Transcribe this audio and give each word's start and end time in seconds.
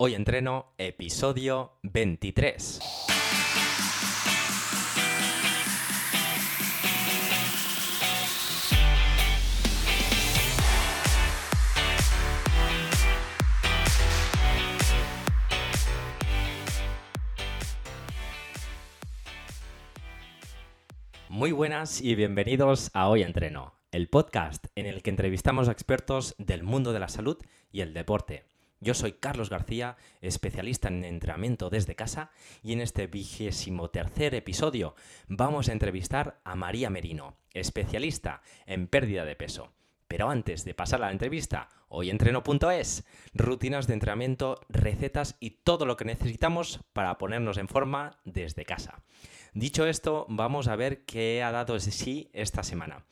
Hoy 0.00 0.14
entreno 0.14 0.74
episodio 0.78 1.72
23. 1.82 2.78
Muy 21.28 21.50
buenas 21.50 22.00
y 22.00 22.14
bienvenidos 22.14 22.92
a 22.94 23.08
Hoy 23.08 23.24
Entreno, 23.24 23.74
el 23.90 24.08
podcast 24.08 24.66
en 24.76 24.86
el 24.86 25.02
que 25.02 25.10
entrevistamos 25.10 25.68
a 25.68 25.72
expertos 25.72 26.36
del 26.38 26.62
mundo 26.62 26.92
de 26.92 27.00
la 27.00 27.08
salud 27.08 27.36
y 27.72 27.80
el 27.80 27.94
deporte 27.94 28.44
yo 28.80 28.94
soy 28.94 29.12
Carlos 29.12 29.50
García, 29.50 29.96
especialista 30.20 30.88
en 30.88 31.04
entrenamiento 31.04 31.70
desde 31.70 31.96
casa, 31.96 32.30
y 32.62 32.72
en 32.72 32.80
este 32.80 33.06
vigésimo 33.06 33.90
tercer 33.90 34.34
episodio 34.34 34.94
vamos 35.26 35.68
a 35.68 35.72
entrevistar 35.72 36.40
a 36.44 36.54
María 36.54 36.90
Merino, 36.90 37.36
especialista 37.52 38.42
en 38.66 38.86
pérdida 38.86 39.24
de 39.24 39.36
peso. 39.36 39.72
Pero 40.06 40.30
antes 40.30 40.64
de 40.64 40.74
pasar 40.74 41.02
a 41.02 41.06
la 41.06 41.12
entrevista, 41.12 41.68
hoyentreno.es, 41.88 43.04
rutinas 43.34 43.86
de 43.86 43.94
entrenamiento, 43.94 44.60
recetas 44.68 45.36
y 45.38 45.50
todo 45.50 45.84
lo 45.84 45.96
que 45.96 46.06
necesitamos 46.06 46.80
para 46.92 47.18
ponernos 47.18 47.58
en 47.58 47.68
forma 47.68 48.18
desde 48.24 48.64
casa. 48.64 49.02
Dicho 49.52 49.86
esto, 49.86 50.24
vamos 50.28 50.68
a 50.68 50.76
ver 50.76 51.04
qué 51.04 51.42
ha 51.42 51.52
dado 51.52 51.74
de 51.74 51.80
sí 51.80 52.30
esta 52.32 52.62
semana. 52.62 53.04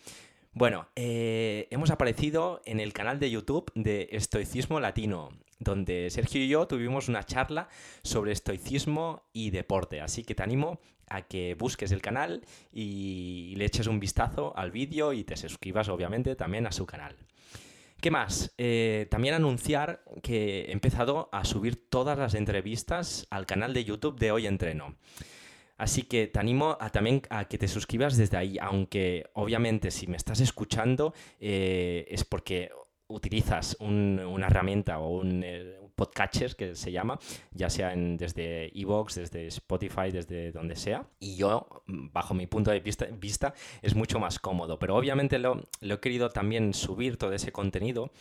Bueno, 0.53 0.89
eh, 0.97 1.69
hemos 1.71 1.91
aparecido 1.91 2.63
en 2.65 2.81
el 2.81 2.95
canal 2.95 3.21
de 3.21 3.31
YouTube 3.31 3.71
de 3.75 4.09
Estoicismo 4.13 4.81
Latino, 4.81 5.29
donde 5.59 6.11
Sergio 6.11 6.43
y 6.43 6.49
yo 6.49 6.67
tuvimos 6.67 7.09
una 7.09 7.25
charla 7.25 7.69
sobre 8.03 8.33
estoicismo 8.33 9.25
y 9.33 9.51
deporte. 9.51 10.01
Así 10.01 10.23
que 10.23 10.35
te 10.35 10.43
animo 10.43 10.81
a 11.09 11.23
que 11.23 11.55
busques 11.55 11.93
el 11.93 12.03
canal 12.03 12.45
y 12.73 13.55
le 13.57 13.65
eches 13.65 13.87
un 13.87 14.01
vistazo 14.01 14.57
al 14.57 14.71
vídeo 14.71 15.13
y 15.13 15.25
te 15.25 15.37
suscribas 15.37 15.89
obviamente 15.89 16.35
también 16.35 16.67
a 16.67 16.73
su 16.73 16.87
canal. 16.87 17.17
¿Qué 18.01 18.11
más? 18.11 18.53
Eh, 18.59 19.07
también 19.11 19.35
anunciar 19.35 20.03
que 20.23 20.67
he 20.67 20.73
empezado 20.73 21.29
a 21.33 21.45
subir 21.45 21.89
todas 21.89 22.19
las 22.19 22.35
entrevistas 22.35 23.27
al 23.31 23.47
canal 23.47 23.73
de 23.73 23.85
YouTube 23.85 24.19
de 24.19 24.33
Hoy 24.33 24.47
Entreno. 24.47 24.97
Así 25.79 26.03
que 26.03 26.27
te 26.27 26.39
animo 26.39 26.77
a, 26.81 26.91
también 26.91 27.23
a 27.29 27.47
que 27.47 27.59
te 27.59 27.69
suscribas 27.69 28.17
desde 28.17 28.37
ahí, 28.37 28.57
aunque 28.61 29.29
obviamente 29.35 29.91
si 29.91 30.07
me 30.07 30.17
estás 30.17 30.41
escuchando 30.41 31.13
eh, 31.39 32.07
es 32.09 32.25
porque 32.25 32.71
utilizas 33.09 33.77
una 33.81 34.47
herramienta 34.47 34.99
o 34.99 35.19
un 35.21 35.43
eh, 35.45 35.79
podcatcher 35.95 36.57
que 36.57 36.75
se 36.75 36.93
llama, 36.93 37.19
ya 37.53 37.71
sea 37.71 37.95
desde 37.97 38.71
Evox, 38.79 39.17
desde 39.17 39.47
Spotify, 39.47 40.11
desde 40.13 40.53
donde 40.53 40.77
sea. 40.77 41.07
Y 41.19 41.37
yo, 41.37 41.83
bajo 41.87 42.35
mi 42.35 42.47
punto 42.47 42.71
de 42.71 42.81
vista, 42.81 43.07
vista 43.07 43.55
es 43.83 43.95
mucho 43.95 44.19
más 44.19 44.39
cómodo. 44.39 44.79
Pero 44.79 44.97
obviamente 44.97 45.39
lo, 45.39 45.63
lo 45.81 45.95
he 45.95 46.01
querido 46.01 46.31
también 46.31 46.75
subir 46.75 47.17
todo 47.17 47.33
ese 47.33 47.53
contenido 47.53 48.13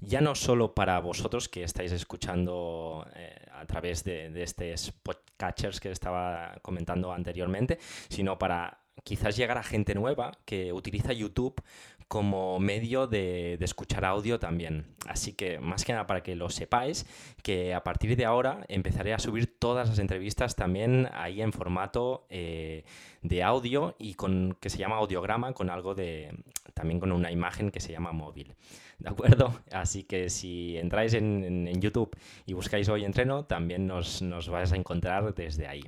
ya 0.00 0.20
no 0.20 0.34
solo 0.34 0.74
para 0.74 0.98
vosotros 1.00 1.48
que 1.48 1.62
estáis 1.62 1.92
escuchando 1.92 3.06
eh, 3.14 3.46
a 3.52 3.66
través 3.66 4.02
de, 4.02 4.30
de 4.30 4.42
estos 4.42 4.92
podcatchers 4.92 5.78
que 5.78 5.90
estaba 5.90 6.58
comentando 6.62 7.12
anteriormente, 7.12 7.78
sino 8.08 8.38
para 8.38 8.80
quizás 9.04 9.36
llegar 9.36 9.58
a 9.58 9.62
gente 9.62 9.94
nueva 9.94 10.32
que 10.44 10.72
utiliza 10.72 11.12
YouTube 11.12 11.62
como 12.10 12.58
medio 12.58 13.06
de, 13.06 13.56
escuchar 13.60 14.04
audio 14.04 14.40
también. 14.40 14.84
Así 15.06 15.32
que 15.32 15.60
más 15.60 15.84
que 15.84 15.92
nada 15.92 16.08
para 16.08 16.24
que 16.24 16.34
lo 16.34 16.50
sepáis, 16.50 17.06
que 17.44 17.72
a 17.72 17.84
partir 17.84 18.16
de 18.16 18.24
ahora 18.24 18.64
empezaré 18.66 19.14
a 19.14 19.20
subir 19.20 19.58
todas 19.60 19.88
las 19.88 20.00
entrevistas 20.00 20.56
también 20.56 21.08
ahí 21.12 21.40
en 21.40 21.52
formato 21.52 22.26
eh, 22.28 22.82
de 23.22 23.44
audio 23.44 23.94
y 23.96 24.14
con 24.14 24.56
que 24.60 24.70
se 24.70 24.78
llama 24.78 24.96
audiograma, 24.96 25.52
con 25.52 25.70
algo 25.70 25.94
de 25.94 26.32
también 26.74 26.98
con 26.98 27.12
una 27.12 27.30
imagen 27.30 27.70
que 27.70 27.78
se 27.78 27.92
llama 27.92 28.10
móvil. 28.10 28.56
¿De 28.98 29.08
acuerdo? 29.08 29.60
Así 29.70 30.02
que 30.02 30.30
si 30.30 30.78
entráis 30.78 31.14
en, 31.14 31.80
YouTube 31.80 32.16
y 32.44 32.54
buscáis 32.54 32.88
hoy 32.88 33.04
entreno, 33.04 33.44
también 33.44 33.86
nos, 33.86 34.20
nos 34.20 34.48
vais 34.48 34.72
a 34.72 34.76
encontrar 34.76 35.32
desde 35.32 35.68
ahí. 35.68 35.84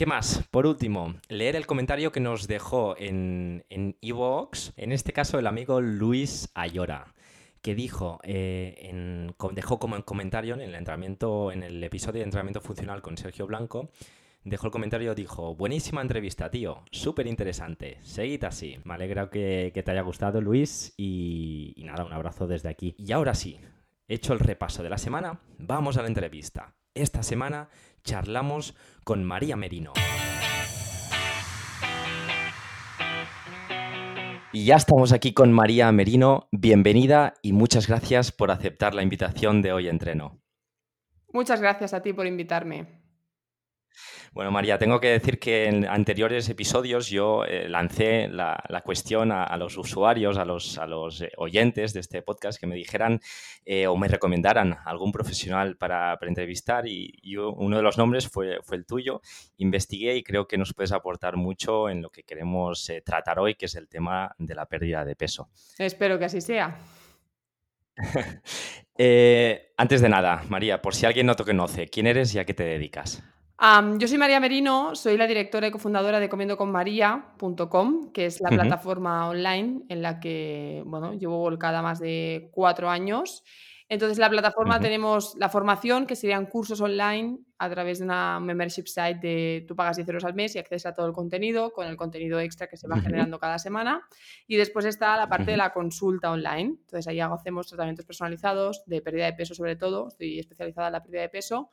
¿Qué 0.00 0.06
más? 0.06 0.48
Por 0.50 0.66
último, 0.66 1.16
leer 1.28 1.56
el 1.56 1.66
comentario 1.66 2.10
que 2.10 2.20
nos 2.20 2.48
dejó 2.48 2.96
en 2.96 3.62
Evox, 4.00 4.72
en, 4.78 4.92
este 4.92 5.12
caso 5.12 5.38
el 5.38 5.46
amigo 5.46 5.82
Luis 5.82 6.48
Ayora 6.54 7.12
que 7.60 7.74
dijo, 7.74 8.18
eh, 8.22 9.30
dejó 9.52 9.78
como 9.78 9.96
en 9.96 10.02
comentario 10.02 10.54
en 10.54 10.62
el 10.62 10.74
entrenamiento, 10.74 11.52
en 11.52 11.62
el 11.62 11.84
episodio 11.84 12.20
de 12.20 12.24
entrenamiento 12.24 12.62
funcional 12.62 13.02
con 13.02 13.18
Sergio 13.18 13.46
Blanco, 13.46 13.90
dejó 14.42 14.68
el 14.68 14.72
comentario, 14.72 15.14
dijo, 15.14 15.54
buenísima 15.54 16.00
entrevista, 16.00 16.50
tío, 16.50 16.82
súper 16.90 17.26
interesante, 17.26 17.98
seguid 18.00 18.44
así. 18.44 18.78
Me 18.84 18.94
alegra 18.94 19.28
que, 19.28 19.70
te 19.84 19.90
haya 19.90 20.00
gustado, 20.00 20.40
Luis, 20.40 20.94
y 20.96 21.74
nada, 21.84 22.06
un 22.06 22.14
abrazo 22.14 22.46
desde 22.46 22.70
aquí. 22.70 22.94
Y 22.96 23.12
ahora 23.12 23.34
sí, 23.34 23.60
hecho 24.08 24.32
el 24.32 24.40
repaso 24.40 24.82
de 24.82 24.88
la 24.88 24.96
semana, 24.96 25.40
vamos 25.58 25.98
a 25.98 26.00
la 26.00 26.08
entrevista. 26.08 26.74
Esta 26.94 27.22
semana 27.22 27.68
charlamos 28.02 28.74
con 29.04 29.24
María 29.24 29.56
Merino. 29.56 29.92
Y 34.52 34.64
ya 34.64 34.76
estamos 34.76 35.12
aquí 35.12 35.32
con 35.32 35.52
María 35.52 35.90
Merino. 35.92 36.48
Bienvenida 36.50 37.34
y 37.40 37.52
muchas 37.52 37.86
gracias 37.86 38.32
por 38.32 38.50
aceptar 38.50 38.94
la 38.94 39.02
invitación 39.02 39.62
de 39.62 39.72
hoy 39.72 39.88
entreno. 39.88 40.40
Muchas 41.32 41.60
gracias 41.60 41.94
a 41.94 42.02
ti 42.02 42.12
por 42.12 42.26
invitarme. 42.26 42.99
Bueno, 44.32 44.52
María, 44.52 44.78
tengo 44.78 45.00
que 45.00 45.08
decir 45.08 45.40
que 45.40 45.66
en 45.66 45.84
anteriores 45.86 46.48
episodios 46.48 47.08
yo 47.08 47.44
eh, 47.44 47.68
lancé 47.68 48.28
la, 48.28 48.62
cuestión 48.84 49.32
a, 49.32 49.56
los 49.56 49.76
usuarios, 49.76 50.38
a 50.38 50.44
los, 50.44 50.78
a 50.78 50.86
los 50.86 51.22
eh, 51.22 51.32
oyentes 51.36 51.92
de 51.92 52.00
este 52.00 52.22
podcast 52.22 52.60
que 52.60 52.68
me 52.68 52.76
dijeran 52.76 53.20
eh, 53.64 53.88
o 53.88 53.96
me 53.96 54.06
recomendaran 54.06 54.78
algún 54.84 55.10
profesional 55.10 55.76
para, 55.76 56.16
entrevistar 56.22 56.86
y, 56.86 57.10
uno 57.36 57.76
de 57.76 57.82
los 57.82 57.98
nombres 57.98 58.28
fue, 58.28 58.60
fue 58.62 58.76
el 58.76 58.86
tuyo. 58.86 59.20
Investigué 59.56 60.14
y 60.16 60.22
creo 60.22 60.46
que 60.46 60.58
nos 60.58 60.74
puedes 60.74 60.92
aportar 60.92 61.36
mucho 61.36 61.88
en 61.88 62.02
lo 62.02 62.10
que 62.10 62.22
queremos 62.22 62.90
tratar 63.04 63.40
hoy, 63.40 63.56
que 63.56 63.66
es 63.66 63.74
el 63.74 63.88
tema 63.88 64.34
de 64.38 64.54
la 64.54 64.66
pérdida 64.66 65.04
de 65.04 65.16
peso. 65.16 65.48
Espero 65.78 66.18
que 66.18 66.26
así 66.26 66.40
sea. 66.40 66.78
antes 69.76 70.00
de 70.00 70.08
nada, 70.08 70.44
María, 70.48 70.80
por 70.82 70.94
si 70.94 71.06
alguien 71.06 71.26
no 71.26 71.34
te 71.34 71.44
conoce, 71.44 71.88
¿quién 71.88 72.06
eres 72.06 72.34
y 72.34 72.38
a 72.38 72.44
qué 72.44 72.54
te 72.54 72.64
dedicas? 72.64 73.24
Yo 73.98 74.08
soy 74.08 74.16
María 74.16 74.40
Merino, 74.40 74.94
soy 74.94 75.16
la 75.16 75.26
directora 75.26 75.66
y 75.66 75.70
cofundadora 75.70 76.18
de 76.18 76.28
comiendoconmaría.com, 76.28 78.10
que 78.12 78.26
es 78.26 78.40
la 78.40 78.48
plataforma 78.48 79.28
online 79.28 79.82
en 79.88 80.00
la 80.00 80.18
que 80.18 80.82
bueno, 80.86 81.12
llevo 81.12 81.38
volcada 81.38 81.82
más 81.82 81.98
de 81.98 82.48
cuatro 82.52 82.88
años. 82.88 83.44
Entonces, 83.90 84.18
en 84.18 84.22
la 84.22 84.30
plataforma 84.30 84.78
tenemos 84.78 85.34
la 85.36 85.48
formación, 85.48 86.06
que 86.06 86.14
serían 86.14 86.46
cursos 86.46 86.80
online 86.80 87.40
a 87.58 87.68
través 87.68 87.98
de 87.98 88.04
una 88.04 88.38
membership 88.38 88.86
site 88.86 89.18
de 89.20 89.64
tú 89.66 89.74
pagas 89.74 89.96
10 89.96 90.08
euros 90.08 90.24
al 90.24 90.34
mes 90.34 90.54
y 90.54 90.60
accedes 90.60 90.86
a 90.86 90.94
todo 90.94 91.06
el 91.06 91.12
contenido, 91.12 91.72
con 91.72 91.88
el 91.88 91.96
contenido 91.96 92.38
extra 92.38 92.68
que 92.68 92.76
se 92.76 92.86
va 92.86 93.00
generando 93.00 93.40
cada 93.40 93.58
semana. 93.58 94.00
Y 94.46 94.56
después 94.56 94.84
está 94.84 95.16
la 95.16 95.28
parte 95.28 95.50
de 95.50 95.56
la 95.56 95.72
consulta 95.72 96.30
online. 96.30 96.76
Entonces, 96.82 97.08
ahí 97.08 97.18
hacemos 97.18 97.66
tratamientos 97.66 98.06
personalizados 98.06 98.84
de 98.86 99.02
pérdida 99.02 99.26
de 99.26 99.32
peso, 99.32 99.54
sobre 99.56 99.74
todo. 99.74 100.06
Estoy 100.06 100.38
especializada 100.38 100.86
en 100.86 100.92
la 100.92 101.02
pérdida 101.02 101.22
de 101.22 101.28
peso. 101.28 101.70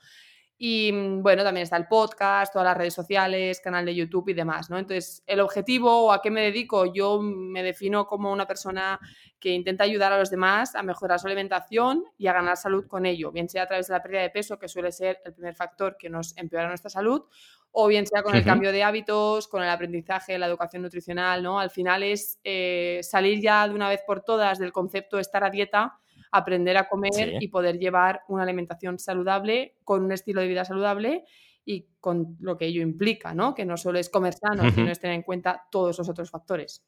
Y 0.59 0.91
mm, 0.91 1.21
bueno, 1.21 1.43
también 1.43 1.63
está 1.63 1.77
el 1.77 1.87
podcast, 1.87 2.51
todas 2.51 2.65
las 2.65 2.77
redes 2.77 2.93
sociales, 2.93 3.61
canal 3.61 3.85
de 3.85 3.93
YouTube 3.93 4.29
y 4.29 4.33
demás, 4.33 4.69
¿no? 4.69 4.79
Entonces, 4.79 5.23
el 5.27 5.39
objetivo 5.39 6.05
o 6.05 6.11
a 6.11 6.21
qué 6.21 6.31
me 6.31 6.41
dedico, 6.41 6.91
yo 6.91 7.21
me 7.21 7.61
defino 7.61 8.07
como 8.07 8.31
una 8.31 8.47
persona 8.47 8.99
que 9.39 9.51
intenta 9.51 9.83
ayudar 9.83 10.11
a 10.13 10.17
los 10.17 10.31
demás 10.31 10.73
a 10.75 10.81
mejorar 10.81 11.19
su 11.19 11.27
alimentación 11.27 12.03
y 12.17 12.25
a 12.25 12.33
ganar 12.33 12.57
salud 12.57 12.87
con 12.87 13.05
ello, 13.05 13.31
bien 13.31 13.47
sea 13.49 13.63
a 13.63 13.67
través 13.67 13.87
de 13.87 13.93
la 13.93 14.01
pérdida 14.01 14.21
de 14.21 14.31
peso, 14.31 14.57
que 14.57 14.67
suele 14.67 14.91
ser 14.91 15.19
el 15.25 15.33
primer 15.33 15.53
factor 15.53 15.95
que 15.95 16.09
nos 16.09 16.35
empeora 16.37 16.67
nuestra 16.67 16.89
salud, 16.89 17.23
o 17.71 17.87
bien 17.87 18.07
sea 18.07 18.23
con 18.23 18.35
el 18.35 18.43
cambio 18.43 18.71
de 18.71 18.83
hábitos, 18.83 19.47
con 19.47 19.61
el 19.61 19.69
aprendizaje, 19.69 20.39
la 20.39 20.47
educación 20.47 20.81
nutricional, 20.81 21.43
¿no? 21.43 21.59
Al 21.59 21.69
final 21.69 22.01
es 22.01 22.39
eh, 22.43 23.01
salir 23.03 23.39
ya 23.41 23.67
de 23.67 23.75
una 23.75 23.89
vez 23.89 24.01
por 24.07 24.21
todas 24.21 24.57
del 24.57 24.71
concepto 24.71 25.17
de 25.17 25.21
estar 25.21 25.43
a 25.43 25.51
dieta 25.51 25.99
aprender 26.31 26.77
a 26.77 26.87
comer 26.87 27.37
y 27.41 27.47
poder 27.47 27.79
llevar 27.79 28.21
una 28.27 28.43
alimentación 28.43 28.99
saludable 28.99 29.77
con 29.83 30.03
un 30.03 30.11
estilo 30.11 30.41
de 30.41 30.47
vida 30.47 30.65
saludable 30.65 31.25
y 31.65 31.85
con 31.99 32.37
lo 32.39 32.57
que 32.57 32.65
ello 32.65 32.81
implica, 32.81 33.33
¿no? 33.33 33.53
Que 33.53 33.65
no 33.65 33.75
solo 33.75 33.99
es 33.99 34.09
comer 34.09 34.33
sano, 34.33 34.69
sino 34.71 34.89
es 34.89 34.99
tener 34.99 35.15
en 35.15 35.23
cuenta 35.23 35.67
todos 35.69 35.97
los 35.97 36.09
otros 36.09 36.29
factores. 36.29 36.83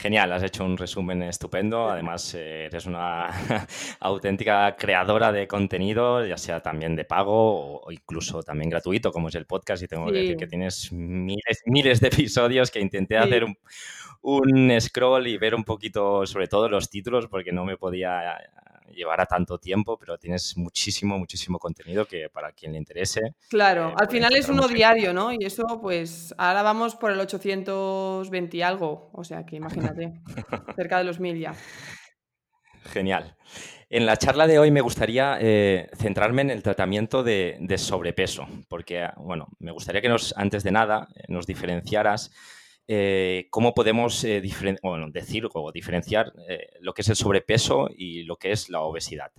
Genial, 0.00 0.32
has 0.32 0.44
hecho 0.44 0.64
un 0.64 0.76
resumen 0.76 1.24
estupendo. 1.24 1.90
Además, 1.90 2.32
eh, 2.34 2.66
eres 2.66 2.86
una 2.86 3.28
auténtica 4.00 4.76
creadora 4.76 5.32
de 5.32 5.48
contenido, 5.48 6.24
ya 6.24 6.36
sea 6.36 6.60
también 6.60 6.94
de 6.94 7.04
pago 7.04 7.80
o 7.80 7.90
incluso 7.90 8.44
también 8.44 8.70
gratuito, 8.70 9.10
como 9.10 9.28
es 9.28 9.34
el 9.34 9.46
podcast. 9.46 9.82
Y 9.82 9.88
tengo 9.88 10.06
que 10.06 10.20
decir 10.20 10.36
que 10.36 10.46
tienes 10.46 10.92
miles, 10.92 11.62
miles 11.66 12.00
de 12.00 12.08
episodios 12.08 12.70
que 12.70 12.78
intenté 12.78 13.18
hacer 13.18 13.42
un, 13.42 13.58
un 14.22 14.80
scroll 14.80 15.26
y 15.26 15.36
ver 15.36 15.56
un 15.56 15.64
poquito, 15.64 16.24
sobre 16.26 16.46
todo 16.46 16.68
los 16.68 16.90
títulos, 16.90 17.26
porque 17.26 17.50
no 17.50 17.64
me 17.64 17.76
podía 17.76 18.38
llevará 18.94 19.26
tanto 19.26 19.58
tiempo, 19.58 19.98
pero 19.98 20.18
tienes 20.18 20.56
muchísimo, 20.56 21.18
muchísimo 21.18 21.58
contenido 21.58 22.06
que 22.06 22.28
para 22.28 22.52
quien 22.52 22.72
le 22.72 22.78
interese. 22.78 23.34
Claro, 23.48 23.90
eh, 23.90 23.94
al 23.98 24.08
final 24.08 24.34
es 24.34 24.48
uno 24.48 24.68
diario, 24.68 25.12
¿no? 25.12 25.32
Y 25.32 25.44
eso, 25.44 25.80
pues, 25.80 26.34
ahora 26.38 26.62
vamos 26.62 26.96
por 26.96 27.10
el 27.10 27.20
820 27.20 28.56
y 28.56 28.62
algo, 28.62 29.10
o 29.12 29.24
sea 29.24 29.44
que 29.44 29.56
imagínate, 29.56 30.12
cerca 30.76 30.98
de 30.98 31.04
los 31.04 31.20
mil 31.20 31.38
ya. 31.38 31.54
Genial. 32.84 33.36
En 33.90 34.04
la 34.04 34.18
charla 34.18 34.46
de 34.46 34.58
hoy 34.58 34.70
me 34.70 34.82
gustaría 34.82 35.38
eh, 35.40 35.88
centrarme 35.96 36.42
en 36.42 36.50
el 36.50 36.62
tratamiento 36.62 37.22
de, 37.22 37.58
sobrepeso, 37.78 38.46
porque, 38.68 39.08
bueno, 39.16 39.48
me 39.60 39.72
gustaría 39.72 40.02
que 40.02 40.10
nos, 40.10 40.36
antes 40.36 40.62
de 40.62 40.72
nada, 40.72 41.08
eh, 41.14 41.22
nos 41.28 41.46
diferenciaras 41.46 42.30
eh, 42.88 43.46
cómo 43.50 43.74
podemos 43.74 44.22
decir 44.22 45.48
o 45.52 45.72
diferenciar 45.72 46.32
lo 46.80 46.94
que 46.94 47.02
es 47.02 47.08
el 47.08 47.16
sobrepeso 47.16 47.88
y 47.94 48.24
lo 48.24 48.36
que 48.36 48.52
es 48.52 48.70
la 48.70 48.80
obesidad. 48.80 49.30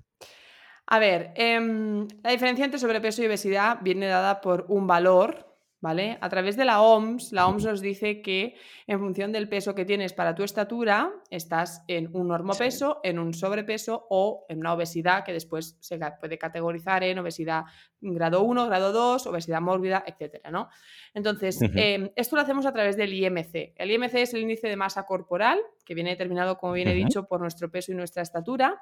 A 0.92 0.98
ver, 0.98 1.34
em, 1.36 2.08
la 2.24 2.32
diferencia 2.32 2.66
entre 2.66 2.80
sobrepeso 2.80 3.22
y 3.22 3.28
obesidad 3.28 3.78
viene 3.82 4.08
dada 4.08 4.42
por 4.42 4.66
un 4.70 4.88
valor 4.88 5.49
¿vale? 5.82 6.18
A 6.22 6.30
través 6.30 6.58
de 6.58 6.66
la 6.66 6.82
OMS, 6.82 7.32
la 7.32 7.48
OMS 7.48 7.66
nos 7.66 7.82
dice 7.82 8.22
que 8.22 8.56
en 8.88 9.00
función 9.00 9.32
del 9.32 9.48
peso 9.48 9.76
que 9.76 9.86
tienes 9.86 10.14
para 10.14 10.36
tu 10.36 10.44
estatura, 10.44 11.12
estás 11.30 11.84
en 11.88 12.10
un 12.14 12.28
normopeso, 12.28 13.00
en 13.04 13.20
un 13.20 13.34
sobrepeso 13.34 14.06
o 14.10 14.46
en 14.50 14.60
una 14.60 14.74
obesidad 14.74 15.24
que 15.24 15.32
después 15.32 15.78
se 15.80 15.98
puede 16.20 16.38
categorizar 16.38 17.04
en 17.04 17.20
obesidad 17.20 17.64
grado 18.02 18.44
1, 18.44 18.66
grado 18.68 18.92
2, 18.92 19.28
obesidad 19.28 19.62
mórbida, 19.62 20.04
etcétera, 20.06 20.52
¿no? 20.52 20.70
Entonces, 21.14 21.60
em, 21.76 22.10
esto 22.16 22.36
lo 22.36 22.42
hacemos 22.42 22.66
a 22.66 22.74
través 22.74 22.96
del 22.98 23.14
IMC. 23.14 23.74
El 23.76 23.92
IMC 23.92 24.16
es 24.16 24.34
el 24.34 24.42
índice 24.42 24.68
de 24.68 24.76
masa 24.76 25.04
corporal, 25.04 25.60
que 25.86 25.96
viene 25.96 26.12
determinado, 26.12 26.58
como 26.58 26.74
bien 26.74 26.88
he 26.88 26.94
dicho, 26.94 27.28
por 27.28 27.42
nuestro 27.42 27.72
peso 27.72 27.92
y 27.92 27.96
nuestra 27.96 28.22
estatura 28.22 28.82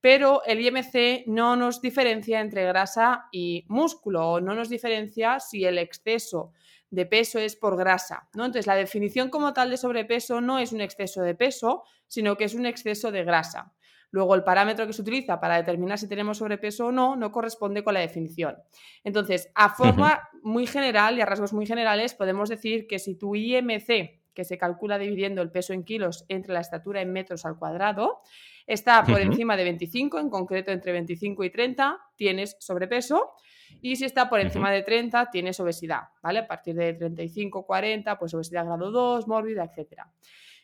pero 0.00 0.42
el 0.44 0.60
IMC 0.60 1.26
no 1.26 1.56
nos 1.56 1.80
diferencia 1.80 2.40
entre 2.40 2.64
grasa 2.64 3.26
y 3.32 3.64
músculo, 3.68 4.32
o 4.32 4.40
no 4.40 4.54
nos 4.54 4.68
diferencia 4.68 5.40
si 5.40 5.64
el 5.64 5.78
exceso 5.78 6.52
de 6.90 7.06
peso 7.06 7.38
es 7.38 7.56
por 7.56 7.76
grasa, 7.76 8.28
¿no? 8.34 8.44
Entonces, 8.46 8.66
la 8.66 8.74
definición 8.74 9.28
como 9.28 9.52
tal 9.52 9.70
de 9.70 9.76
sobrepeso 9.76 10.40
no 10.40 10.58
es 10.58 10.72
un 10.72 10.80
exceso 10.80 11.22
de 11.22 11.34
peso, 11.34 11.84
sino 12.06 12.36
que 12.36 12.44
es 12.44 12.54
un 12.54 12.66
exceso 12.66 13.10
de 13.12 13.24
grasa. 13.24 13.74
Luego, 14.10 14.34
el 14.34 14.42
parámetro 14.42 14.86
que 14.86 14.94
se 14.94 15.02
utiliza 15.02 15.38
para 15.38 15.56
determinar 15.56 15.98
si 15.98 16.08
tenemos 16.08 16.38
sobrepeso 16.38 16.86
o 16.86 16.92
no 16.92 17.14
no 17.14 17.30
corresponde 17.30 17.84
con 17.84 17.92
la 17.92 18.00
definición. 18.00 18.56
Entonces, 19.04 19.50
a 19.54 19.68
forma 19.68 20.28
muy 20.42 20.66
general 20.66 21.18
y 21.18 21.20
a 21.20 21.26
rasgos 21.26 21.52
muy 21.52 21.66
generales, 21.66 22.14
podemos 22.14 22.48
decir 22.48 22.86
que 22.86 22.98
si 22.98 23.16
tu 23.16 23.34
IMC, 23.34 24.22
que 24.32 24.44
se 24.44 24.56
calcula 24.56 24.98
dividiendo 24.98 25.42
el 25.42 25.50
peso 25.50 25.74
en 25.74 25.84
kilos 25.84 26.24
entre 26.28 26.54
la 26.54 26.60
estatura 26.60 27.02
en 27.02 27.12
metros 27.12 27.44
al 27.44 27.58
cuadrado, 27.58 28.22
está 28.68 29.02
por 29.02 29.18
encima 29.20 29.56
de 29.56 29.64
25, 29.64 30.20
en 30.20 30.28
concreto 30.28 30.70
entre 30.70 30.92
25 30.92 31.42
y 31.42 31.50
30, 31.50 31.98
tienes 32.14 32.56
sobrepeso. 32.60 33.32
Y 33.80 33.96
si 33.96 34.04
está 34.04 34.28
por 34.28 34.40
encima 34.40 34.70
de 34.70 34.82
30, 34.82 35.30
tienes 35.30 35.58
obesidad, 35.58 36.02
¿vale? 36.22 36.40
A 36.40 36.46
partir 36.46 36.74
de 36.74 36.94
35, 36.94 37.64
40, 37.66 38.18
pues 38.18 38.34
obesidad 38.34 38.66
grado 38.66 38.90
2, 38.90 39.26
mórbida, 39.26 39.64
etc. 39.64 40.02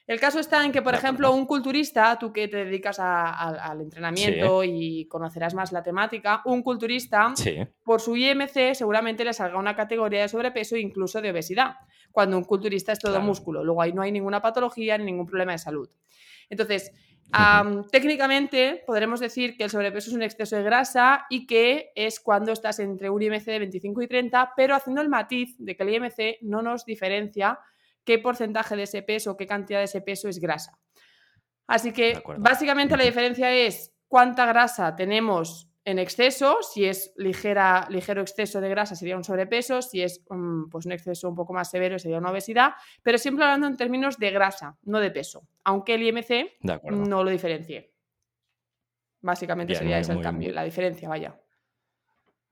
El 0.06 0.20
caso 0.20 0.38
está 0.38 0.62
en 0.64 0.70
que, 0.70 0.82
por 0.82 0.94
ejemplo, 0.94 1.32
un 1.32 1.46
culturista, 1.46 2.18
tú 2.18 2.30
que 2.30 2.46
te 2.48 2.66
dedicas 2.66 2.98
al 3.00 3.80
entrenamiento 3.80 4.62
y 4.62 5.06
conocerás 5.06 5.54
más 5.54 5.72
la 5.72 5.82
temática, 5.82 6.42
un 6.44 6.62
culturista, 6.62 7.32
por 7.82 8.02
su 8.02 8.16
IMC 8.16 8.74
seguramente 8.74 9.24
le 9.24 9.32
salga 9.32 9.58
una 9.58 9.74
categoría 9.74 10.20
de 10.20 10.28
sobrepeso 10.28 10.76
e 10.76 10.80
incluso 10.80 11.22
de 11.22 11.30
obesidad, 11.30 11.76
cuando 12.12 12.36
un 12.36 12.44
culturista 12.44 12.92
es 12.92 12.98
todo 12.98 13.18
músculo. 13.22 13.64
Luego 13.64 13.80
ahí 13.80 13.94
no 13.94 14.02
hay 14.02 14.12
ninguna 14.12 14.42
patología 14.42 14.98
ni 14.98 15.04
ningún 15.04 15.26
problema 15.26 15.52
de 15.52 15.58
salud. 15.58 15.88
Entonces, 16.50 16.92
técnicamente 17.90 18.82
podremos 18.86 19.20
decir 19.20 19.56
que 19.56 19.64
el 19.64 19.70
sobrepeso 19.70 20.10
es 20.10 20.16
un 20.16 20.22
exceso 20.22 20.56
de 20.56 20.62
grasa 20.62 21.26
y 21.28 21.46
que 21.46 21.90
es 21.94 22.20
cuando 22.20 22.52
estás 22.52 22.78
entre 22.78 23.10
un 23.10 23.22
IMC 23.22 23.44
de 23.44 23.58
25 23.58 24.02
y 24.02 24.08
30, 24.08 24.52
pero 24.56 24.74
haciendo 24.74 25.02
el 25.02 25.08
matiz 25.08 25.56
de 25.58 25.76
que 25.76 25.82
el 25.82 25.94
IMC 25.94 26.38
no 26.42 26.62
nos 26.62 26.84
diferencia 26.84 27.58
qué 28.04 28.18
porcentaje 28.18 28.76
de 28.76 28.84
ese 28.84 29.02
peso, 29.02 29.36
qué 29.36 29.46
cantidad 29.46 29.78
de 29.78 29.86
ese 29.86 30.00
peso 30.00 30.28
es 30.28 30.38
grasa. 30.38 30.78
Así 31.66 31.92
que 31.92 32.22
básicamente 32.38 32.96
la 32.96 33.04
diferencia 33.04 33.50
es 33.50 33.94
cuánta 34.06 34.46
grasa 34.46 34.94
tenemos 34.94 35.70
en 35.84 35.98
exceso, 35.98 36.58
si 36.62 36.86
es 36.86 37.12
ligera, 37.16 37.86
ligero 37.90 38.22
exceso 38.22 38.60
de 38.60 38.68
grasa 38.70 38.96
sería 38.96 39.16
un 39.16 39.24
sobrepeso, 39.24 39.82
si 39.82 40.02
es 40.02 40.24
mm, 40.30 40.70
pues 40.70 40.86
un 40.86 40.92
exceso 40.92 41.28
un 41.28 41.34
poco 41.34 41.52
más 41.52 41.70
severo 41.70 41.98
sería 41.98 42.18
una 42.18 42.30
obesidad, 42.30 42.72
pero 43.02 43.18
siempre 43.18 43.44
hablando 43.44 43.66
en 43.66 43.76
términos 43.76 44.18
de 44.18 44.30
grasa, 44.30 44.78
no 44.84 44.98
de 45.00 45.10
peso, 45.10 45.46
aunque 45.64 45.94
el 45.94 46.02
IMC 46.02 46.58
no 46.84 47.22
lo 47.22 47.30
diferencie. 47.30 47.92
Básicamente 49.20 49.74
sería 49.74 49.98
ese 49.98 50.12
el 50.12 50.20
cambio, 50.20 50.52
la 50.52 50.64
diferencia, 50.64 51.08
vaya. 51.08 51.38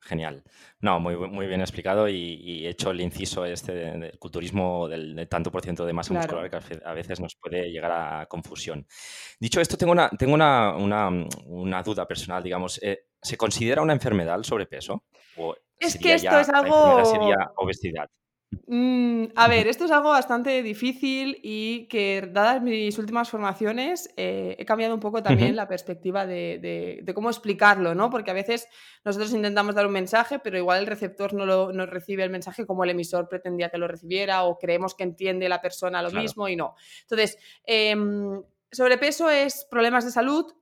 Genial. 0.04 0.42
No, 0.80 0.98
muy, 0.98 1.16
muy 1.16 1.46
bien 1.46 1.60
explicado 1.60 2.08
y, 2.08 2.66
he 2.66 2.70
hecho 2.70 2.90
el 2.90 3.00
inciso 3.00 3.44
este 3.44 3.72
del 3.72 4.18
culturismo 4.18 4.88
del, 4.88 5.28
tanto 5.28 5.52
por 5.52 5.62
ciento 5.62 5.86
de 5.86 5.92
masa 5.92 6.12
muscular 6.12 6.50
que 6.50 6.80
a 6.84 6.92
veces 6.92 7.20
nos 7.20 7.36
puede 7.36 7.70
llegar 7.70 7.92
a 7.92 8.26
confusión. 8.26 8.84
Dicho 9.38 9.60
esto, 9.60 9.76
tengo 9.76 9.92
una, 9.92 10.10
tengo 10.10 10.34
una, 10.34 11.82
duda 11.84 12.08
personal, 12.08 12.42
digamos. 12.42 12.82
Eh, 12.82 13.11
¿Se 13.22 13.36
considera 13.36 13.82
una 13.82 13.92
enfermedad 13.92 14.36
el 14.36 14.44
sobrepeso? 14.44 15.04
¿O 15.36 15.54
es 15.78 15.96
que 15.96 16.14
esto 16.14 16.38
es 16.38 16.48
algo... 16.48 17.04
sería 17.04 17.52
obesidad? 17.56 18.08
Mm, 18.66 19.26
a 19.34 19.48
ver, 19.48 19.66
esto 19.68 19.84
es 19.84 19.90
algo 19.90 20.10
bastante 20.10 20.62
difícil 20.62 21.38
y 21.42 21.86
que, 21.88 22.28
dadas 22.32 22.62
mis 22.62 22.98
últimas 22.98 23.30
formaciones, 23.30 24.10
eh, 24.16 24.56
he 24.58 24.64
cambiado 24.64 24.94
un 24.94 25.00
poco 25.00 25.22
también 25.22 25.56
la 25.56 25.68
perspectiva 25.68 26.26
de, 26.26 27.02
cómo 27.14 27.30
explicarlo, 27.30 27.94
¿no? 27.94 28.10
Porque 28.10 28.30
a 28.30 28.34
veces 28.34 28.66
nosotros 29.04 29.32
intentamos 29.32 29.74
dar 29.74 29.86
un 29.86 29.92
mensaje, 29.92 30.38
pero 30.38 30.58
igual 30.58 30.80
el 30.80 30.86
receptor 30.86 31.34
no, 31.34 31.46
lo, 31.46 31.86
recibe 31.86 32.24
el 32.24 32.30
mensaje 32.30 32.66
como 32.66 32.84
el 32.84 32.90
emisor 32.90 33.28
pretendía 33.28 33.70
que 33.70 33.78
lo 33.78 33.88
recibiera 33.88 34.44
o 34.44 34.58
creemos 34.58 34.94
que 34.94 35.04
entiende 35.04 35.48
la 35.48 35.60
persona 35.60 36.02
lo 36.02 36.10
mismo 36.10 36.48
y 36.48 36.56
no. 36.56 36.74
Entonces, 37.02 37.38
em, 37.64 38.42
sobrepeso 38.70 39.30
es 39.30 39.66
problemas 39.70 40.04
de 40.04 40.10
salud. 40.10 40.52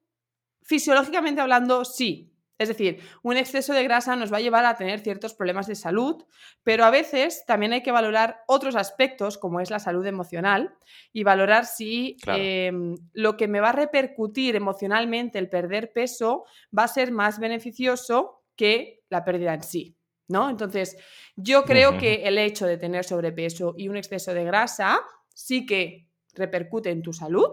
Fisiológicamente 0.63 1.41
hablando, 1.41 1.85
sí, 1.85 2.31
es 2.61 2.69
decir, 2.69 3.01
un 3.23 3.39
exceso 3.39 3.73
de 3.73 3.83
grasa 3.85 4.17
nos 4.17 4.31
va 4.31 4.37
a 4.37 4.41
llevar 4.43 4.67
a 4.67 4.77
tener 4.77 5.01
ciertos 5.01 5.33
problemas 5.33 5.67
de 5.67 5.75
salud, 5.75 6.23
pero 6.63 6.85
a 6.85 6.91
veces 6.91 7.45
también 7.47 7.73
hay 7.73 7.83
que 7.83 7.91
valorar 7.91 8.43
otros 8.47 8.77
aspectos, 8.77 9.39
como 9.39 9.61
es 9.61 9.71
la 9.71 9.79
salud 9.79 10.05
emocional, 10.05 10.75
y 11.11 11.25
valorar 11.25 11.65
si 11.65 12.19
em, 12.27 12.97
lo 13.15 13.39
que 13.39 13.49
me 13.49 13.61
va 13.61 13.71
a 13.71 13.73
repercutir 13.73 14.57
emocionalmente 14.57 15.39
el 15.39 15.49
perder 15.49 15.95
peso 15.95 16.45
va 16.77 16.85
a 16.85 16.89
ser 16.89 17.13
más 17.13 17.39
beneficioso 17.39 18.43
que 18.57 19.05
la 19.09 19.25
pérdida 19.25 19.55
en 19.55 19.63
sí. 19.63 19.97
¿no? 20.29 20.51
Entonces, 20.51 20.99
yo 21.37 21.65
creo 21.65 21.97
que 21.97 22.25
el 22.25 22.37
hecho 22.37 22.67
de 22.67 22.77
tener 22.77 23.05
sobrepeso 23.05 23.75
y 23.79 23.89
un 23.89 23.97
exceso 23.97 24.35
de 24.35 24.45
grasa 24.45 25.01
sí 25.35 25.65
que 25.65 26.11
repercute 26.35 26.91
en 26.91 27.01
tu 27.01 27.15
salud, 27.15 27.49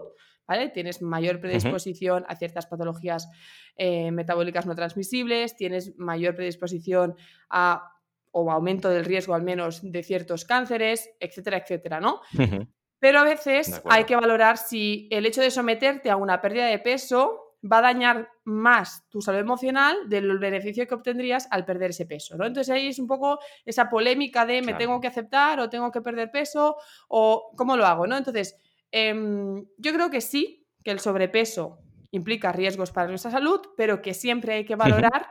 Tienes 0.72 1.02
mayor 1.02 1.40
predisposición 1.40 2.24
a 2.28 2.36
ciertas 2.36 2.66
patologías 2.66 3.28
eh, 3.76 4.10
metabólicas 4.10 4.66
no 4.66 4.74
transmisibles, 4.74 5.56
tienes 5.56 5.96
mayor 5.98 6.34
predisposición 6.34 7.14
a 7.50 7.92
o 8.30 8.50
aumento 8.50 8.88
del 8.90 9.04
riesgo 9.04 9.34
al 9.34 9.42
menos 9.42 9.80
de 9.82 10.02
ciertos 10.02 10.44
cánceres, 10.44 11.10
etcétera, 11.18 11.58
etcétera, 11.58 11.98
¿no? 11.98 12.20
Pero 12.98 13.20
a 13.20 13.24
veces 13.24 13.80
hay 13.88 14.04
que 14.04 14.16
valorar 14.16 14.58
si 14.58 15.08
el 15.10 15.24
hecho 15.26 15.40
de 15.40 15.50
someterte 15.50 16.10
a 16.10 16.16
una 16.16 16.40
pérdida 16.40 16.66
de 16.66 16.78
peso 16.78 17.48
va 17.64 17.78
a 17.78 17.82
dañar 17.82 18.28
más 18.44 19.08
tu 19.08 19.20
salud 19.20 19.40
emocional 19.40 20.08
del 20.08 20.38
beneficio 20.38 20.86
que 20.86 20.94
obtendrías 20.94 21.48
al 21.50 21.64
perder 21.64 21.90
ese 21.90 22.06
peso, 22.06 22.36
¿no? 22.36 22.46
Entonces 22.46 22.72
ahí 22.72 22.88
es 22.88 22.98
un 22.98 23.06
poco 23.06 23.38
esa 23.64 23.88
polémica 23.88 24.46
de 24.46 24.62
me 24.62 24.74
tengo 24.74 25.00
que 25.00 25.08
aceptar 25.08 25.58
o 25.58 25.68
tengo 25.68 25.90
que 25.90 26.00
perder 26.00 26.30
peso 26.30 26.76
o 27.08 27.50
cómo 27.56 27.76
lo 27.76 27.86
hago, 27.86 28.06
¿no? 28.06 28.16
Entonces, 28.16 28.56
Em, 28.90 29.64
yo 29.76 29.92
creo 29.92 30.10
que 30.10 30.20
sí, 30.20 30.66
que 30.84 30.90
el 30.90 31.00
sobrepeso 31.00 31.78
implica 32.10 32.52
riesgos 32.52 32.90
para 32.90 33.08
nuestra 33.08 33.30
salud, 33.30 33.60
pero 33.76 34.00
que 34.00 34.14
siempre 34.14 34.54
hay 34.54 34.64
que 34.64 34.76
valorar 34.76 35.30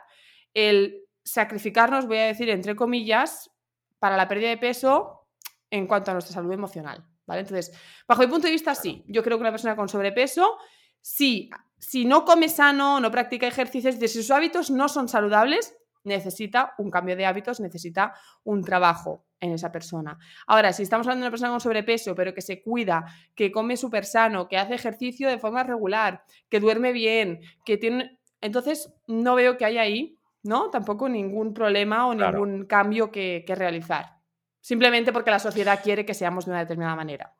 el 0.54 1.06
sacrificarnos, 1.24 2.08
voy 2.08 2.18
a 2.18 2.26
decir 2.26 2.50
entre 2.50 2.76
comillas, 2.76 3.52
para 4.00 4.18
la 4.18 4.28
pérdida 4.28 4.50
de 4.50 4.58
peso 4.58 5.28
en 5.70 5.88
cuanto 5.88 6.12
a 6.12 6.14
nuestra 6.14 6.34
salud 6.34 6.52
emocional. 6.52 7.06
¿vale? 7.26 7.42
Entonces, 7.42 7.76
bajo 8.08 8.22
mi 8.22 8.28
punto 8.28 8.48
de 8.48 8.54
vista, 8.54 8.76
sí. 8.76 9.04
Yo 9.08 9.24
creo 9.24 9.38
que 9.38 9.42
una 9.42 9.52
persona 9.52 9.76
con 9.76 9.90
sobrepeso, 9.90 10.58
sí, 11.02 11.50
si 11.78 12.06
no 12.06 12.26
come 12.26 12.50
sano, 12.50 13.00
no 13.00 13.12
practica 13.12 13.48
ejercicios, 13.48 13.96
si 13.96 14.08
sus 14.08 14.32
hábitos 14.32 14.72
no 14.72 14.88
son 14.90 15.10
saludables, 15.10 15.76
necesita 16.08 16.74
un 16.78 16.90
cambio 16.90 17.16
de 17.16 17.26
hábitos, 17.26 17.60
necesita 17.60 18.14
un 18.44 18.64
trabajo 18.64 19.26
en 19.40 19.52
esa 19.52 19.72
persona. 19.72 20.18
Ahora, 20.48 20.74
si 20.74 20.84
estamos 20.84 21.06
hablando 21.06 21.24
de 21.24 21.28
una 21.28 21.32
persona 21.32 21.52
con 21.52 21.62
sobrepeso, 21.62 22.16
pero 22.16 22.34
que 22.34 22.42
se 22.42 22.62
cuida, 22.62 23.06
que 23.36 23.52
come 23.52 23.78
súper 23.78 24.06
sano, 24.06 24.48
que 24.48 24.58
hace 24.58 24.74
ejercicio 24.74 25.30
de 25.30 25.38
forma 25.38 25.64
regular, 25.64 26.24
que 26.50 26.60
duerme 26.60 26.92
bien, 26.92 27.42
que 27.64 27.78
tiene... 27.78 28.20
Entonces, 28.42 28.94
no 29.08 29.36
veo 29.36 29.58
que 29.58 29.66
haya 29.66 29.82
ahí, 29.82 30.18
¿no? 30.44 30.70
Tampoco 30.70 31.10
ningún 31.10 31.54
problema 31.54 32.08
o 32.08 32.14
ningún 32.14 32.66
cambio 32.66 33.12
que, 33.12 33.44
que 33.46 33.56
realizar. 33.56 34.18
Simplemente 34.62 35.12
porque 35.12 35.32
la 35.32 35.40
sociedad 35.40 35.82
quiere 35.84 36.06
que 36.06 36.14
seamos 36.14 36.46
de 36.46 36.52
una 36.52 36.60
determinada 36.60 36.96
manera. 36.96 37.34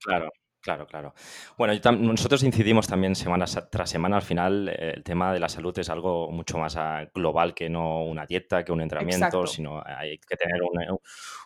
Claro. 0.00 0.30
Claro, 0.60 0.86
claro. 0.86 1.14
Bueno, 1.56 1.72
nosotros 1.98 2.42
incidimos 2.42 2.86
también 2.86 3.14
semana 3.14 3.46
tras 3.46 3.88
semana. 3.88 4.16
Al 4.16 4.22
final, 4.22 4.68
eh, 4.68 4.92
el 4.96 5.02
tema 5.02 5.32
de 5.32 5.40
la 5.40 5.48
salud 5.48 5.76
es 5.78 5.88
algo 5.88 6.30
mucho 6.30 6.58
más 6.58 6.76
ah, 6.76 7.08
global 7.14 7.54
que 7.54 7.70
no 7.70 8.04
una 8.04 8.26
dieta, 8.26 8.62
que 8.62 8.70
un 8.70 8.82
entrenamiento, 8.82 9.46
sino 9.46 9.82
hay 9.84 10.18
que 10.18 10.36
tener 10.36 10.60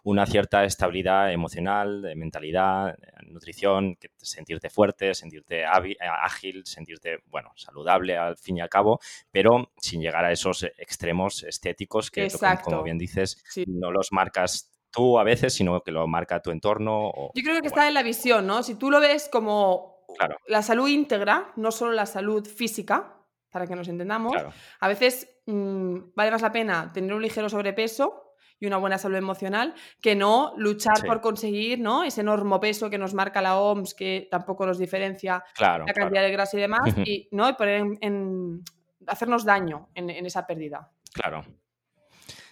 una, 0.02 0.26
cierta 0.26 0.64
estabilidad 0.64 1.32
emocional, 1.32 2.02
de 2.02 2.16
mentalidad, 2.16 2.96
nutrición, 3.26 3.96
sentirte 4.16 4.68
fuerte, 4.68 5.14
sentirte 5.14 5.64
ágil, 5.64 6.62
sentirte, 6.66 7.18
bueno, 7.26 7.52
saludable 7.54 8.16
al 8.16 8.36
fin 8.36 8.56
y 8.56 8.62
al 8.62 8.68
cabo, 8.68 8.98
pero 9.30 9.70
sin 9.76 10.00
llegar 10.00 10.24
a 10.24 10.32
esos 10.32 10.64
extremos 10.76 11.44
estéticos 11.44 12.10
que, 12.10 12.28
como 12.64 12.82
bien 12.82 12.98
dices, 12.98 13.44
no 13.68 13.92
los 13.92 14.10
marcas 14.10 14.73
tú 14.94 15.18
a 15.18 15.24
veces, 15.24 15.54
sino 15.54 15.80
que 15.82 15.90
lo 15.90 16.06
marca 16.06 16.40
tu 16.40 16.50
entorno. 16.50 17.12
Yo 17.34 17.42
creo 17.42 17.60
que 17.60 17.68
está 17.68 17.88
en 17.88 17.94
la 17.94 18.02
visión, 18.02 18.46
¿no? 18.46 18.62
Si 18.62 18.76
tú 18.76 18.90
lo 18.90 19.00
ves 19.00 19.28
como 19.30 20.04
la 20.46 20.62
salud 20.62 20.88
íntegra, 20.88 21.52
no 21.56 21.70
solo 21.70 21.92
la 21.92 22.06
salud 22.06 22.46
física, 22.46 23.14
para 23.50 23.66
que 23.66 23.76
nos 23.76 23.88
entendamos, 23.88 24.34
a 24.80 24.88
veces 24.88 25.28
mm, 25.46 25.96
vale 26.14 26.30
más 26.30 26.42
la 26.42 26.52
pena 26.52 26.92
tener 26.92 27.14
un 27.14 27.22
ligero 27.22 27.48
sobrepeso 27.48 28.34
y 28.58 28.66
una 28.66 28.78
buena 28.78 28.98
salud 28.98 29.16
emocional 29.16 29.74
que 30.00 30.14
no 30.16 30.54
luchar 30.56 31.04
por 31.06 31.20
conseguir 31.20 31.78
¿no? 31.78 32.02
ese 32.02 32.22
enorme 32.22 32.58
peso 32.58 32.90
que 32.90 32.98
nos 32.98 33.14
marca 33.14 33.42
la 33.42 33.58
OMS, 33.58 33.94
que 33.94 34.28
tampoco 34.30 34.66
nos 34.66 34.78
diferencia 34.78 35.44
la 35.58 35.84
cantidad 35.94 36.22
de 36.22 36.32
grasa 36.32 36.56
y 36.56 36.60
demás, 36.60 36.80
y, 37.04 37.28
¿no? 37.32 37.48
y 37.48 37.52
poner 37.54 37.84
en, 38.00 38.62
hacernos 39.06 39.44
daño 39.44 39.88
en, 39.94 40.10
en 40.10 40.26
esa 40.26 40.46
pérdida. 40.46 40.90
Claro, 41.12 41.44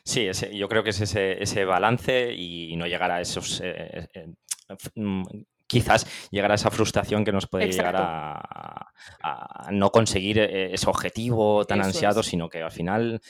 Sí, 0.04 0.28
yo 0.52 0.68
creo 0.68 0.82
que 0.82 0.90
es 0.90 1.00
ese, 1.00 1.64
balance 1.64 2.32
y 2.32 2.74
no 2.76 2.86
llegar 2.86 3.10
a 3.10 3.20
esos... 3.20 3.60
Eh, 3.60 4.08
eh, 4.14 4.26
mm, 4.96 5.22
quizás 5.66 6.28
llegar 6.30 6.50
a 6.52 6.56
esa 6.56 6.70
frustración 6.70 7.24
que 7.24 7.32
nos 7.32 7.46
puede 7.46 7.70
llegar 7.70 7.94
a, 7.96 8.92
no 9.70 9.90
conseguir 9.90 10.38
eh, 10.38 10.74
ese 10.74 10.90
objetivo 10.90 11.64
tan 11.64 11.80
ansiado, 11.80 12.22
sino 12.22 12.50
que 12.50 12.60
al 12.60 12.70
final, 12.70 13.22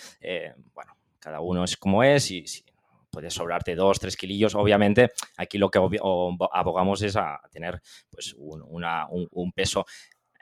bueno, 0.74 0.96
cada 1.20 1.40
uno 1.40 1.62
es 1.62 1.76
como 1.76 2.02
es 2.02 2.32
y 2.32 2.44
si 2.48 2.64
puedes 3.10 3.32
sobrarte 3.34 3.76
dos, 3.76 4.00
tres 4.00 4.16
kilillos, 4.16 4.56
obviamente 4.56 5.12
aquí 5.36 5.56
lo 5.56 5.70
que 5.70 5.78
abogamos 5.78 7.02
es 7.02 7.14
a 7.14 7.40
tener 7.52 7.80
pues 8.10 8.34
un, 8.36 9.52
peso 9.54 9.86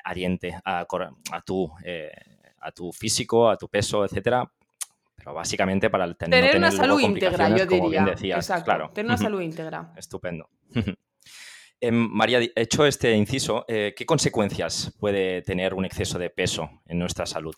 adhiente 0.02 0.58
a, 0.64 0.86
tu, 1.44 1.70
a 2.60 2.72
tu 2.72 2.92
físico, 2.92 3.50
a 3.50 3.58
tu 3.58 3.68
peso, 3.68 4.06
etcétera, 4.06 4.50
pero 5.22 5.34
básicamente 5.34 5.90
para 5.90 6.12
tener, 6.14 6.40
tener 6.40 6.56
una 6.56 6.70
salud 6.70 6.98
íntegra, 6.98 7.54
yo 7.54 7.66
diría. 7.66 8.04
Exacto, 8.34 8.64
claro. 8.64 8.90
Tener 8.94 9.10
una 9.10 9.18
salud 9.18 9.40
íntegra. 9.40 9.92
Estupendo. 9.96 10.48
Em, 11.82 11.94
María, 11.94 12.40
hecho 12.56 12.84
este 12.84 13.16
inciso, 13.16 13.64
eh, 13.66 13.94
¿qué 13.96 14.04
consecuencias 14.04 14.94
puede 15.00 15.40
tener 15.40 15.72
un 15.72 15.86
exceso 15.86 16.18
de 16.18 16.28
peso 16.28 16.82
en 16.86 16.98
nuestra 16.98 17.24
salud? 17.24 17.54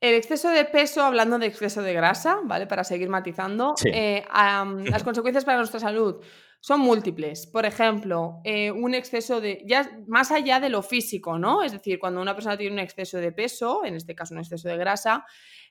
El 0.00 0.14
exceso 0.14 0.50
de 0.50 0.64
peso, 0.64 1.02
hablando 1.02 1.36
de 1.36 1.46
exceso 1.46 1.82
de 1.82 1.92
grasa, 1.92 2.38
¿vale? 2.44 2.68
Para 2.68 2.84
seguir 2.84 3.08
matizando, 3.08 3.74
eh, 3.84 4.24
las 4.84 5.02
consecuencias 5.02 5.44
para 5.44 5.58
nuestra 5.58 5.80
salud 5.80 6.22
son 6.60 6.80
múltiples. 6.80 7.46
Por 7.46 7.66
ejemplo, 7.66 8.40
eh, 8.44 8.70
un 8.70 8.94
exceso 8.94 9.40
de, 9.40 9.62
ya 9.66 9.90
más 10.06 10.30
allá 10.30 10.60
de 10.60 10.68
lo 10.68 10.82
físico, 10.82 11.38
¿no? 11.38 11.62
Es 11.62 11.72
decir, 11.72 11.98
cuando 11.98 12.20
una 12.20 12.34
persona 12.34 12.56
tiene 12.56 12.74
un 12.74 12.78
exceso 12.78 13.18
de 13.18 13.32
peso, 13.32 13.84
en 13.84 13.96
este 13.96 14.14
caso 14.14 14.34
un 14.34 14.40
exceso 14.40 14.68
de 14.68 14.76
grasa, 14.76 15.24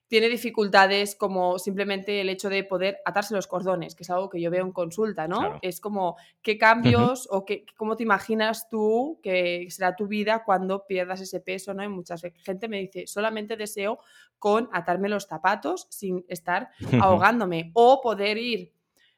tiene 0.09 0.27
dificultades 0.27 1.15
como 1.15 1.59
simplemente 1.59 2.19
el 2.19 2.29
hecho 2.29 2.49
de 2.49 2.63
poder 2.63 2.97
atarse 3.05 3.35
los 3.35 3.45
cordones, 3.45 3.93
que 3.93 4.01
es 4.01 4.09
algo 4.09 4.27
que 4.27 4.41
yo 4.41 4.49
veo 4.49 4.65
en 4.65 4.71
consulta, 4.71 5.27
¿no? 5.27 5.59
Es 5.61 5.79
como 5.79 6.17
qué 6.41 6.57
cambios 6.57 7.27
o 7.29 7.45
qué, 7.45 7.63
cómo 7.77 7.95
te 7.95 8.01
imaginas 8.03 8.67
tú 8.69 9.19
que 9.21 9.67
será 9.69 9.95
tu 9.95 10.07
vida 10.07 10.43
cuando 10.43 10.87
pierdas 10.87 11.21
ese 11.21 11.39
peso, 11.41 11.75
¿no? 11.75 11.83
Y 11.83 11.89
mucha 11.89 12.15
gente 12.43 12.67
me 12.67 12.79
dice, 12.79 13.05
solamente 13.05 13.55
deseo 13.55 13.99
con 14.39 14.67
atarme 14.73 15.09
los 15.09 15.27
zapatos 15.27 15.85
sin 15.91 16.25
estar 16.27 16.69
ahogándome 17.03 17.69
o 17.75 18.01
poder 18.01 18.39
ir 18.39 18.73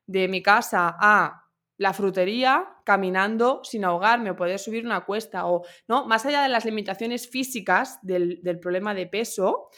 de 0.05 0.27
mi 0.27 0.43
casa 0.43 0.97
a 0.99 1.45
la 1.77 1.93
frutería 1.93 2.67
caminando 2.83 3.61
sin 3.63 3.85
ahogarme 3.85 4.31
o 4.31 4.35
poder 4.35 4.59
subir 4.59 4.85
una 4.85 5.05
cuesta 5.05 5.47
o 5.47 5.63
no 5.87 6.05
más 6.05 6.25
allá 6.25 6.43
de 6.43 6.49
las 6.49 6.65
limitaciones 6.65 7.29
físicas 7.29 7.97
del, 8.01 8.43
del 8.43 8.59
problema 8.59 8.93
de 8.93 9.07
peso 9.07 9.69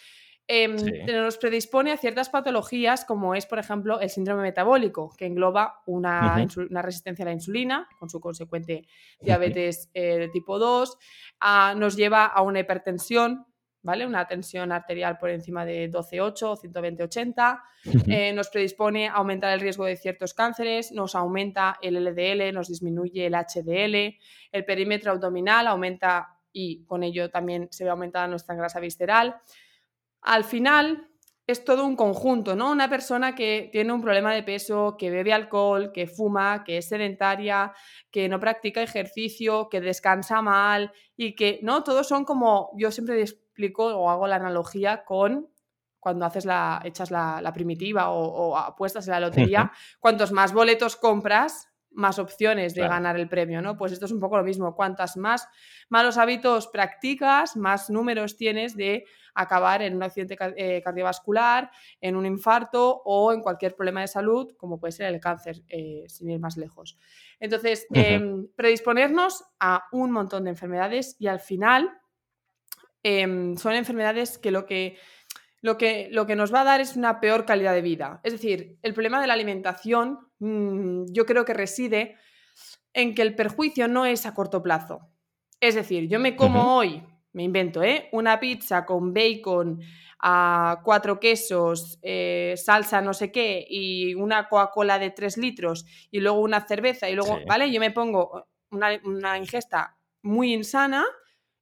Em, 0.45 0.75
nos 1.07 1.37
predispone 1.37 1.93
a 1.93 1.97
ciertas 1.97 2.29
patologías 2.29 3.05
como 3.05 3.33
es, 3.33 3.45
por 3.45 3.59
ejemplo, 3.59 4.01
el 4.01 4.09
síndrome 4.09 4.41
metabólico, 4.41 5.13
que 5.17 5.25
engloba 5.25 5.81
una, 5.85 6.45
resistencia 6.81 7.23
a 7.23 7.27
la 7.27 7.33
insulina, 7.33 7.87
con 7.97 8.09
su 8.09 8.19
consecuente 8.19 8.85
diabetes 9.21 9.89
eh, 9.93 10.17
de 10.17 10.27
tipo 10.27 10.59
2, 10.59 10.97
ah, 11.39 11.75
nos 11.77 11.95
lleva 11.95 12.25
a 12.25 12.41
una 12.41 12.59
hipertensión, 12.59 13.45
¿vale? 13.83 14.05
Una 14.05 14.27
tensión 14.27 14.73
arterial 14.73 15.17
por 15.17 15.29
encima 15.29 15.65
de 15.65 15.89
12,8 15.89 16.43
o 16.43 16.57
120,80, 16.57 17.61
eh, 18.07 18.33
nos 18.33 18.49
predispone 18.49 19.07
a 19.07 19.13
aumentar 19.13 19.53
el 19.53 19.61
riesgo 19.61 19.85
de 19.85 19.95
ciertos 19.95 20.33
cánceres, 20.33 20.91
nos 20.91 21.15
aumenta 21.15 21.77
el 21.81 21.95
LDL, 21.95 22.53
nos 22.53 22.67
disminuye 22.67 23.25
el 23.27 23.35
HDL, 23.35 24.17
el 24.51 24.65
perímetro 24.65 25.11
abdominal 25.11 25.67
aumenta 25.67 26.37
y 26.51 26.83
con 26.85 27.03
ello 27.03 27.29
también 27.29 27.67
se 27.71 27.83
ve 27.83 27.89
aumentada 27.89 28.27
nuestra 28.27 28.55
grasa 28.55 28.79
visceral. 28.79 29.37
Al 30.23 30.43
final 30.43 31.09
es 31.45 31.65
todo 31.65 31.85
un 31.85 31.95
conjunto, 31.95 32.55
¿no? 32.55 32.71
Una 32.71 32.89
persona 32.89 33.35
que 33.35 33.69
tiene 33.71 33.91
un 33.91 34.01
problema 34.01 34.33
de 34.33 34.43
peso, 34.43 34.95
que 34.97 35.09
bebe 35.09 35.33
alcohol, 35.33 35.91
que 35.91 36.07
fuma, 36.07 36.63
que 36.63 36.77
es 36.77 36.87
sedentaria, 36.87 37.73
que 38.11 38.29
no 38.29 38.39
practica 38.39 38.81
ejercicio, 38.81 39.67
que 39.69 39.81
descansa 39.81 40.41
mal 40.41 40.93
y 41.17 41.35
que, 41.35 41.59
¿no? 41.61 41.83
Todos 41.83 42.07
son 42.07 42.23
como, 42.23 42.71
yo 42.77 42.91
siempre 42.91 43.19
explico 43.21 43.85
o 43.87 44.09
hago 44.09 44.27
la 44.27 44.37
analogía 44.37 45.03
con 45.03 45.49
cuando 45.99 46.25
haces 46.25 46.45
la, 46.45 46.81
echas 46.83 47.11
la, 47.11 47.51
primitiva 47.53 48.09
o, 48.09 48.57
apuestas 48.57 49.07
en 49.07 49.11
la 49.11 49.21
lotería, 49.21 49.71
cuantos 50.01 50.33
más 50.33 50.51
boletos 50.51 50.97
compras, 50.97 51.69
más 51.93 52.19
opciones 52.19 52.73
de 52.73 52.81
ganar 52.81 53.17
el 53.17 53.27
premio, 53.29 53.61
¿no? 53.61 53.77
Pues 53.77 53.91
esto 53.91 54.05
es 54.05 54.11
un 54.11 54.19
poco 54.19 54.37
lo 54.37 54.43
mismo. 54.43 54.75
Cuantas 54.75 55.17
más 55.17 55.47
malos 55.89 56.17
hábitos 56.17 56.67
practicas, 56.67 57.55
más 57.55 57.89
números 57.89 58.35
tienes 58.35 58.75
de 58.75 59.05
acabar 59.35 59.81
en 59.81 59.95
un 59.95 60.03
accidente 60.03 60.37
eh, 60.57 60.81
cardiovascular, 60.83 61.71
en 61.99 62.15
un 62.15 62.25
infarto 62.25 63.01
o 63.05 63.33
en 63.33 63.41
cualquier 63.41 63.75
problema 63.75 64.01
de 64.01 64.07
salud, 64.07 64.53
como 64.57 64.79
puede 64.79 64.91
ser 64.91 65.13
el 65.13 65.19
cáncer, 65.19 65.63
eh, 65.69 66.05
sin 66.07 66.29
ir 66.29 66.39
más 66.39 66.57
lejos. 66.57 66.97
Entonces, 67.39 67.87
em, 67.93 68.47
predisponernos 68.55 69.43
a 69.59 69.85
un 69.91 70.11
montón 70.11 70.43
de 70.43 70.51
enfermedades 70.51 71.15
y 71.19 71.27
al 71.27 71.39
final 71.39 71.91
em, 73.05 73.57
son 73.57 73.73
enfermedades 73.73 74.37
que 74.37 74.49
lo 74.49 74.65
que 74.65 74.97
lo 75.63 75.77
que, 75.77 76.09
lo 76.11 76.25
que 76.27 76.35
nos 76.35 76.53
va 76.53 76.61
a 76.61 76.65
dar 76.65 76.81
es 76.81 76.97
una 76.97 77.21
peor 77.21 77.45
calidad 77.45 77.73
de 77.73 77.81
vida. 77.81 78.19
Es 78.23 78.33
decir, 78.33 78.77
el 78.81 78.93
problema 78.93 79.21
de 79.21 79.27
la 79.27 79.33
alimentación 79.33 80.19
mm, 80.43 81.05
yo 81.11 81.25
creo 81.25 81.45
que 81.45 81.53
reside 81.53 82.15
en 82.93 83.15
que 83.15 83.21
el 83.21 83.35
perjuicio 83.35 83.87
no 83.87 84.05
es 84.05 84.25
a 84.25 84.33
corto 84.33 84.61
plazo. 84.61 85.09
Es 85.59 85.75
decir, 85.75 86.07
yo 86.07 86.19
me 86.19 86.35
como 86.35 86.75
hoy, 86.75 87.03
me 87.31 87.43
invento, 87.43 87.81
¿eh? 87.83 88.09
una 88.11 88.39
pizza 88.39 88.85
con 88.85 89.13
bacon, 89.13 89.81
a 90.19 90.81
cuatro 90.83 91.19
quesos, 91.19 91.99
eh, 92.01 92.53
salsa 92.55 93.01
no 93.01 93.13
sé 93.13 93.31
qué 93.31 93.65
y 93.67 94.13
una 94.15 94.47
Coca-Cola 94.47 94.97
de 94.97 95.09
tres 95.11 95.37
litros 95.37 95.85
y 96.11 96.19
luego 96.21 96.39
una 96.39 96.65
cerveza 96.65 97.09
y 97.09 97.15
luego, 97.15 97.39
¿vale? 97.45 97.71
Yo 97.71 97.81
me 97.81 97.91
pongo 97.91 98.47
una, 98.71 98.89
una 99.03 99.37
ingesta 99.37 99.97
muy 100.21 100.53
insana 100.53 101.03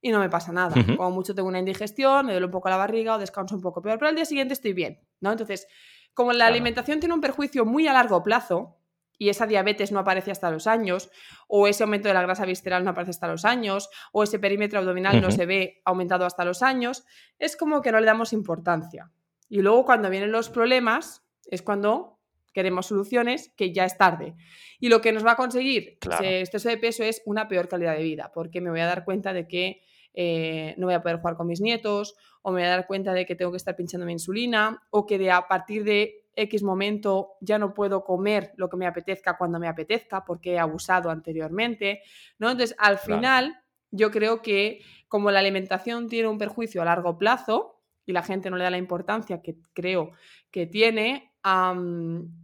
y 0.01 0.11
no 0.11 0.19
me 0.19 0.29
pasa 0.29 0.51
nada. 0.51 0.75
Como 0.95 1.11
mucho 1.11 1.33
tengo 1.33 1.47
una 1.47 1.59
indigestión, 1.59 2.25
me 2.25 2.33
duele 2.33 2.45
un 2.45 2.51
poco 2.51 2.69
la 2.69 2.77
barriga 2.77 3.15
o 3.15 3.19
descanso 3.19 3.55
un 3.55 3.61
poco 3.61 3.81
peor, 3.81 3.97
pero 3.97 4.09
al 4.09 4.15
día 4.15 4.25
siguiente 4.25 4.53
estoy 4.53 4.73
bien, 4.73 4.99
¿no? 5.19 5.31
Entonces, 5.31 5.67
como 6.13 6.33
la 6.33 6.47
alimentación 6.47 6.99
tiene 6.99 7.15
un 7.15 7.21
perjuicio 7.21 7.65
muy 7.65 7.87
a 7.87 7.93
largo 7.93 8.23
plazo 8.23 8.77
y 9.17 9.29
esa 9.29 9.45
diabetes 9.45 9.91
no 9.91 9.99
aparece 9.99 10.31
hasta 10.31 10.49
los 10.49 10.65
años, 10.65 11.11
o 11.47 11.67
ese 11.67 11.83
aumento 11.83 12.07
de 12.07 12.15
la 12.15 12.23
grasa 12.23 12.43
visceral 12.43 12.83
no 12.83 12.89
aparece 12.89 13.11
hasta 13.11 13.27
los 13.27 13.45
años, 13.45 13.89
o 14.11 14.23
ese 14.23 14.39
perímetro 14.39 14.79
abdominal 14.79 15.21
no 15.21 15.29
se 15.29 15.45
ve 15.45 15.79
aumentado 15.85 16.25
hasta 16.25 16.43
los 16.43 16.63
años, 16.63 17.05
es 17.37 17.55
como 17.55 17.83
que 17.83 17.91
no 17.91 17.99
le 17.99 18.07
damos 18.07 18.33
importancia. 18.33 19.11
Y 19.47 19.61
luego 19.61 19.85
cuando 19.85 20.09
vienen 20.09 20.31
los 20.31 20.49
problemas 20.49 21.23
es 21.45 21.61
cuando 21.61 22.17
queremos 22.51 22.87
soluciones 22.87 23.53
que 23.55 23.71
ya 23.71 23.85
es 23.85 23.95
tarde. 23.95 24.35
Y 24.79 24.89
lo 24.89 25.01
que 25.01 25.11
nos 25.11 25.23
va 25.23 25.33
a 25.33 25.35
conseguir 25.35 25.99
ese 26.01 26.39
exceso 26.39 26.69
de 26.69 26.77
peso 26.77 27.03
es 27.03 27.21
una 27.25 27.47
peor 27.47 27.67
calidad 27.67 27.95
de 27.95 28.03
vida, 28.03 28.31
porque 28.33 28.59
me 28.59 28.71
voy 28.71 28.79
a 28.79 28.87
dar 28.87 29.05
cuenta 29.05 29.33
de 29.33 29.47
que 29.47 29.83
eh, 30.13 30.75
no 30.77 30.87
voy 30.87 30.95
a 30.95 31.01
poder 31.01 31.17
jugar 31.17 31.35
con 31.35 31.47
mis 31.47 31.61
nietos, 31.61 32.15
o 32.41 32.51
me 32.51 32.61
voy 32.61 32.67
a 32.67 32.71
dar 32.71 32.87
cuenta 32.87 33.13
de 33.13 33.25
que 33.25 33.35
tengo 33.35 33.51
que 33.51 33.57
estar 33.57 33.75
pinchando 33.75 34.05
mi 34.05 34.13
insulina, 34.13 34.83
o 34.89 35.05
que 35.05 35.17
de 35.17 35.31
a 35.31 35.47
partir 35.47 35.83
de 35.83 36.25
X 36.35 36.63
momento 36.63 37.33
ya 37.41 37.57
no 37.57 37.73
puedo 37.73 38.03
comer 38.03 38.53
lo 38.55 38.69
que 38.69 38.77
me 38.77 38.87
apetezca 38.87 39.37
cuando 39.37 39.59
me 39.59 39.67
apetezca 39.67 40.23
porque 40.25 40.53
he 40.53 40.59
abusado 40.59 41.09
anteriormente, 41.09 42.01
¿no? 42.39 42.49
Entonces, 42.49 42.75
al 42.79 42.97
final, 42.97 43.61
yo 43.91 44.11
creo 44.11 44.41
que 44.41 44.81
como 45.07 45.29
la 45.31 45.39
alimentación 45.39 46.07
tiene 46.07 46.29
un 46.29 46.37
perjuicio 46.37 46.81
a 46.81 46.85
largo 46.85 47.17
plazo 47.17 47.81
y 48.05 48.13
la 48.13 48.23
gente 48.23 48.49
no 48.49 48.57
le 48.57 48.63
da 48.63 48.69
la 48.69 48.77
importancia 48.77 49.41
que 49.41 49.57
creo 49.73 50.11
que 50.51 50.65
tiene, 50.65 51.33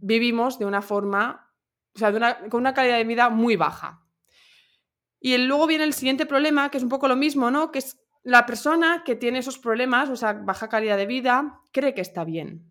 vivimos 0.00 0.58
de 0.58 0.66
una 0.66 0.82
forma, 0.82 1.50
o 1.94 1.98
sea, 1.98 2.12
con 2.48 2.60
una 2.60 2.74
calidad 2.74 2.98
de 2.98 3.04
vida 3.04 3.30
muy 3.30 3.56
baja. 3.56 4.04
Y 5.20 5.36
luego 5.38 5.66
viene 5.66 5.84
el 5.84 5.92
siguiente 5.92 6.26
problema, 6.26 6.70
que 6.70 6.78
es 6.78 6.82
un 6.82 6.88
poco 6.88 7.08
lo 7.08 7.16
mismo, 7.16 7.50
¿no? 7.50 7.70
Que 7.70 7.80
es 7.80 7.98
la 8.22 8.46
persona 8.46 9.02
que 9.04 9.16
tiene 9.16 9.38
esos 9.38 9.58
problemas, 9.58 10.10
o 10.10 10.16
sea, 10.16 10.32
baja 10.32 10.68
calidad 10.68 10.96
de 10.96 11.06
vida, 11.06 11.60
cree 11.72 11.94
que 11.94 12.00
está 12.00 12.24
bien. 12.24 12.68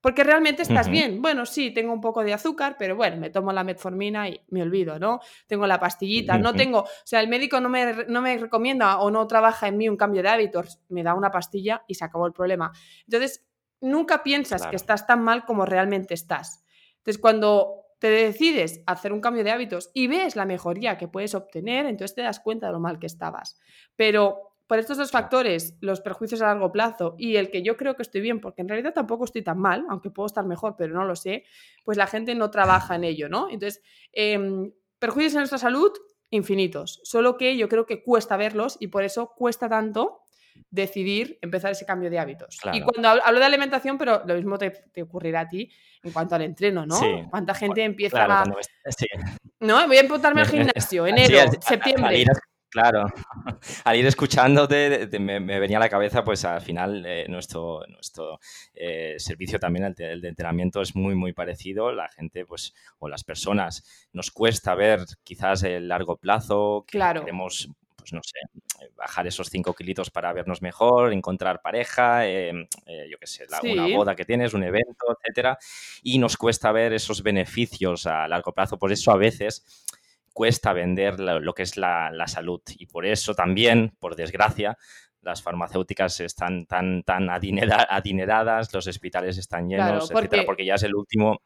Porque 0.00 0.24
realmente 0.24 0.62
estás 0.62 0.88
bien. 0.88 1.20
Bueno, 1.20 1.44
sí, 1.44 1.72
tengo 1.72 1.92
un 1.92 2.00
poco 2.00 2.24
de 2.24 2.32
azúcar, 2.32 2.76
pero 2.78 2.96
bueno, 2.96 3.18
me 3.18 3.28
tomo 3.28 3.52
la 3.52 3.64
metformina 3.64 4.28
y 4.30 4.40
me 4.48 4.62
olvido, 4.62 4.98
¿no? 4.98 5.20
Tengo 5.46 5.66
la 5.66 5.78
pastillita, 5.78 6.38
no 6.38 6.54
tengo, 6.54 6.80
o 6.80 6.88
sea, 7.04 7.20
el 7.20 7.28
médico 7.28 7.60
no 7.60 7.68
me, 7.68 8.06
no 8.08 8.22
me 8.22 8.38
recomienda 8.38 8.98
o 9.00 9.10
no 9.10 9.26
trabaja 9.26 9.68
en 9.68 9.76
mí 9.76 9.88
un 9.90 9.98
cambio 9.98 10.22
de 10.22 10.30
hábitos, 10.30 10.80
me 10.88 11.02
da 11.02 11.14
una 11.14 11.30
pastilla 11.30 11.84
y 11.86 11.96
se 11.96 12.04
acabó 12.04 12.26
el 12.26 12.32
problema. 12.32 12.72
Entonces, 13.04 13.44
nunca 13.82 14.22
piensas 14.22 14.66
que 14.66 14.76
estás 14.76 15.06
tan 15.06 15.22
mal 15.22 15.44
como 15.44 15.66
realmente 15.66 16.14
estás. 16.14 16.64
Entonces, 16.98 17.20
cuando 17.20 17.84
te 18.00 18.08
decides 18.08 18.82
hacer 18.86 19.12
un 19.12 19.20
cambio 19.20 19.44
de 19.44 19.50
hábitos 19.50 19.90
y 19.92 20.08
ves 20.08 20.34
la 20.34 20.46
mejoría 20.46 20.96
que 20.96 21.06
puedes 21.06 21.34
obtener, 21.34 21.86
entonces 21.86 22.14
te 22.14 22.22
das 22.22 22.40
cuenta 22.40 22.66
de 22.66 22.72
lo 22.72 22.80
mal 22.80 22.98
que 22.98 23.06
estabas. 23.06 23.60
Pero 23.94 24.54
por 24.66 24.78
estos 24.78 24.96
dos 24.96 25.10
factores, 25.10 25.76
los 25.80 26.00
perjuicios 26.00 26.40
a 26.40 26.46
largo 26.46 26.72
plazo 26.72 27.14
y 27.18 27.36
el 27.36 27.50
que 27.50 27.62
yo 27.62 27.76
creo 27.76 27.96
que 27.96 28.02
estoy 28.02 28.22
bien, 28.22 28.40
porque 28.40 28.62
en 28.62 28.68
realidad 28.68 28.94
tampoco 28.94 29.24
estoy 29.24 29.42
tan 29.42 29.58
mal, 29.58 29.84
aunque 29.90 30.10
puedo 30.10 30.26
estar 30.26 30.46
mejor, 30.46 30.76
pero 30.78 30.94
no 30.94 31.04
lo 31.04 31.14
sé, 31.14 31.44
pues 31.84 31.98
la 31.98 32.06
gente 32.06 32.34
no 32.34 32.50
trabaja 32.50 32.94
en 32.94 33.04
ello, 33.04 33.28
¿no? 33.28 33.50
Entonces, 33.50 33.82
em, 34.12 34.72
perjuicios 34.98 35.34
en 35.34 35.40
nuestra 35.40 35.58
salud, 35.58 35.92
infinitos, 36.30 37.00
solo 37.04 37.36
que 37.36 37.56
yo 37.56 37.68
creo 37.68 37.84
que 37.84 38.02
cuesta 38.02 38.36
verlos 38.38 38.76
y 38.80 38.86
por 38.86 39.04
eso 39.04 39.34
cuesta 39.36 39.68
tanto 39.68 40.20
decidir 40.70 41.38
empezar 41.42 41.72
ese 41.72 41.86
cambio 41.86 42.10
de 42.10 42.18
hábitos. 42.18 42.58
Y 42.72 42.80
cuando 42.82 43.08
hablo 43.08 43.38
de 43.38 43.44
alimentación, 43.44 43.98
pero 43.98 44.22
lo 44.26 44.34
mismo 44.34 44.58
te, 44.58 44.72
ocurrirá 45.02 45.40
a 45.40 45.48
ti 45.48 45.70
en 46.02 46.12
cuanto 46.12 46.34
al 46.34 46.42
entreno, 46.42 46.86
¿no? 46.86 46.98
¿Cuánta 47.30 47.54
gente 47.54 47.84
empieza 47.84 48.24
a... 48.24 48.44
No, 49.60 49.86
voy 49.86 49.96
a 49.96 50.00
emputarme 50.00 50.40
al 50.40 50.48
gimnasio, 50.48 51.06
enero, 51.06 51.38
septiembre. 51.60 52.24
Claro, 52.70 53.04
al 53.84 53.96
ir 53.96 54.06
escuchándote 54.06 55.08
me, 55.18 55.40
venía 55.40 55.78
a 55.78 55.80
la 55.80 55.88
cabeza, 55.88 56.22
pues 56.22 56.44
al 56.44 56.60
final 56.60 57.04
eh, 57.04 57.26
nuestro, 57.28 57.80
nuestro 57.88 58.38
eh, 58.74 59.16
servicio 59.18 59.58
también, 59.58 59.92
el 59.98 60.20
de, 60.20 60.28
entrenamiento, 60.28 60.80
es 60.80 60.94
muy, 60.94 61.16
muy 61.16 61.32
parecido. 61.32 61.90
La 61.90 62.08
gente, 62.08 62.46
pues, 62.46 62.72
o 63.00 63.08
las 63.08 63.24
personas, 63.24 64.08
nos 64.12 64.30
cuesta 64.30 64.76
ver 64.76 65.00
quizás 65.24 65.64
el 65.64 65.88
largo 65.88 66.16
plazo, 66.16 66.84
que 66.86 66.98
claro. 66.98 67.22
queremos, 67.22 67.68
pues 68.00 68.12
no 68.12 68.20
sé, 68.22 68.38
bajar 68.96 69.26
esos 69.26 69.48
cinco 69.48 69.74
kilitos 69.74 70.10
para 70.10 70.32
vernos 70.32 70.62
mejor, 70.62 71.12
encontrar 71.12 71.62
pareja, 71.62 72.26
em, 72.26 72.66
eh, 72.86 73.06
yo 73.10 73.18
qué 73.18 73.26
sé, 73.26 73.46
una 73.62 73.86
boda 73.86 74.16
que 74.16 74.24
tienes, 74.24 74.54
un 74.54 74.64
evento, 74.64 75.06
etcétera, 75.18 75.58
y 76.02 76.18
nos 76.18 76.36
cuesta 76.36 76.72
ver 76.72 76.92
esos 76.92 77.22
beneficios 77.22 78.06
a 78.06 78.26
largo 78.28 78.52
plazo. 78.52 78.78
Por 78.78 78.92
eso 78.92 79.12
a 79.12 79.16
veces 79.16 79.64
cuesta 80.32 80.72
vender 80.72 81.20
lo, 81.20 81.52
que 81.54 81.62
es 81.62 81.76
la, 81.76 82.12
salud. 82.26 82.62
Y 82.78 82.86
por 82.86 83.06
eso 83.06 83.34
también, 83.34 83.92
por 83.98 84.16
desgracia, 84.16 84.78
las 85.22 85.42
farmacéuticas 85.42 86.20
están 86.20 86.66
tan, 86.66 87.02
tan 87.02 87.28
adineradas, 87.28 88.72
los 88.72 88.86
hospitales 88.86 89.36
están 89.38 89.68
llenos, 89.68 90.10
porque, 90.10 90.42
porque 90.42 90.64
ya 90.64 90.74
es 90.74 90.82
el 90.82 90.94
último. 90.94 91.40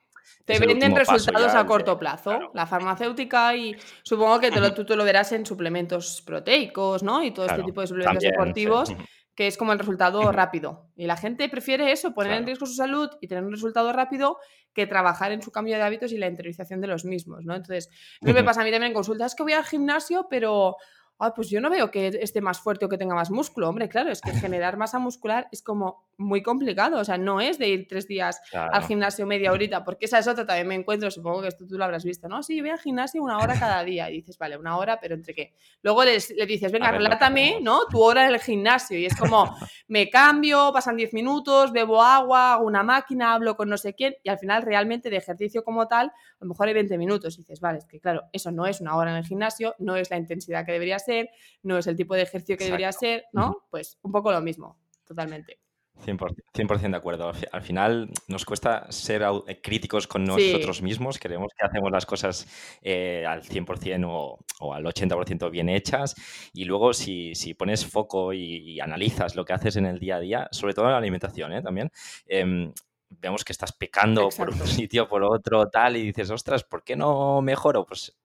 Te 0.45 0.59
venden 0.59 0.95
resultados 0.95 1.55
a 1.55 1.67
corto 1.67 1.99
plazo. 1.99 2.51
La 2.55 2.67
farmacéutica 2.67 3.55
y 3.57 3.77
supongo 4.03 4.41
que 4.41 4.51
tú, 4.51 4.85
te 4.85 4.97
lo 4.97 5.05
verás 5.05 5.33
en 5.33 5.47
suplementos 5.47 6.23
proteicos, 6.27 7.03
¿no? 7.03 7.23
Y 7.23 7.33
todo 7.33 7.47
este 7.47 7.63
tipo 7.63 7.81
de 7.81 7.87
suplementos 7.87 8.23
deportivos 8.23 8.95
que 9.35 9.47
es 9.49 9.57
como 9.57 9.73
el 9.73 9.79
resultado 9.79 10.31
rápido. 10.33 10.91
Y 10.97 11.07
la 11.07 11.17
gente 11.17 11.49
prefiere 11.49 11.91
eso, 11.91 12.15
poner 12.15 12.35
en 12.35 12.47
riesgo 12.47 12.67
su 12.67 12.75
salud 12.75 13.11
y 13.21 13.27
tener 13.27 13.45
un 13.45 13.53
resultado 13.53 13.93
rápido 13.93 14.39
que 14.73 14.87
trabajar 14.87 15.33
en 15.33 15.43
su 15.43 15.51
cambio 15.51 15.77
de 15.77 15.83
hábitos 15.83 16.13
y 16.13 16.19
la 16.19 16.29
interiorización 16.29 16.81
de 16.81 16.87
los 16.87 17.05
mismos, 17.05 17.45
¿no? 17.45 17.55
Entonces, 17.55 17.89
lo 18.21 18.29
que 18.29 18.41
me 18.41 18.45
pasa 18.45 18.61
a 18.61 18.65
mí 18.65 18.71
también 18.71 18.91
en 18.91 18.95
consultas 18.95 19.33
es 19.33 19.37
que 19.37 19.43
voy 19.43 19.53
al 19.53 19.65
gimnasio, 19.65 20.27
pero 20.29 20.77
ah, 21.19 21.35
pues 21.35 21.49
yo 21.49 21.61
no 21.61 21.71
veo 21.71 21.91
que 21.91 22.09
esté 22.21 22.41
más 22.41 22.61
fuerte 22.61 22.85
o 22.85 22.89
que 22.89 22.99
tenga 22.99 23.15
más 23.15 23.31
músculo. 23.31 23.69
Hombre, 23.69 23.89
claro, 23.89 24.11
es 24.11 24.21
que 24.21 24.33
generar 24.33 24.77
masa 24.77 24.99
muscular 24.99 25.49
es 25.53 25.63
como 25.63 26.05
muy 26.19 26.43
complicado. 26.43 26.99
O 26.99 27.05
sea, 27.05 27.19
no 27.19 27.41
es 27.41 27.59
de 27.59 27.69
ir 27.69 27.87
tres 27.89 28.07
días 28.07 28.41
al 28.53 28.85
gimnasio 28.85 29.27
media 29.27 29.53
horita, 29.53 29.85
porque 29.85 30.07
esa 30.07 30.19
es 30.19 30.29
otra, 30.29 30.47
también 30.47 30.69
me 30.69 30.75
encuentro, 30.75 31.11
supongo 31.11 31.43
que 31.43 31.49
esto 31.49 31.67
tú 31.67 31.77
lo 31.77 31.85
habrás 31.85 32.05
visto, 32.05 32.29
¿no? 32.29 32.43
Sí, 32.43 32.61
voy 32.61 32.71
al 32.71 32.79
gimnasio 32.79 33.23
una 33.23 33.39
hora 33.39 33.59
cada 33.59 33.83
día. 33.85 34.11
Y 34.11 34.15
dices, 34.17 34.39
vale, 34.39 34.57
una 34.57 34.77
hora, 34.77 34.99
pero 35.01 35.15
¿entre 35.15 35.35
qué? 35.35 35.55
Luego 35.83 36.05
le 36.05 36.13
dices, 36.13 36.73
venga, 36.73 36.91
relátame, 36.91 37.59
¿no? 37.61 37.87
Tu 37.91 38.01
hora 38.01 38.27
en 38.27 38.35
el 38.35 38.41
gimnasio. 38.41 38.99
Y 38.99 39.07
es 39.07 39.17
como, 39.17 39.55
me 39.89 40.11
cambio, 40.11 40.71
pasan 40.73 40.97
diez 40.97 41.13
minutos, 41.13 41.73
bebo 41.73 42.03
agua, 42.03 42.55
hago 42.55 42.67
una 42.67 42.83
máquina, 42.83 43.35
hablo 43.35 43.57
con 43.57 43.69
no 43.69 43.77
sé 43.77 43.95
quién, 43.95 44.15
y 44.23 44.29
al 44.29 44.39
final 44.39 44.63
realmente 44.63 45.11
de 45.11 45.17
ejercicio 45.17 45.65
como 45.65 45.89
tal, 45.89 46.09
a 46.09 46.37
lo 46.41 46.49
mejor 46.49 46.69
hay 46.69 46.75
20 46.75 46.99
minutos. 46.99 47.35
Y 47.35 47.43
dices, 47.43 47.61
vale, 47.61 47.79
es 47.79 47.87
que 47.87 48.01
claro, 48.01 48.25
eso 48.33 48.51
no 48.51 48.67
es 48.67 48.81
una 48.81 48.97
hora 48.97 49.11
en 49.11 49.17
el 49.17 49.25
gimnasio, 49.25 49.75
no 49.79 49.97
es 49.97 50.11
la 50.11 50.17
intensidad 50.17 50.65
que 50.65 50.73
debería 50.73 50.99
ser, 50.99 51.31
no 51.63 51.79
es 51.79 51.87
el 51.87 51.97
tipo 51.97 52.15
de 52.15 52.23
ejercicio 52.23 52.57
que 52.57 52.65
debería 52.65 52.93
ser, 52.93 53.25
¿no? 53.33 53.65
Pues 53.71 53.99
un 54.03 54.13
poco 54.13 54.33
lo 54.33 54.41
mismo, 54.41 54.79
totalmente. 55.05 55.64
100%, 56.05 56.91
de 56.91 56.97
acuerdo. 56.97 57.33
Al 57.53 57.63
final 57.63 58.11
nos 58.29 58.45
cuesta 58.45 58.91
ser 58.91 59.23
eh, 59.23 59.61
críticos 59.63 60.07
con 60.07 60.25
nosotros 60.25 60.83
mismos. 60.83 61.19
Creemos 61.19 61.53
que 61.57 61.67
hacemos 61.67 61.91
las 61.91 62.07
cosas 62.07 62.47
eh, 62.83 63.25
al 63.27 63.43
100% 63.43 64.05
o, 64.09 64.39
o 64.61 64.75
al 64.75 64.85
80% 64.85 65.51
bien 65.51 65.69
hechas. 65.69 66.15
Y 66.53 66.65
luego 66.65 66.93
si, 66.93 67.35
pones 67.59 67.87
foco 67.87 68.33
y, 68.33 68.81
analizas 68.81 69.37
lo 69.37 69.45
que 69.45 69.53
haces 69.53 69.77
en 69.77 69.87
el 69.87 69.99
día 69.99 70.17
a 70.17 70.21
día, 70.21 70.49
sobre 70.51 70.75
todo 70.75 70.87
en 70.87 70.93
la 70.93 70.99
alimentación 70.99 71.53
¿eh? 71.53 71.63
también, 71.63 71.91
em, 72.27 72.73
vemos 73.09 73.45
que 73.45 73.53
estás 73.53 73.73
pecando 73.73 74.29
por 74.37 74.51
un 74.51 74.67
sitio, 74.67 75.09
por 75.09 75.23
otro, 75.23 75.69
tal, 75.69 75.97
y 75.97 76.03
dices, 76.03 76.31
ostras, 76.31 76.65
¿por 76.65 76.83
qué 76.83 76.97
no 76.97 77.41
mejoro? 77.41 77.87
Pues 77.87 78.17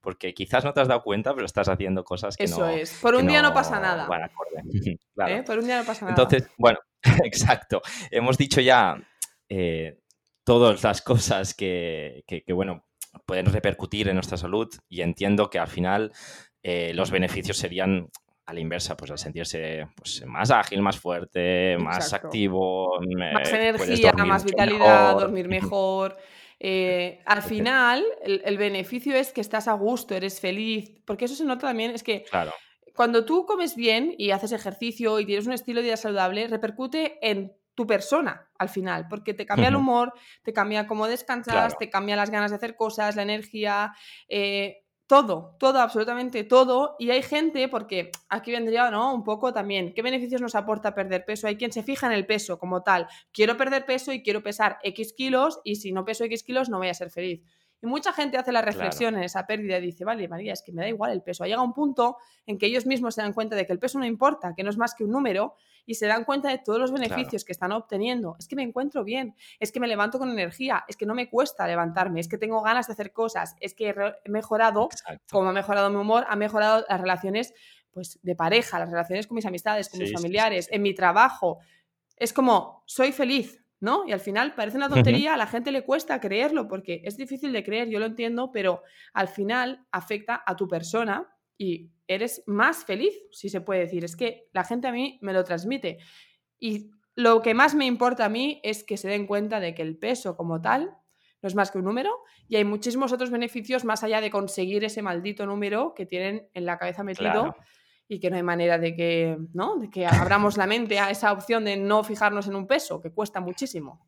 porque 0.00 0.32
quizás 0.34 0.64
no 0.64 0.72
te 0.72 0.80
has 0.80 0.88
dado 0.88 1.02
cuenta, 1.02 1.34
pero 1.34 1.46
estás 1.46 1.68
haciendo 1.68 2.04
cosas 2.04 2.36
que 2.36 2.44
Eso 2.44 2.60
no. 2.60 2.68
Eso 2.68 2.94
es. 2.94 3.00
Por 3.00 3.14
un 3.14 3.26
día 3.26 3.42
no, 3.42 3.52
pasa 3.52 3.80
nada. 3.80 4.06
Por 5.46 5.58
un 5.58 5.64
día 5.66 5.80
no 5.80 5.84
pasa 5.84 6.06
nada. 6.06 6.22
Entonces, 6.22 6.48
bueno, 6.56 6.78
Exacto. 7.24 7.82
Hemos 8.10 8.38
dicho 8.38 8.60
ya 8.60 8.96
eh, 9.48 9.98
todas 10.44 10.82
las 10.82 11.02
cosas 11.02 11.54
que, 11.54 12.24
bueno, 12.48 12.84
pueden 13.24 13.46
repercutir 13.46 14.08
en 14.08 14.14
nuestra 14.14 14.36
salud 14.36 14.68
y 14.88 15.00
entiendo 15.00 15.48
que 15.50 15.58
al 15.58 15.68
final 15.68 16.12
eh, 16.62 16.92
los 16.94 17.10
beneficios 17.10 17.56
serían 17.56 18.08
a 18.46 18.52
la 18.52 18.60
inversa, 18.60 18.96
pues 18.96 19.10
al 19.10 19.18
sentirse 19.18 19.88
pues, 19.96 20.24
más 20.24 20.50
ágil, 20.50 20.80
más 20.80 20.98
fuerte, 20.98 21.76
más 21.78 22.12
activo. 22.12 23.00
Más 23.32 23.52
energía, 23.52 24.12
más 24.12 24.44
vitalidad, 24.44 25.18
dormir 25.18 25.48
mejor. 25.48 26.16
Eh, 26.60 27.20
al 27.26 27.42
final, 27.42 28.04
el, 28.22 28.56
beneficio 28.56 29.16
es 29.16 29.32
que 29.32 29.40
estás 29.40 29.66
a 29.66 29.72
gusto, 29.72 30.14
eres 30.14 30.40
feliz, 30.40 30.92
porque 31.04 31.24
eso 31.24 31.34
se 31.34 31.44
nota 31.44 31.66
también, 31.66 31.90
es 31.90 32.04
que 32.04 32.22
claro 32.22 32.52
cuando 32.96 33.24
tú 33.24 33.46
comes 33.46 33.76
bien 33.76 34.14
y 34.18 34.30
haces 34.30 34.52
ejercicio 34.52 35.20
y 35.20 35.26
tienes 35.26 35.46
un 35.46 35.52
estilo 35.52 35.80
de 35.80 35.86
vida 35.86 35.96
saludable, 35.96 36.48
repercute 36.48 37.18
en 37.20 37.52
tu 37.74 37.86
persona 37.86 38.48
al 38.58 38.70
final, 38.70 39.06
porque 39.08 39.34
te 39.34 39.44
cambia 39.44 39.68
el 39.68 39.76
humor, 39.76 40.14
te 40.42 40.52
cambia 40.52 40.86
cómo 40.86 41.06
descansas, 41.06 41.76
te 41.78 41.90
cambia 41.90 42.16
las 42.16 42.30
ganas 42.30 42.50
de 42.50 42.56
hacer 42.56 42.74
cosas, 42.74 43.16
la 43.16 43.22
energía, 43.22 43.92
eh, 44.28 44.86
todo, 45.06 45.56
todo, 45.60 45.78
absolutamente 45.78 46.42
todo. 46.42 46.96
Y 46.98 47.10
hay 47.10 47.22
gente, 47.22 47.68
porque 47.68 48.10
aquí 48.28 48.50
vendría, 48.50 48.90
¿no? 48.90 49.14
Un 49.14 49.24
poco 49.24 49.52
también, 49.52 49.92
¿qué 49.94 50.02
beneficios 50.02 50.40
nos 50.40 50.54
aporta 50.54 50.94
perder 50.94 51.24
peso? 51.24 51.46
Hay 51.46 51.56
quien 51.56 51.70
se 51.70 51.82
fija 51.82 52.06
en 52.06 52.12
el 52.12 52.26
peso 52.26 52.58
como 52.58 52.82
tal. 52.82 53.06
Quiero 53.32 53.56
perder 53.56 53.86
peso 53.86 54.12
y 54.12 54.22
quiero 54.22 54.42
pesar 54.42 54.78
X 54.82 55.12
kilos 55.12 55.60
y 55.62 55.76
si 55.76 55.92
no 55.92 56.04
peso 56.04 56.24
X 56.24 56.42
kilos 56.42 56.68
no 56.68 56.78
voy 56.78 56.88
a 56.88 56.94
ser 56.94 57.10
feliz. 57.10 57.42
Y 57.82 57.86
mucha 57.86 58.12
gente 58.12 58.38
hace 58.38 58.52
la 58.52 58.62
reflexión 58.62 59.16
en 59.16 59.22
esa 59.22 59.46
pérdida 59.46 59.78
y 59.78 59.82
dice, 59.82 60.04
vale, 60.04 60.28
María, 60.28 60.52
es 60.52 60.62
que 60.62 60.72
me 60.72 60.82
da 60.82 60.88
igual 60.88 61.12
el 61.12 61.22
peso. 61.22 61.44
Llega 61.44 61.60
un 61.60 61.74
punto 61.74 62.16
en 62.46 62.58
que 62.58 62.66
ellos 62.66 62.86
mismos 62.86 63.14
se 63.14 63.22
dan 63.22 63.32
cuenta 63.32 63.54
de 63.54 63.66
que 63.66 63.72
el 63.72 63.78
peso 63.78 63.98
no 63.98 64.06
importa, 64.06 64.54
que 64.56 64.62
no 64.62 64.70
es 64.70 64.78
más 64.78 64.94
que 64.94 65.04
un 65.04 65.10
número, 65.10 65.54
y 65.84 65.94
se 65.94 66.06
dan 66.06 66.24
cuenta 66.24 66.48
de 66.48 66.58
todos 66.58 66.78
los 66.80 66.90
beneficios 66.90 67.44
que 67.44 67.52
están 67.52 67.72
obteniendo. 67.72 68.34
Es 68.38 68.48
que 68.48 68.56
me 68.56 68.62
encuentro 68.62 69.04
bien, 69.04 69.36
es 69.60 69.72
que 69.72 69.78
me 69.78 69.86
levanto 69.86 70.18
con 70.18 70.30
energía, 70.30 70.84
es 70.88 70.96
que 70.96 71.06
no 71.06 71.14
me 71.14 71.30
cuesta 71.30 71.66
levantarme, 71.66 72.20
es 72.20 72.28
que 72.28 72.38
tengo 72.38 72.60
ganas 72.62 72.88
de 72.88 72.94
hacer 72.94 73.12
cosas, 73.12 73.56
es 73.60 73.74
que 73.74 73.94
he 74.24 74.30
mejorado, 74.30 74.88
como 75.30 75.48
ha 75.48 75.52
mejorado 75.52 75.90
mi 75.90 75.96
humor, 75.96 76.24
ha 76.28 76.36
mejorado 76.36 76.84
las 76.88 77.00
relaciones 77.00 77.54
pues, 77.92 78.18
de 78.22 78.34
pareja, 78.34 78.78
las 78.78 78.90
relaciones 78.90 79.26
con 79.26 79.36
mis 79.36 79.46
amistades, 79.46 79.88
con 79.88 80.00
mis 80.00 80.12
familiares, 80.12 80.68
en 80.72 80.82
mi 80.82 80.92
trabajo. 80.94 81.58
Es 82.16 82.32
como, 82.32 82.82
soy 82.86 83.12
feliz, 83.12 83.62
¿no? 83.86 84.04
Y 84.04 84.10
al 84.10 84.18
final 84.18 84.52
parece 84.56 84.76
una 84.76 84.88
tontería, 84.88 85.34
a 85.34 85.36
la 85.36 85.46
gente 85.46 85.70
le 85.70 85.84
cuesta 85.84 86.18
creerlo 86.18 86.66
porque 86.66 87.02
es 87.04 87.16
difícil 87.16 87.52
de 87.52 87.62
creer, 87.62 87.88
yo 87.88 88.00
lo 88.00 88.06
entiendo, 88.06 88.50
pero 88.50 88.82
al 89.14 89.28
final 89.28 89.86
afecta 89.92 90.42
a 90.44 90.56
tu 90.56 90.66
persona 90.66 91.32
y 91.56 91.92
eres 92.08 92.42
más 92.46 92.84
feliz, 92.84 93.14
si 93.30 93.48
se 93.48 93.60
puede 93.60 93.82
decir. 93.82 94.04
Es 94.04 94.16
que 94.16 94.48
la 94.52 94.64
gente 94.64 94.88
a 94.88 94.92
mí 94.92 95.20
me 95.22 95.32
lo 95.32 95.44
transmite. 95.44 95.98
Y 96.58 96.90
lo 97.14 97.42
que 97.42 97.54
más 97.54 97.76
me 97.76 97.86
importa 97.86 98.24
a 98.24 98.28
mí 98.28 98.60
es 98.64 98.82
que 98.82 98.96
se 98.96 99.08
den 99.08 99.24
cuenta 99.24 99.60
de 99.60 99.72
que 99.72 99.82
el 99.82 99.96
peso 99.96 100.36
como 100.36 100.60
tal 100.60 100.90
no 101.40 101.46
es 101.46 101.54
más 101.54 101.70
que 101.70 101.78
un 101.78 101.84
número 101.84 102.10
y 102.48 102.56
hay 102.56 102.64
muchísimos 102.64 103.12
otros 103.12 103.30
beneficios 103.30 103.84
más 103.84 104.02
allá 104.02 104.20
de 104.20 104.30
conseguir 104.30 104.82
ese 104.82 105.00
maldito 105.00 105.46
número 105.46 105.94
que 105.94 106.06
tienen 106.06 106.48
en 106.54 106.66
la 106.66 106.76
cabeza 106.76 107.04
metido 107.04 107.54
y 108.08 108.20
que 108.20 108.30
no 108.30 108.36
hay 108.36 108.42
manera 108.42 108.78
de 108.78 108.94
que, 108.94 109.36
¿no? 109.52 109.76
de 109.76 109.90
que 109.90 110.06
abramos 110.06 110.56
la 110.56 110.66
mente 110.66 110.98
a 110.98 111.10
esa 111.10 111.32
opción 111.32 111.64
de 111.64 111.76
no 111.76 112.04
fijarnos 112.04 112.46
en 112.46 112.54
un 112.54 112.66
peso, 112.66 113.00
que 113.00 113.10
cuesta 113.10 113.40
muchísimo. 113.40 114.06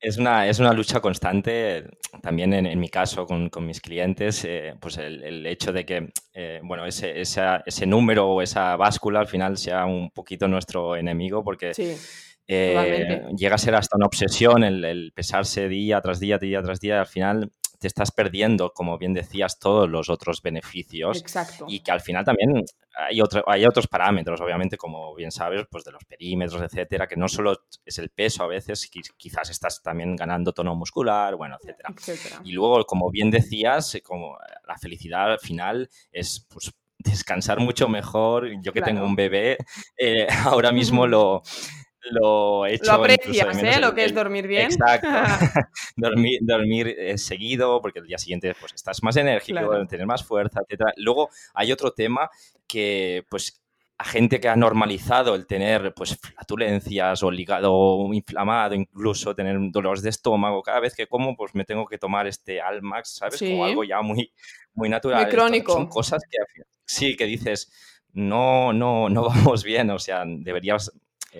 Es 0.00 0.16
una, 0.16 0.46
es 0.46 0.60
una 0.60 0.72
lucha 0.72 1.00
constante, 1.00 1.84
también 2.22 2.52
en, 2.52 2.78
mi 2.78 2.88
caso 2.88 3.26
con, 3.26 3.48
con 3.48 3.66
mis 3.66 3.80
clientes, 3.80 4.44
eh, 4.44 4.74
pues 4.80 4.96
el, 4.98 5.24
el, 5.24 5.44
hecho 5.44 5.72
de 5.72 5.84
que, 5.84 6.12
eh, 6.34 6.60
bueno, 6.62 6.86
ese, 6.86 7.20
ese 7.20 7.86
número 7.86 8.28
o 8.28 8.40
esa 8.40 8.76
báscula 8.76 9.18
al 9.18 9.26
final 9.26 9.56
sea 9.56 9.86
un 9.86 10.10
poquito 10.10 10.46
nuestro 10.46 10.94
enemigo 10.94 11.42
porque 11.42 11.72
eh, 12.46 13.22
llega 13.36 13.56
a 13.56 13.58
ser 13.58 13.74
hasta 13.74 13.96
una 13.96 14.06
obsesión 14.06 14.62
el, 14.62 14.84
el, 14.84 15.12
pesarse 15.12 15.68
día 15.68 16.00
tras 16.00 16.20
día, 16.20 16.38
día 16.38 16.62
tras 16.62 16.78
día, 16.78 17.00
al 17.00 17.08
final 17.08 17.50
te 17.78 17.86
estás 17.86 18.10
perdiendo, 18.10 18.72
como 18.72 18.98
bien 18.98 19.14
decías, 19.14 19.58
todos 19.58 19.88
los 19.88 20.10
otros 20.10 20.42
beneficios. 20.42 21.20
Exacto. 21.20 21.66
Y 21.68 21.80
que 21.80 21.92
al 21.92 22.00
final 22.00 22.24
también 22.24 22.64
hay, 22.94 23.20
otro, 23.20 23.44
hay 23.46 23.64
otros 23.64 23.86
parámetros, 23.86 24.40
obviamente, 24.40 24.76
como 24.76 25.14
bien 25.14 25.30
sabes, 25.30 25.66
pues 25.70 25.84
de 25.84 25.92
los 25.92 26.04
perímetros, 26.04 26.60
etcétera, 26.62 27.06
que 27.06 27.16
no 27.16 27.28
solo 27.28 27.66
es 27.84 27.98
el 27.98 28.10
peso, 28.10 28.42
a 28.42 28.48
veces 28.48 28.90
quizás 29.16 29.50
estás 29.50 29.82
también 29.82 30.16
ganando 30.16 30.52
tono 30.52 30.74
muscular, 30.74 31.36
bueno, 31.36 31.56
etcétera. 31.60 31.94
Y 32.44 32.52
luego, 32.52 32.84
como 32.84 33.10
bien 33.10 33.30
decías, 33.30 33.98
como 34.02 34.36
la 34.66 34.76
felicidad 34.76 35.38
final 35.38 35.88
es 36.10 36.46
pues, 36.48 36.72
descansar 36.98 37.60
mucho 37.60 37.88
mejor. 37.88 38.48
Yo 38.62 38.72
que 38.72 38.82
tengo 38.82 39.04
un 39.04 39.16
bebé, 39.16 39.56
eh, 39.96 40.26
ahora 40.44 40.72
mismo 40.72 41.06
lo, 41.06 41.42
lo 42.10 42.66
he 42.66 42.74
hecho. 42.74 42.84
Lo 42.84 42.92
aprecias, 42.92 43.62
¿eh? 43.62 43.80
lo 43.80 43.94
que 43.94 44.04
es 44.04 44.14
dormir 44.14 44.46
bien. 44.46 44.70
Exacto. 44.72 45.08
dormir 45.96 46.38
dormir 46.42 46.94
eh, 46.98 47.18
seguido, 47.18 47.80
porque 47.80 48.00
el 48.00 48.06
día 48.06 48.18
siguiente 48.18 48.54
pues, 48.58 48.74
estás 48.74 49.02
más 49.02 49.16
enérgico, 49.16 49.86
tener 49.86 50.06
más 50.06 50.24
fuerza, 50.24 50.60
etc. 50.68 50.92
Luego 50.96 51.30
hay 51.54 51.72
otro 51.72 51.92
tema 51.92 52.30
que, 52.66 53.24
pues, 53.28 53.60
a 54.00 54.04
gente 54.04 54.38
que 54.38 54.48
ha 54.48 54.54
normalizado 54.54 55.34
el 55.34 55.46
tener 55.46 55.92
pues 55.92 56.16
flatulencias 56.16 57.20
o 57.24 57.32
hígado 57.32 58.08
inflamado, 58.12 58.76
incluso 58.76 59.34
tener 59.34 59.56
dolores 59.72 60.02
de 60.02 60.10
estómago, 60.10 60.62
cada 60.62 60.78
vez 60.78 60.94
que 60.94 61.08
como 61.08 61.36
pues 61.36 61.52
me 61.56 61.64
tengo 61.64 61.84
que 61.84 61.98
tomar 61.98 62.28
este 62.28 62.60
Almax, 62.60 63.16
¿sabes? 63.16 63.40
Como 63.40 63.64
algo 63.64 63.82
ya 63.82 64.00
muy, 64.00 64.32
muy 64.74 64.88
natural. 64.88 65.24
Muy 65.24 65.32
crónico. 65.32 65.72
Son 65.72 65.88
cosas 65.88 66.22
que 66.30 66.62
sí, 66.84 67.16
que 67.16 67.26
dices, 67.26 67.72
no, 68.12 68.72
no, 68.72 69.08
no 69.08 69.22
vamos 69.28 69.64
bien, 69.64 69.90
o 69.90 69.98
sea, 69.98 70.22
deberías 70.26 70.92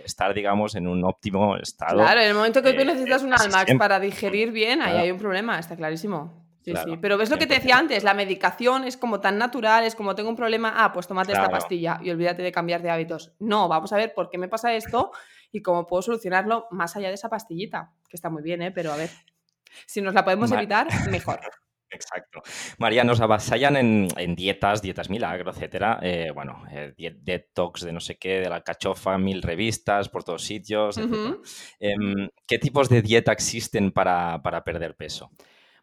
estar, 0.04 0.34
digamos, 0.34 0.74
en 0.74 0.86
un 0.86 1.04
óptimo 1.04 1.56
estado. 1.56 1.98
Claro, 1.98 2.20
en 2.20 2.28
el 2.28 2.34
momento 2.34 2.62
que 2.62 2.72
tú 2.72 2.84
necesitas 2.84 3.22
un 3.22 3.32
Almax 3.32 3.74
para 3.78 4.00
digerir 4.00 4.52
bien, 4.52 4.82
ahí 4.82 4.96
hay 4.96 5.10
un 5.10 5.18
problema, 5.18 5.58
está 5.58 5.76
clarísimo. 5.76 6.46
Sí, 6.62 6.72
sí. 6.84 6.98
Pero 7.00 7.16
ves 7.16 7.30
lo 7.30 7.38
que 7.38 7.46
te 7.46 7.54
decía 7.54 7.78
antes, 7.78 8.04
la 8.04 8.14
medicación 8.14 8.84
es 8.84 8.96
como 8.96 9.20
tan 9.20 9.38
natural, 9.38 9.84
es 9.84 9.94
como 9.94 10.14
tengo 10.14 10.28
un 10.28 10.36
problema, 10.36 10.74
ah, 10.76 10.92
pues 10.92 11.06
tómate 11.06 11.32
esta 11.32 11.48
pastilla 11.48 11.98
y 12.02 12.10
olvídate 12.10 12.42
de 12.42 12.52
cambiar 12.52 12.82
de 12.82 12.90
hábitos. 12.90 13.32
No, 13.38 13.68
vamos 13.68 13.92
a 13.92 13.96
ver 13.96 14.12
por 14.14 14.28
qué 14.28 14.38
me 14.38 14.48
pasa 14.48 14.74
esto 14.74 15.12
y 15.50 15.62
cómo 15.62 15.86
puedo 15.86 16.02
solucionarlo 16.02 16.66
más 16.70 16.94
allá 16.96 17.08
de 17.08 17.14
esa 17.14 17.28
pastillita, 17.28 17.92
que 18.08 18.16
está 18.16 18.28
muy 18.28 18.42
bien, 18.42 18.60
¿eh? 18.62 18.70
Pero 18.70 18.92
a 18.92 18.96
ver, 18.96 19.10
si 19.86 20.02
nos 20.02 20.14
la 20.14 20.24
podemos 20.24 20.50
evitar, 20.52 20.88
mejor. 21.10 21.40
Exacto. 21.90 22.42
María, 22.78 23.04
nos 23.04 23.20
avasallan 23.20 23.76
en, 23.76 24.34
dietas, 24.34 24.82
dietas 24.82 25.08
milagro, 25.08 25.50
etcétera. 25.50 25.98
Eh, 26.02 26.30
bueno, 26.34 26.64
eh, 26.70 26.94
detox 26.96 27.82
de 27.82 27.92
no 27.92 28.00
sé 28.00 28.18
qué, 28.18 28.40
de 28.40 28.48
la 28.48 28.62
cachofa, 28.62 29.16
mil 29.18 29.42
revistas 29.42 30.08
por 30.08 30.24
todos 30.24 30.42
sitios, 30.42 30.98
em, 30.98 32.28
¿Qué 32.46 32.58
tipos 32.58 32.88
de 32.88 33.02
dieta 33.02 33.32
existen 33.32 33.92
para, 33.92 34.42
perder 34.64 34.96
peso? 34.96 35.30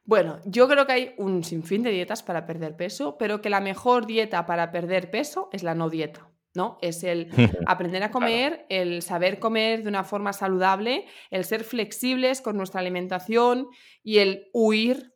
Bueno, 0.04 0.40
yo 0.46 0.68
creo 0.68 0.86
que 0.86 0.94
hay 0.94 1.16
un 1.18 1.44
sinfín 1.44 1.82
de 1.82 1.92
dietas 1.92 2.22
para 2.22 2.46
perder 2.46 2.76
peso, 2.76 3.18
pero 3.18 3.42
que 3.42 3.50
la 3.50 3.60
mejor 3.60 4.06
dieta 4.06 4.46
para 4.46 4.72
perder 4.72 5.10
peso 5.10 5.50
es 5.52 5.64
la 5.64 5.74
no 5.74 5.90
dieta. 5.90 6.30
¿no? 6.54 6.78
Es 6.82 7.04
el 7.04 7.30
aprender 7.68 8.04
a 8.04 8.12
comer, 8.12 8.66
el 8.70 9.02
saber 9.02 9.40
comer 9.40 9.84
de 9.84 9.90
una 9.90 10.04
forma 10.04 10.32
saludable, 10.32 11.06
el 11.30 11.44
ser 11.44 11.64
flexibles 11.64 12.42
con 12.42 12.56
nuestra 12.56 12.80
alimentación 12.80 13.68
y 14.04 14.20
el 14.20 14.48
huir 14.54 15.15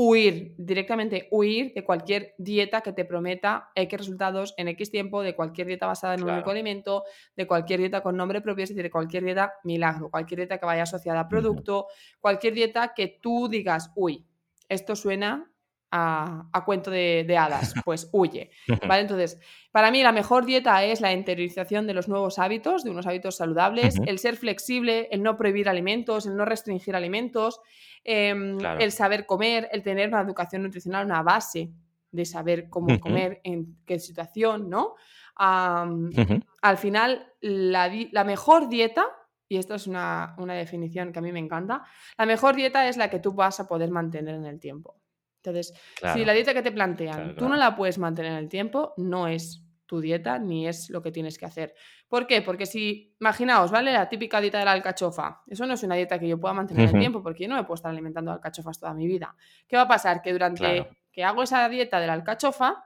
huir, 0.00 0.54
directamente 0.58 1.26
huir 1.32 1.72
de 1.74 1.82
cualquier 1.82 2.32
dieta 2.38 2.82
que 2.82 2.92
te 2.92 3.04
prometa 3.04 3.72
X 3.74 3.98
resultados 3.98 4.54
en 4.56 4.68
X 4.68 4.92
tiempo, 4.92 5.22
de 5.22 5.34
cualquier 5.34 5.66
dieta 5.66 5.88
basada 5.88 6.14
en 6.14 6.22
un 6.22 6.30
único 6.30 6.52
alimento, 6.52 7.02
de 7.34 7.48
cualquier 7.48 7.80
dieta 7.80 8.00
con 8.00 8.16
nombre 8.16 8.40
propio, 8.40 8.62
es 8.62 8.68
decir, 8.68 8.84
de 8.84 8.92
cualquier 8.92 9.24
dieta 9.24 9.54
milagro, 9.64 10.08
cualquier 10.08 10.38
dieta 10.38 10.58
que 10.58 10.66
vaya 10.66 10.84
asociada 10.84 11.18
a 11.18 11.28
producto, 11.28 11.88
cualquier 12.20 12.54
dieta 12.54 12.92
que 12.94 13.18
tú 13.20 13.48
digas, 13.48 13.90
uy, 13.96 14.24
esto 14.68 14.94
suena 14.94 15.50
a, 15.90 16.62
cuento 16.64 16.90
de, 16.90 17.36
hadas, 17.38 17.74
pues 17.84 18.08
huye. 18.12 18.50
¿Vale? 18.86 19.02
Entonces, 19.02 19.38
para 19.70 19.90
mí 19.90 20.02
la 20.02 20.12
mejor 20.12 20.44
dieta 20.44 20.84
es 20.84 21.00
la 21.00 21.12
interiorización 21.12 21.86
de 21.86 21.94
los 21.94 22.08
nuevos 22.08 22.38
hábitos, 22.38 22.84
de 22.84 22.90
unos 22.90 23.06
hábitos 23.06 23.36
saludables, 23.36 23.96
el 24.06 24.18
ser 24.18 24.36
flexible, 24.36 25.08
el 25.10 25.22
no 25.22 25.36
prohibir 25.36 25.68
alimentos, 25.68 26.26
el 26.26 26.36
no 26.36 26.44
restringir 26.44 26.94
alimentos, 26.96 27.60
em, 28.04 28.58
el 28.78 28.92
saber 28.92 29.26
comer, 29.26 29.68
el 29.72 29.82
tener 29.82 30.08
una 30.08 30.20
educación 30.20 30.62
nutricional, 30.62 31.06
una 31.06 31.22
base 31.22 31.70
de 32.10 32.24
saber 32.24 32.68
cómo 32.70 32.98
comer, 33.00 33.40
en 33.44 33.76
qué 33.84 33.98
situación, 33.98 34.70
¿no? 34.70 34.94
Al 35.36 36.78
final, 36.78 37.32
la, 37.40 38.24
mejor 38.24 38.68
dieta 38.68 39.06
y 39.50 39.56
esto 39.56 39.74
es 39.74 39.86
una, 39.86 40.34
una, 40.36 40.52
definición 40.52 41.10
que 41.10 41.20
a 41.20 41.22
mí 41.22 41.32
me 41.32 41.38
encanta, 41.38 41.82
la 42.18 42.26
mejor 42.26 42.54
dieta 42.54 42.86
es 42.86 42.98
la 42.98 43.08
que 43.08 43.18
tú 43.18 43.32
vas 43.32 43.60
a 43.60 43.66
poder 43.66 43.90
mantener 43.90 44.34
en 44.34 44.44
el 44.44 44.60
tiempo. 44.60 44.97
Entonces, 45.42 45.72
si 46.12 46.24
la 46.24 46.32
dieta 46.32 46.52
que 46.52 46.62
te 46.62 46.72
plantean 46.72 47.36
tú 47.36 47.48
no 47.48 47.56
la 47.56 47.76
puedes 47.76 47.98
mantener 47.98 48.32
en 48.32 48.38
el 48.38 48.48
tiempo, 48.48 48.92
no 48.96 49.28
es 49.28 49.64
tu 49.86 50.00
dieta 50.00 50.38
ni 50.38 50.68
es 50.68 50.90
lo 50.90 51.02
que 51.02 51.10
tienes 51.10 51.38
que 51.38 51.46
hacer. 51.46 51.74
¿Por 52.08 52.26
qué? 52.26 52.42
Porque 52.42 52.66
si, 52.66 53.16
imaginaos, 53.20 53.70
¿vale? 53.70 53.92
La 53.92 54.08
típica 54.08 54.40
dieta 54.40 54.58
de 54.58 54.66
la 54.66 54.72
alcachofa. 54.72 55.42
Eso 55.46 55.66
no 55.66 55.74
es 55.74 55.82
una 55.82 55.94
dieta 55.94 56.18
que 56.18 56.28
yo 56.28 56.38
pueda 56.38 56.54
mantener 56.54 56.88
en 56.88 56.94
el 56.94 57.00
tiempo 57.00 57.22
porque 57.22 57.44
yo 57.44 57.48
no 57.48 57.56
me 57.56 57.64
puedo 57.64 57.76
estar 57.76 57.90
alimentando 57.90 58.30
alcachofas 58.30 58.78
toda 58.78 58.92
mi 58.94 59.06
vida. 59.06 59.34
¿Qué 59.66 59.76
va 59.76 59.82
a 59.82 59.88
pasar? 59.88 60.20
Que 60.20 60.32
durante 60.32 60.88
que 61.10 61.24
hago 61.24 61.42
esa 61.42 61.68
dieta 61.68 61.98
de 62.00 62.06
la 62.06 62.12
alcachofa, 62.12 62.84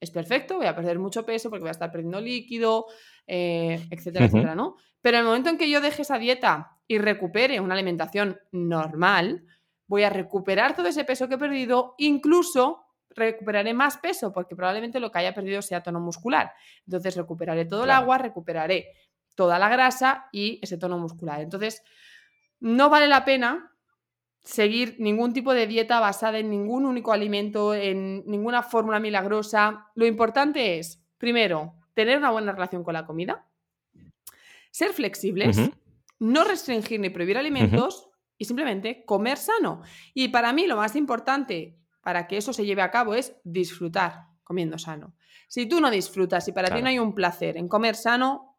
es 0.00 0.10
perfecto, 0.10 0.56
voy 0.56 0.66
a 0.66 0.76
perder 0.76 0.98
mucho 0.98 1.26
peso 1.26 1.50
porque 1.50 1.62
voy 1.62 1.68
a 1.68 1.72
estar 1.72 1.90
perdiendo 1.90 2.20
líquido, 2.20 2.86
eh, 3.26 3.86
etcétera, 3.90 4.26
etcétera, 4.26 4.54
¿no? 4.54 4.76
Pero 5.00 5.16
en 5.16 5.22
el 5.22 5.26
momento 5.26 5.50
en 5.50 5.58
que 5.58 5.68
yo 5.68 5.80
deje 5.80 6.02
esa 6.02 6.18
dieta 6.18 6.78
y 6.86 6.98
recupere 6.98 7.60
una 7.60 7.74
alimentación 7.74 8.38
normal, 8.52 9.44
voy 9.86 10.02
a 10.02 10.10
recuperar 10.10 10.74
todo 10.74 10.88
ese 10.88 11.04
peso 11.04 11.28
que 11.28 11.34
he 11.34 11.38
perdido, 11.38 11.94
incluso 11.98 12.84
recuperaré 13.10 13.74
más 13.74 13.98
peso 13.98 14.32
porque 14.32 14.56
probablemente 14.56 15.00
lo 15.00 15.10
que 15.10 15.18
haya 15.18 15.34
perdido 15.34 15.62
sea 15.62 15.82
tono 15.82 16.00
muscular. 16.00 16.52
Entonces 16.86 17.16
recuperaré 17.16 17.64
todo 17.64 17.84
el 17.84 17.90
agua, 17.90 18.18
recuperaré 18.18 18.88
toda 19.34 19.58
la 19.58 19.68
grasa 19.68 20.28
y 20.32 20.58
ese 20.62 20.78
tono 20.78 20.98
muscular. 20.98 21.40
Entonces, 21.40 21.82
no 22.60 22.88
vale 22.88 23.08
la 23.08 23.24
pena 23.24 23.72
seguir 24.42 24.96
ningún 24.98 25.32
tipo 25.32 25.54
de 25.54 25.66
dieta 25.66 26.00
basada 26.00 26.38
en 26.38 26.50
ningún 26.50 26.84
único 26.84 27.12
alimento, 27.12 27.74
en 27.74 28.24
ninguna 28.26 28.62
fórmula 28.62 29.00
milagrosa. 29.00 29.86
Lo 29.94 30.06
importante 30.06 30.78
es, 30.78 31.02
primero, 31.18 31.74
tener 31.94 32.18
una 32.18 32.30
buena 32.30 32.52
relación 32.52 32.84
con 32.84 32.94
la 32.94 33.06
comida, 33.06 33.46
ser 34.70 34.92
flexibles, 34.92 35.58
no 36.18 36.44
restringir 36.44 37.00
ni 37.00 37.10
prohibir 37.10 37.38
alimentos, 37.38 38.10
y 38.44 38.46
simplemente 38.46 39.04
comer 39.06 39.38
sano. 39.38 39.80
Y 40.12 40.28
para 40.28 40.52
mí 40.52 40.66
lo 40.66 40.76
más 40.76 40.94
importante 40.96 41.78
para 42.02 42.26
que 42.26 42.36
eso 42.36 42.52
se 42.52 42.66
lleve 42.66 42.82
a 42.82 42.90
cabo 42.90 43.14
es 43.14 43.36
disfrutar 43.42 44.26
comiendo 44.42 44.76
sano. 44.76 45.16
Si 45.48 45.66
tú 45.66 45.80
no 45.80 45.90
disfrutas 45.90 46.46
y 46.48 46.52
para 46.52 46.68
ti 46.68 46.82
no 46.82 46.88
hay 46.88 46.98
un 46.98 47.14
placer 47.14 47.56
en 47.56 47.68
comer 47.68 47.96
sano, 47.96 48.58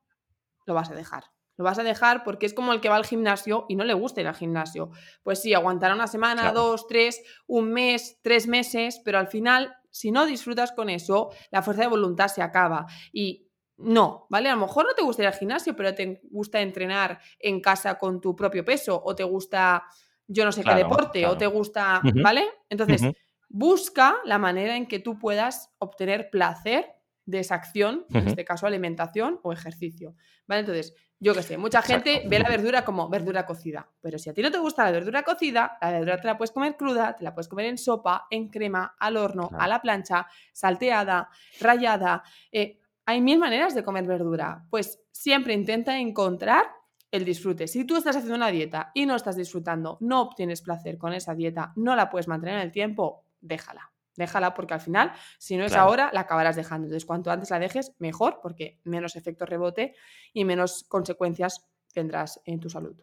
lo 0.65 0.73
vas 0.73 0.89
a 0.89 0.95
dejar. 0.95 1.25
Lo 1.57 1.63
vas 1.63 1.77
a 1.77 1.83
dejar 1.83 2.23
porque 2.23 2.47
es 2.47 2.55
como 2.55 2.73
el 2.73 2.81
que 2.81 2.89
va 2.89 2.95
al 2.95 3.05
gimnasio 3.05 3.65
y 3.69 3.75
no 3.75 3.83
le 3.83 3.93
gusta 3.93 4.21
ir 4.21 4.27
al 4.27 4.35
gimnasio. 4.35 4.89
Pues 5.21 5.41
sí, 5.41 5.53
aguantará 5.53 5.93
una 5.93 6.07
semana, 6.07 6.51
dos, 6.51 6.87
tres, 6.87 7.21
un 7.45 7.71
mes, 7.71 8.19
tres 8.23 8.47
meses, 8.47 8.99
pero 9.05 9.19
al 9.19 9.27
final, 9.27 9.75
si 9.91 10.11
no 10.11 10.25
disfrutas 10.25 10.71
con 10.71 10.89
eso, 10.89 11.29
la 11.51 11.61
fuerza 11.61 11.83
de 11.83 11.89
voluntad 11.89 12.27
se 12.27 12.41
acaba. 12.41 12.87
Y 13.13 13.44
no, 13.77 14.27
¿vale? 14.29 14.49
A 14.49 14.55
lo 14.55 14.61
mejor 14.61 14.85
no 14.85 14.93
te 14.93 15.03
gusta 15.03 15.23
ir 15.23 15.27
al 15.27 15.33
gimnasio, 15.33 15.75
pero 15.75 15.93
te 15.93 16.21
gusta 16.31 16.61
entrenar 16.61 17.19
en 17.39 17.61
casa 17.61 17.97
con 17.97 18.21
tu 18.21 18.35
propio 18.35 18.63
peso, 18.63 19.01
o 19.03 19.15
te 19.15 19.23
gusta, 19.23 19.83
yo 20.27 20.45
no 20.45 20.51
sé 20.51 20.63
qué 20.63 20.73
deporte, 20.75 21.25
o 21.27 21.37
te 21.37 21.47
gusta, 21.47 22.01
¿vale? 22.23 22.45
Entonces, 22.69 23.01
busca 23.49 24.15
la 24.25 24.37
manera 24.39 24.75
en 24.75 24.87
que 24.87 24.99
tú 24.99 25.19
puedas 25.19 25.73
obtener 25.77 26.29
placer 26.29 26.93
de 27.25 27.39
esa 27.39 27.55
acción, 27.55 28.05
en 28.09 28.27
este 28.27 28.45
caso 28.45 28.67
alimentación 28.67 29.39
o 29.43 29.51
ejercicio, 29.51 30.15
¿vale? 30.47 30.61
Entonces, 30.61 30.93
yo 31.19 31.33
qué 31.33 31.43
sé, 31.43 31.57
mucha 31.57 31.81
gente 31.81 32.23
ve 32.27 32.39
la 32.39 32.49
verdura 32.49 32.85
como 32.85 33.09
verdura 33.09 33.45
cocida, 33.45 33.89
pero 34.01 34.19
si 34.19 34.29
a 34.29 34.33
ti 34.33 34.41
no 34.41 34.51
te 34.51 34.57
gusta 34.57 34.83
la 34.85 34.91
verdura 34.91 35.23
cocida, 35.23 35.77
la 35.81 35.91
verdura 35.91 36.21
te 36.21 36.27
la 36.27 36.37
puedes 36.37 36.51
comer 36.51 36.75
cruda, 36.77 37.15
te 37.15 37.23
la 37.23 37.33
puedes 37.33 37.47
comer 37.47 37.65
en 37.65 37.77
sopa, 37.77 38.27
en 38.29 38.49
crema, 38.49 38.95
al 38.99 39.17
horno, 39.17 39.49
a 39.57 39.67
la 39.67 39.81
plancha, 39.81 40.27
salteada, 40.51 41.29
rayada, 41.59 42.21
eh, 42.51 42.79
hay 43.05 43.21
mil 43.21 43.39
maneras 43.39 43.75
de 43.75 43.83
comer 43.83 44.05
verdura. 44.05 44.65
Pues 44.69 45.01
siempre 45.11 45.53
intenta 45.53 45.97
encontrar 45.99 46.65
el 47.11 47.23
disfrute. 47.23 47.67
Si 47.67 47.85
tú 47.85 47.95
estás 47.97 48.15
haciendo 48.15 48.35
una 48.35 48.49
dieta 48.49 48.91
y 48.93 49.05
no 49.05 49.15
estás 49.15 49.35
disfrutando, 49.35 49.97
no 50.01 50.21
obtienes 50.21 50.61
placer 50.61 50.97
con 50.97 51.13
esa 51.13 51.35
dieta, 51.35 51.71
no 51.75 51.95
la 51.95 52.09
puedes 52.09 52.27
mantener 52.27 52.55
en 52.55 52.61
el 52.61 52.71
tiempo, 52.71 53.25
déjala. 53.39 53.91
Déjala 54.15 54.53
porque 54.53 54.73
al 54.73 54.79
final, 54.79 55.11
si 55.37 55.57
no 55.57 55.65
es 55.65 55.73
ahora, 55.73 56.09
la 56.13 56.21
acabarás 56.21 56.55
dejando. 56.55 56.85
Entonces, 56.87 57.05
cuanto 57.05 57.31
antes 57.31 57.49
la 57.49 57.59
dejes, 57.59 57.93
mejor, 57.99 58.39
porque 58.41 58.79
menos 58.85 59.15
efecto 59.17 59.45
rebote 59.45 59.93
y 60.31 60.45
menos 60.45 60.85
consecuencias 60.87 61.67
tendrás 61.93 62.41
en 62.45 62.59
tu 62.61 62.69
salud. 62.69 62.95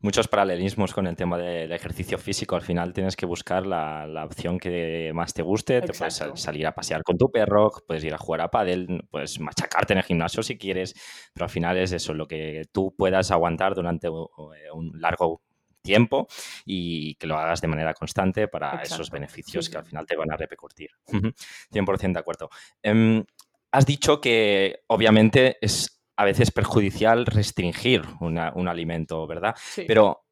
Muchos 0.00 0.26
paralelismos 0.28 0.94
con 0.94 1.06
el 1.06 1.16
tema 1.16 1.36
del 1.36 1.70
ejercicio 1.72 2.18
físico. 2.18 2.56
Al 2.56 2.62
final 2.62 2.92
tienes 2.92 3.14
que 3.14 3.26
buscar 3.26 3.66
la, 3.66 4.24
opción 4.24 4.58
que 4.58 5.10
más 5.14 5.34
te 5.34 5.42
guste. 5.42 5.80
Te 5.82 5.92
puedes 5.92 6.22
salir 6.34 6.66
a 6.66 6.74
pasear 6.74 7.02
con 7.02 7.18
tu 7.18 7.30
perro, 7.30 7.70
puedes 7.86 8.04
ir 8.04 8.14
a 8.14 8.18
jugar 8.18 8.40
a 8.40 8.50
pádel, 8.50 9.06
puedes 9.10 9.38
machacarte 9.40 9.92
en 9.92 9.98
el 9.98 10.04
gimnasio 10.04 10.42
si 10.42 10.56
quieres, 10.56 10.94
pero 11.32 11.44
al 11.44 11.50
final 11.50 11.76
es 11.76 11.92
eso, 11.92 12.14
lo 12.14 12.26
que 12.26 12.64
tú 12.72 12.94
puedas 12.96 13.30
aguantar 13.30 13.74
durante 13.74 14.08
un 14.08 14.92
largo 14.94 15.42
tiempo 15.82 16.26
y 16.64 17.14
que 17.16 17.26
lo 17.26 17.38
hagas 17.38 17.60
de 17.60 17.68
manera 17.68 17.94
constante 17.94 18.48
para 18.48 18.82
esos 18.82 19.10
beneficios 19.10 19.68
que 19.68 19.78
al 19.78 19.84
final 19.84 20.06
te 20.06 20.16
van 20.16 20.32
a 20.32 20.36
repercutir. 20.36 20.90
100% 21.06 22.12
de 22.12 22.18
acuerdo. 22.18 22.50
Em, 22.82 23.24
has 23.70 23.86
dicho 23.86 24.20
que 24.20 24.80
obviamente 24.88 25.56
es 25.60 25.97
a 26.18 26.24
veces 26.24 26.50
perjudicial 26.50 27.26
restringir 27.26 28.02
un 28.18 28.68
alimento, 28.68 29.24
¿verdad? 29.28 29.54
Pero 29.86 30.24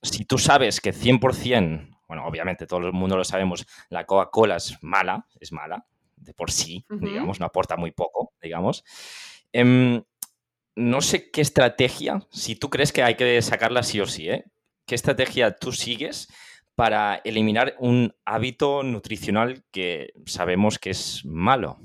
si 0.00 0.24
tú 0.24 0.38
sabes 0.38 0.80
que 0.80 0.94
100%, 0.94 1.98
bueno, 2.06 2.24
obviamente 2.28 2.64
todo 2.64 2.86
el 2.86 2.92
mundo 2.92 3.16
lo 3.16 3.24
sabemos, 3.24 3.66
la 3.90 4.06
Coca-Cola 4.06 4.56
es 4.56 4.78
mala, 4.82 5.26
es 5.40 5.50
mala 5.50 5.84
de 6.14 6.32
por 6.32 6.52
sí, 6.52 6.86
digamos, 6.88 7.40
no 7.40 7.46
aporta 7.46 7.76
muy 7.76 7.90
poco, 7.90 8.34
digamos. 8.40 8.84
Em, 9.52 10.04
no 10.76 11.00
sé 11.00 11.32
qué 11.32 11.40
estrategia, 11.40 12.24
si 12.30 12.54
tú 12.54 12.70
crees 12.70 12.92
que 12.92 13.02
hay 13.02 13.16
que 13.16 13.42
sacarla 13.42 13.82
sí 13.82 13.98
o 14.00 14.06
sí, 14.06 14.30
¿eh? 14.30 14.44
¿Qué 14.86 14.94
estrategia 14.94 15.56
tú 15.56 15.72
sigues 15.72 16.28
para 16.76 17.20
eliminar 17.24 17.74
un 17.80 18.14
hábito 18.24 18.84
nutricional 18.84 19.64
que 19.72 20.12
sabemos 20.24 20.78
que 20.78 20.90
es 20.90 21.24
malo? 21.24 21.80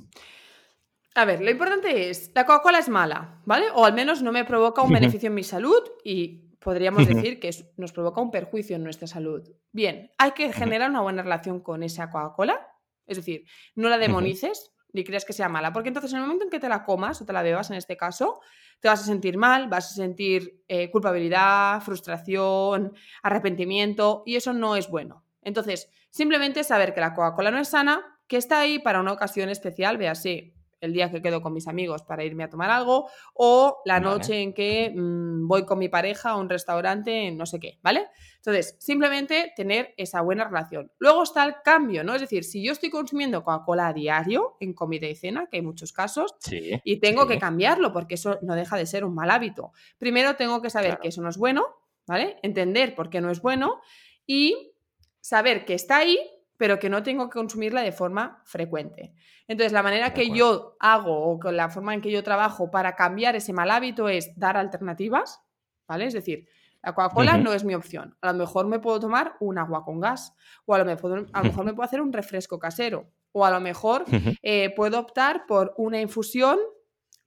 A 1.18 1.26
ver, 1.26 1.42
lo 1.42 1.50
importante 1.50 2.12
es, 2.12 2.32
la 2.36 2.46
Coca-Cola 2.46 2.78
es 2.78 2.90
mala, 2.90 3.42
¿vale? 3.44 3.66
O 3.74 3.86
al 3.86 3.94
menos 3.94 4.22
no 4.22 4.32
me 4.32 4.46
provoca 4.46 4.84
un 4.84 4.92
beneficio 4.94 5.30
en 5.30 5.34
mi 5.34 5.44
salud 5.44 5.82
y 6.04 6.48
podríamos 6.60 7.08
decir 7.08 7.40
que 7.40 7.50
nos 7.76 7.92
provoca 7.92 8.22
un 8.22 8.30
perjuicio 8.30 8.76
en 8.76 8.84
nuestra 8.84 9.08
salud. 9.08 9.42
Bien, 9.72 10.12
hay 10.20 10.34
que 10.34 10.54
generar 10.54 10.92
una 10.92 11.02
buena 11.02 11.24
relación 11.24 11.60
con 11.60 11.82
esa 11.82 12.12
Coca-Cola, 12.12 12.68
es 13.08 13.18
decir, 13.18 13.46
no 13.74 13.90
la 13.90 13.98
demonices 13.98 14.72
ni 14.94 15.04
creas 15.04 15.26
que 15.26 15.34
sea 15.34 15.50
mala, 15.50 15.74
porque 15.74 15.88
entonces 15.88 16.12
en 16.12 16.20
el 16.20 16.26
momento 16.26 16.44
en 16.44 16.52
que 16.52 16.60
te 16.60 16.70
la 16.70 16.84
comas 16.84 17.20
o 17.20 17.26
te 17.26 17.34
la 17.34 17.42
bebas 17.42 17.72
en 17.72 17.78
este 17.78 17.98
caso, 17.98 18.40
te 18.80 18.88
vas 18.88 19.02
a 19.02 19.06
sentir 19.06 19.38
mal, 19.38 19.70
vas 19.70 19.92
a 19.92 19.96
sentir 19.96 20.64
eh, 20.68 20.92
culpabilidad, 20.92 21.82
frustración, 21.82 22.94
arrepentimiento 23.24 24.22
y 24.24 24.36
eso 24.36 24.54
no 24.54 24.76
es 24.76 24.88
bueno. 24.88 25.26
Entonces, 25.42 25.90
simplemente 26.12 26.64
saber 26.64 26.94
que 26.94 27.02
la 27.02 27.16
Coca-Cola 27.16 27.50
no 27.50 27.58
es 27.58 27.70
sana, 27.70 28.20
que 28.28 28.38
está 28.38 28.60
ahí 28.60 28.78
para 28.78 29.00
una 29.00 29.14
ocasión 29.14 29.50
especial, 29.50 29.98
véase 29.98 30.57
el 30.82 30.94
día 30.94 31.12
que 31.12 31.22
quedo 31.22 31.42
con 31.42 31.54
mis 31.54 31.68
amigos 31.68 32.04
para 32.04 32.24
irme 32.24 32.44
a 32.44 32.50
tomar 32.50 32.70
algo 32.70 33.10
o 33.34 33.82
la 33.86 34.00
noche 34.00 34.42
en 34.42 34.54
que 34.54 34.94
mm, 34.96 35.48
voy 35.48 35.66
con 35.66 35.80
mi 35.80 35.90
pareja 35.90 36.32
a 36.32 36.38
un 36.38 36.50
restaurante, 36.50 37.32
no 37.32 37.46
sé 37.46 37.60
qué, 37.60 37.80
¿vale? 37.82 38.08
Entonces, 38.38 38.76
simplemente 38.80 39.52
tener 39.56 39.94
esa 39.98 40.22
buena 40.22 40.46
relación. 40.46 40.92
Luego 41.00 41.24
está 41.24 41.44
el 41.46 41.56
cambio, 41.64 42.04
¿no? 42.04 42.16
Es 42.16 42.22
decir, 42.22 42.44
si 42.44 42.64
yo 42.64 42.72
estoy 42.72 42.90
consumiendo 42.90 43.44
Coca-Cola 43.44 43.88
a 43.88 43.94
diario 43.94 44.56
en 44.60 44.74
comida 44.74 45.08
y 45.08 45.16
cena, 45.16 45.48
que 45.50 45.58
hay 45.58 45.64
muchos 45.64 45.92
casos, 45.92 46.36
y 46.50 47.00
tengo 47.00 47.28
que 47.28 47.40
cambiarlo 47.40 47.92
porque 47.92 48.16
eso 48.16 48.40
no 48.42 48.56
deja 48.56 48.78
de 48.78 48.86
ser 48.86 49.04
un 49.04 49.16
mal 49.16 49.32
hábito. 49.32 49.72
Primero 49.98 50.36
tengo 50.36 50.62
que 50.62 50.70
saber 50.70 51.00
que 51.00 51.10
eso 51.10 51.22
no 51.22 51.30
es 51.30 51.38
bueno, 51.38 51.66
¿vale? 52.06 52.38
Entender 52.42 52.96
por 52.96 53.10
qué 53.10 53.22
no 53.22 53.32
es 53.32 53.42
bueno 53.42 53.82
y 54.26 54.74
saber 55.20 55.66
que 55.66 55.74
está 55.74 55.98
ahí 55.98 56.18
pero 56.58 56.80
que 56.80 56.90
no 56.90 57.04
tengo 57.04 57.30
que 57.30 57.40
consumirla 57.40 57.82
de 57.82 57.92
forma 57.92 58.42
frecuente. 58.46 59.14
Entonces, 59.48 59.72
la 59.72 59.84
manera 59.84 60.14
que 60.14 60.30
yo 60.32 60.76
hago 60.80 61.32
o 61.32 61.40
con 61.40 61.56
la 61.56 61.70
forma 61.70 61.94
en 61.94 62.02
que 62.02 62.12
yo 62.12 62.24
trabajo 62.24 62.70
para 62.72 62.96
cambiar 62.96 63.36
ese 63.36 63.54
mal 63.54 63.72
hábito 63.72 64.10
es 64.10 64.38
dar 64.38 64.58
alternativas, 64.58 65.42
¿vale? 65.88 66.06
Es 66.06 66.14
decir, 66.14 66.48
la 66.84 66.94
Coca-Cola 66.94 67.38
no 67.38 67.54
es 67.54 67.64
mi 67.64 67.76
opción. 67.76 68.16
A 68.22 68.32
lo 68.32 68.40
mejor 68.40 68.68
me 68.68 68.80
puedo 68.80 69.00
tomar 69.00 69.36
un 69.40 69.58
agua 69.58 69.84
con 69.84 70.00
gas, 70.00 70.36
o 70.66 70.74
a 70.74 70.80
lo 70.80 70.86
mejor, 70.86 71.28
a 71.32 71.40
lo 71.40 71.46
mejor 71.46 71.66
me 71.66 71.74
puedo 71.74 71.86
hacer 71.86 72.02
un 72.02 72.14
refresco 72.14 72.60
casero, 72.60 73.12
o 73.32 73.46
a 73.46 73.52
lo 73.52 73.60
mejor 73.60 74.06
eh, 74.42 74.74
puedo 74.76 75.00
optar 75.00 75.46
por 75.48 75.74
una 75.78 76.02
infusión 76.02 76.58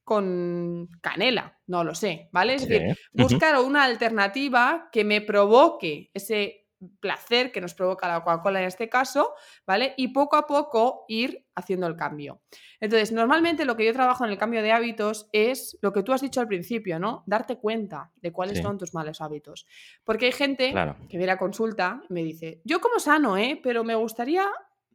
con 0.03 0.89
canela, 1.01 1.59
no 1.67 1.83
lo 1.83 1.95
sé, 1.95 2.29
¿vale? 2.31 2.55
Es 2.55 2.67
decir, 2.67 2.97
buscar 3.13 3.57
una 3.59 3.83
alternativa 3.83 4.89
que 4.91 5.05
me 5.05 5.21
provoque 5.21 6.09
ese 6.13 6.60
placer 6.99 7.51
que 7.51 7.61
nos 7.61 7.73
provoca 7.73 8.07
la 8.07 8.23
Coca-Cola 8.23 8.61
en 8.61 8.67
este 8.67 8.89
caso, 8.89 9.33
¿vale? 9.65 9.93
Y 9.97 10.09
poco 10.09 10.35
a 10.35 10.47
poco 10.47 11.05
ir 11.07 11.45
haciendo 11.55 11.87
el 11.87 11.95
cambio. 11.95 12.41
Entonces, 12.79 13.11
normalmente 13.11 13.65
lo 13.65 13.75
que 13.75 13.85
yo 13.85 13.93
trabajo 13.93 14.25
en 14.25 14.31
el 14.31 14.37
cambio 14.37 14.61
de 14.61 14.71
hábitos 14.71 15.29
es 15.31 15.77
lo 15.81 15.93
que 15.93 16.03
tú 16.03 16.13
has 16.13 16.21
dicho 16.21 16.41
al 16.41 16.47
principio, 16.47 16.99
¿no? 16.99 17.23
Darte 17.27 17.57
cuenta 17.57 18.11
de 18.15 18.31
cuáles 18.31 18.61
son 18.61 18.77
tus 18.77 18.93
malos 18.93 19.21
hábitos. 19.21 19.67
Porque 20.03 20.27
hay 20.27 20.31
gente 20.31 20.73
que 21.09 21.17
viene 21.17 21.31
a 21.31 21.37
consulta 21.37 22.01
y 22.09 22.13
me 22.13 22.23
dice, 22.23 22.61
yo 22.63 22.81
como 22.81 22.99
sano, 22.99 23.37
¿eh? 23.37 23.59
Pero 23.61 23.83
me 23.83 23.95
gustaría 23.95 24.47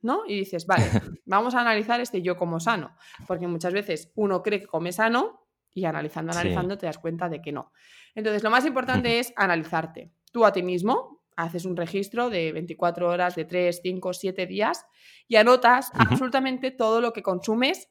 ¿no? 0.03 0.23
Y 0.27 0.39
dices, 0.39 0.67
vale, 0.67 0.85
vamos 1.25 1.55
a 1.55 1.61
analizar 1.61 2.01
este 2.01 2.23
yo 2.23 2.37
como 2.37 2.61
sano, 2.61 2.97
porque 3.27 3.47
muchas 3.47 3.73
veces 3.73 4.13
uno 4.15 4.43
cree 4.43 4.61
que 4.61 4.67
come 4.67 4.93
sano 4.93 5.49
y 5.75 5.85
analizando, 5.85 6.33
analizando 6.33 6.79
te 6.79 6.87
das 6.87 6.99
cuenta 6.99 7.29
de 7.29 7.43
que 7.43 7.51
no. 7.51 7.73
Entonces, 8.15 8.43
lo 8.43 8.51
más 8.51 8.65
importante 8.65 9.19
es 9.19 9.33
analizarte 9.37 10.13
tú 10.33 10.45
a 10.45 10.53
ti 10.53 10.63
mismo, 10.63 11.23
haces 11.37 11.65
un 11.65 11.77
registro 11.77 12.31
de 12.31 12.53
24 12.53 13.09
horas, 13.09 13.35
de 13.35 13.45
3, 13.45 13.81
5, 13.83 14.13
7 14.13 14.47
días 14.47 14.85
y 15.29 15.37
anotas 15.37 15.91
absolutamente 15.95 16.71
todo 16.71 17.01
lo 17.01 17.13
que 17.13 17.23
consumes, 17.23 17.89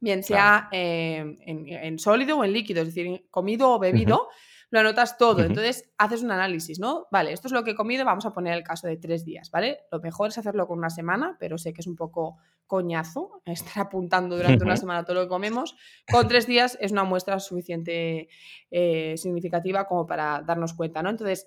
bien 0.00 0.22
sea 0.22 0.68
eh, 0.70 1.36
en, 1.46 1.98
sólido 1.98 2.38
o 2.38 2.44
en 2.44 2.52
líquido, 2.52 2.82
es 2.82 2.94
decir, 2.94 3.26
comido 3.30 3.72
o 3.72 3.78
bebido, 3.78 4.28
lo 4.70 4.80
anotas 4.80 5.16
todo. 5.16 5.42
Entonces 5.42 5.90
haces 5.96 6.22
un 6.22 6.30
análisis, 6.30 6.78
¿no? 6.78 7.06
Vale, 7.10 7.32
esto 7.32 7.48
es 7.48 7.52
lo 7.52 7.64
que 7.64 7.72
he 7.72 7.74
comido, 7.74 8.04
vamos 8.04 8.26
a 8.26 8.32
poner 8.32 8.54
el 8.54 8.62
caso 8.62 8.86
de 8.86 8.96
tres 8.96 9.24
días, 9.24 9.50
¿vale? 9.50 9.80
Lo 9.90 10.00
mejor 10.00 10.28
es 10.28 10.38
hacerlo 10.38 10.66
con 10.66 10.78
una 10.78 10.90
semana, 10.90 11.36
pero 11.40 11.58
sé 11.58 11.72
que 11.72 11.80
es 11.80 11.86
un 11.86 11.96
poco 11.96 12.36
coñazo 12.66 13.42
estar 13.46 13.86
apuntando 13.86 14.36
durante 14.36 14.64
una 14.64 14.76
semana 14.76 15.04
todo 15.04 15.14
lo 15.14 15.22
que 15.22 15.28
comemos. 15.28 15.74
Con 16.10 16.28
tres 16.28 16.46
días 16.46 16.76
es 16.80 16.92
una 16.92 17.04
muestra 17.04 17.40
suficiente 17.40 18.28
eh, 18.70 19.14
significativa 19.16 19.86
como 19.86 20.06
para 20.06 20.42
darnos 20.42 20.74
cuenta, 20.74 21.02
¿no? 21.02 21.10
Entonces, 21.10 21.46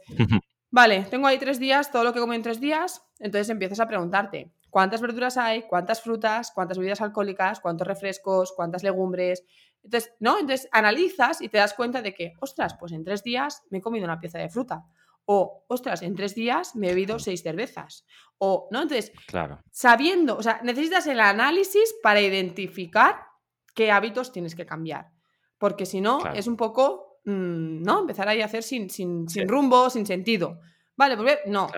Vale, 0.71 1.05
tengo 1.09 1.27
ahí 1.27 1.37
tres 1.37 1.59
días, 1.59 1.91
todo 1.91 2.05
lo 2.05 2.13
que 2.13 2.21
como 2.21 2.33
en 2.33 2.41
tres 2.41 2.61
días, 2.61 3.05
entonces 3.19 3.49
empiezas 3.49 3.81
a 3.81 3.87
preguntarte 3.89 4.53
cuántas 4.69 5.01
verduras 5.01 5.37
hay, 5.37 5.63
cuántas 5.63 6.01
frutas, 6.01 6.51
cuántas 6.55 6.77
bebidas 6.77 7.01
alcohólicas, 7.01 7.59
cuántos 7.59 7.85
refrescos, 7.85 8.53
cuántas 8.55 8.81
legumbres. 8.81 9.43
Entonces, 9.83 10.13
¿no? 10.19 10.39
Entonces 10.39 10.69
analizas 10.71 11.41
y 11.41 11.49
te 11.49 11.57
das 11.57 11.73
cuenta 11.73 12.01
de 12.01 12.13
que, 12.13 12.33
ostras, 12.39 12.75
pues 12.79 12.93
en 12.93 13.03
tres 13.03 13.21
días 13.21 13.63
me 13.69 13.79
he 13.79 13.81
comido 13.81 14.05
una 14.05 14.19
pieza 14.19 14.39
de 14.39 14.47
fruta. 14.47 14.85
O, 15.25 15.65
ostras, 15.67 16.01
en 16.03 16.15
tres 16.15 16.35
días 16.35 16.75
me 16.75 16.87
he 16.87 16.89
bebido 16.91 17.19
seis 17.19 17.43
cervezas. 17.43 18.05
O, 18.37 18.69
¿no? 18.71 18.81
Entonces, 18.81 19.11
claro. 19.27 19.59
sabiendo, 19.71 20.37
o 20.37 20.41
sea, 20.41 20.61
necesitas 20.63 21.05
el 21.07 21.19
análisis 21.19 21.93
para 22.01 22.21
identificar 22.21 23.25
qué 23.75 23.91
hábitos 23.91 24.31
tienes 24.31 24.55
que 24.55 24.65
cambiar. 24.65 25.09
Porque 25.57 25.85
si 25.85 26.01
no, 26.01 26.25
es 26.33 26.47
un 26.47 26.57
poco 26.57 27.10
Mm, 27.23 27.83
¿no? 27.83 28.01
Empezar 28.01 28.27
ahí 28.27 28.41
a 28.41 28.45
hacer 28.45 28.63
sin, 28.63 28.89
sin, 28.89 29.27
rumbo, 29.47 29.89
sin 29.89 30.05
sentido. 30.05 30.59
Vale, 30.95 31.17
pues 31.17 31.39
no. 31.45 31.69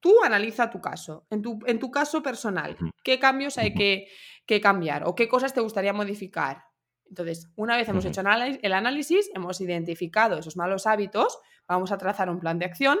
Tú 0.00 0.14
analiza 0.22 0.70
tu 0.70 0.80
caso, 0.80 1.26
en 1.30 1.42
tu, 1.42 1.58
en 1.66 1.78
tu 1.78 1.90
caso 1.90 2.22
personal, 2.22 2.76
qué 3.02 3.18
cambios 3.18 3.58
hay 3.58 3.74
que, 3.74 4.06
que, 4.46 4.60
cambiar 4.60 5.02
o 5.06 5.14
qué 5.16 5.28
cosas 5.28 5.52
te 5.52 5.60
gustaría 5.60 5.92
modificar. 5.92 6.64
Entonces, 7.08 7.48
una 7.56 7.76
vez 7.76 7.88
hemos 7.88 8.04
hecho 8.04 8.20
el 8.20 8.72
análisis, 8.72 9.30
hemos 9.34 9.60
identificado 9.60 10.38
esos 10.38 10.56
malos 10.56 10.86
hábitos, 10.86 11.38
vamos 11.66 11.90
a 11.90 11.98
trazar 11.98 12.30
un 12.30 12.38
plan 12.38 12.58
de 12.58 12.66
acción 12.66 12.98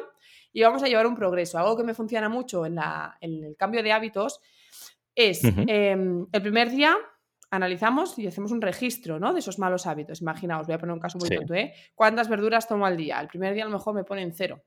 y 0.52 0.62
vamos 0.62 0.82
a 0.82 0.88
llevar 0.88 1.06
un 1.06 1.14
progreso. 1.14 1.58
Algo 1.58 1.76
que 1.76 1.84
me 1.84 1.94
funciona 1.94 2.28
mucho 2.28 2.66
en, 2.66 2.76
la, 2.76 3.16
en 3.20 3.44
el 3.44 3.56
cambio 3.56 3.82
de 3.82 3.92
hábitos 3.92 4.40
es 5.14 5.42
em, 5.44 6.26
el 6.32 6.42
primer 6.42 6.70
día 6.70 6.96
analizamos 7.50 8.18
y 8.18 8.26
hacemos 8.26 8.52
un 8.52 8.60
registro 8.60 9.18
¿no? 9.18 9.32
de 9.32 9.40
esos 9.40 9.58
malos 9.58 9.86
hábitos. 9.86 10.20
Imaginaos, 10.20 10.66
voy 10.66 10.74
a 10.74 10.78
poner 10.78 10.92
un 10.92 11.00
caso 11.00 11.18
muy 11.18 11.28
tonto, 11.28 11.54
¿eh? 11.54 11.74
¿Cuántas 11.94 12.28
verduras 12.28 12.68
tomo 12.68 12.86
al 12.86 12.96
día? 12.96 13.20
El 13.20 13.28
primer 13.28 13.54
día 13.54 13.64
a 13.64 13.66
lo 13.66 13.72
mejor 13.72 13.94
me 13.94 14.04
ponen 14.04 14.32
cero. 14.32 14.62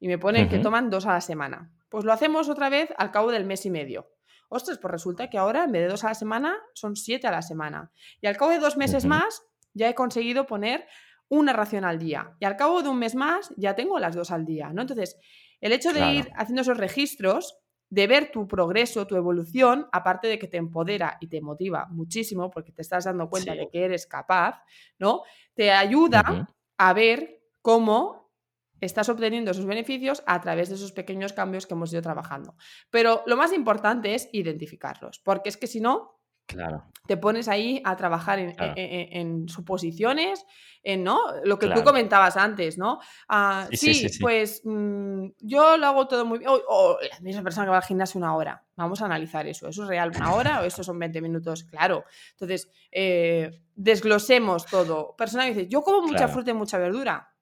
Y 0.00 0.08
me 0.08 0.18
ponen 0.18 0.48
que 0.48 0.58
toman 0.58 0.90
dos 0.90 1.06
a 1.06 1.12
la 1.12 1.20
semana. 1.20 1.70
Pues 1.88 2.04
lo 2.04 2.12
hacemos 2.12 2.48
otra 2.48 2.68
vez 2.68 2.92
al 2.98 3.10
cabo 3.10 3.30
del 3.30 3.44
mes 3.44 3.64
y 3.64 3.70
medio. 3.70 4.10
Ostras, 4.48 4.78
pues 4.78 4.92
resulta 4.92 5.30
que 5.30 5.38
ahora 5.38 5.64
en 5.64 5.72
vez 5.72 5.82
de 5.82 5.88
dos 5.88 6.04
a 6.04 6.08
la 6.08 6.14
semana 6.14 6.56
son 6.74 6.96
siete 6.96 7.26
a 7.26 7.30
la 7.30 7.42
semana. 7.42 7.90
Y 8.20 8.26
al 8.26 8.36
cabo 8.36 8.50
de 8.50 8.58
dos 8.58 8.76
meses 8.76 9.04
más 9.06 9.42
ya 9.72 9.88
he 9.88 9.94
conseguido 9.94 10.46
poner 10.46 10.86
una 11.28 11.52
ración 11.52 11.84
al 11.84 11.98
día. 11.98 12.36
Y 12.38 12.44
al 12.44 12.56
cabo 12.56 12.82
de 12.82 12.88
un 12.88 12.98
mes 12.98 13.14
más 13.14 13.52
ya 13.56 13.74
tengo 13.74 13.98
las 13.98 14.14
dos 14.14 14.30
al 14.30 14.44
día. 14.44 14.70
¿no? 14.72 14.82
Entonces, 14.82 15.16
el 15.60 15.72
hecho 15.72 15.92
de 15.92 16.12
ir 16.12 16.30
haciendo 16.36 16.62
esos 16.62 16.76
registros 16.76 17.63
de 17.90 18.06
ver 18.06 18.30
tu 18.32 18.46
progreso, 18.48 19.06
tu 19.06 19.16
evolución, 19.16 19.88
aparte 19.92 20.28
de 20.28 20.38
que 20.38 20.48
te 20.48 20.56
empodera 20.56 21.16
y 21.20 21.28
te 21.28 21.40
motiva 21.40 21.86
muchísimo 21.90 22.50
porque 22.50 22.72
te 22.72 22.82
estás 22.82 23.04
dando 23.04 23.28
cuenta 23.28 23.54
de 23.54 23.68
que 23.68 23.84
eres 23.84 24.06
capaz, 24.06 24.62
¿no? 24.98 25.22
Te 25.54 25.70
ayuda 25.70 26.48
a 26.76 26.92
ver 26.92 27.42
cómo 27.62 28.32
estás 28.80 29.08
obteniendo 29.08 29.50
esos 29.50 29.66
beneficios 29.66 30.22
a 30.26 30.40
través 30.40 30.68
de 30.68 30.74
esos 30.74 30.92
pequeños 30.92 31.32
cambios 31.32 31.66
que 31.66 31.74
hemos 31.74 31.92
ido 31.92 32.02
trabajando. 32.02 32.56
Pero 32.90 33.22
lo 33.26 33.36
más 33.36 33.52
importante 33.52 34.14
es 34.14 34.28
identificarlos, 34.32 35.20
porque 35.20 35.48
es 35.48 35.56
que 35.56 35.66
si 35.66 35.80
no, 35.80 36.20
Claro. 36.46 36.84
Te 37.06 37.16
pones 37.18 37.48
ahí 37.48 37.82
a 37.84 37.96
trabajar 37.96 38.38
en, 38.38 38.52
Claro. 38.54 38.72
en- 38.76 38.90
en- 39.12 39.26
en 39.42 39.48
suposiciones, 39.48 40.46
en 40.82 41.04
¿no? 41.04 41.18
lo 41.44 41.58
que 41.58 41.68
tú 41.68 41.82
comentabas 41.84 42.36
antes, 42.38 42.78
¿no? 42.78 42.98
Ah, 43.28 43.66
Sí, 43.70 43.76
sí, 43.76 43.94
sí, 43.94 44.00
sí, 44.00 44.08
sí. 44.14 44.18
pues 44.22 44.62
mm, 44.64 45.26
yo 45.40 45.76
lo 45.76 45.86
hago 45.86 46.08
todo 46.08 46.24
muy 46.24 46.38
bien. 46.38 46.50
O, 46.50 46.60
o 46.66 46.98
la 47.00 47.20
misma 47.20 47.42
persona 47.42 47.66
que 47.66 47.70
va 47.70 47.76
al 47.78 47.82
gimnasio 47.84 48.18
una 48.18 48.34
hora. 48.34 48.64
Vamos 48.76 49.02
a 49.02 49.06
analizar 49.06 49.46
eso. 49.46 49.68
¿Eso 49.68 49.82
es 49.82 49.88
real 49.88 50.12
una 50.16 50.32
hora 50.34 50.60
o 50.60 50.64
eso 50.64 50.82
son 50.82 50.98
20 50.98 51.20
minutos? 51.20 51.64
Claro. 51.64 52.04
Entonces, 52.32 52.70
eh, 52.90 53.50
desglosemos 53.74 54.66
todo. 54.66 55.14
Persona 55.16 55.44
que 55.44 55.50
dice, 55.54 55.68
yo 55.68 55.82
como 55.82 56.00
mucha 56.02 56.16
Claro. 56.18 56.32
fruta 56.32 56.50
y 56.50 56.54
mucha 56.54 56.78
verdura. 56.78 57.33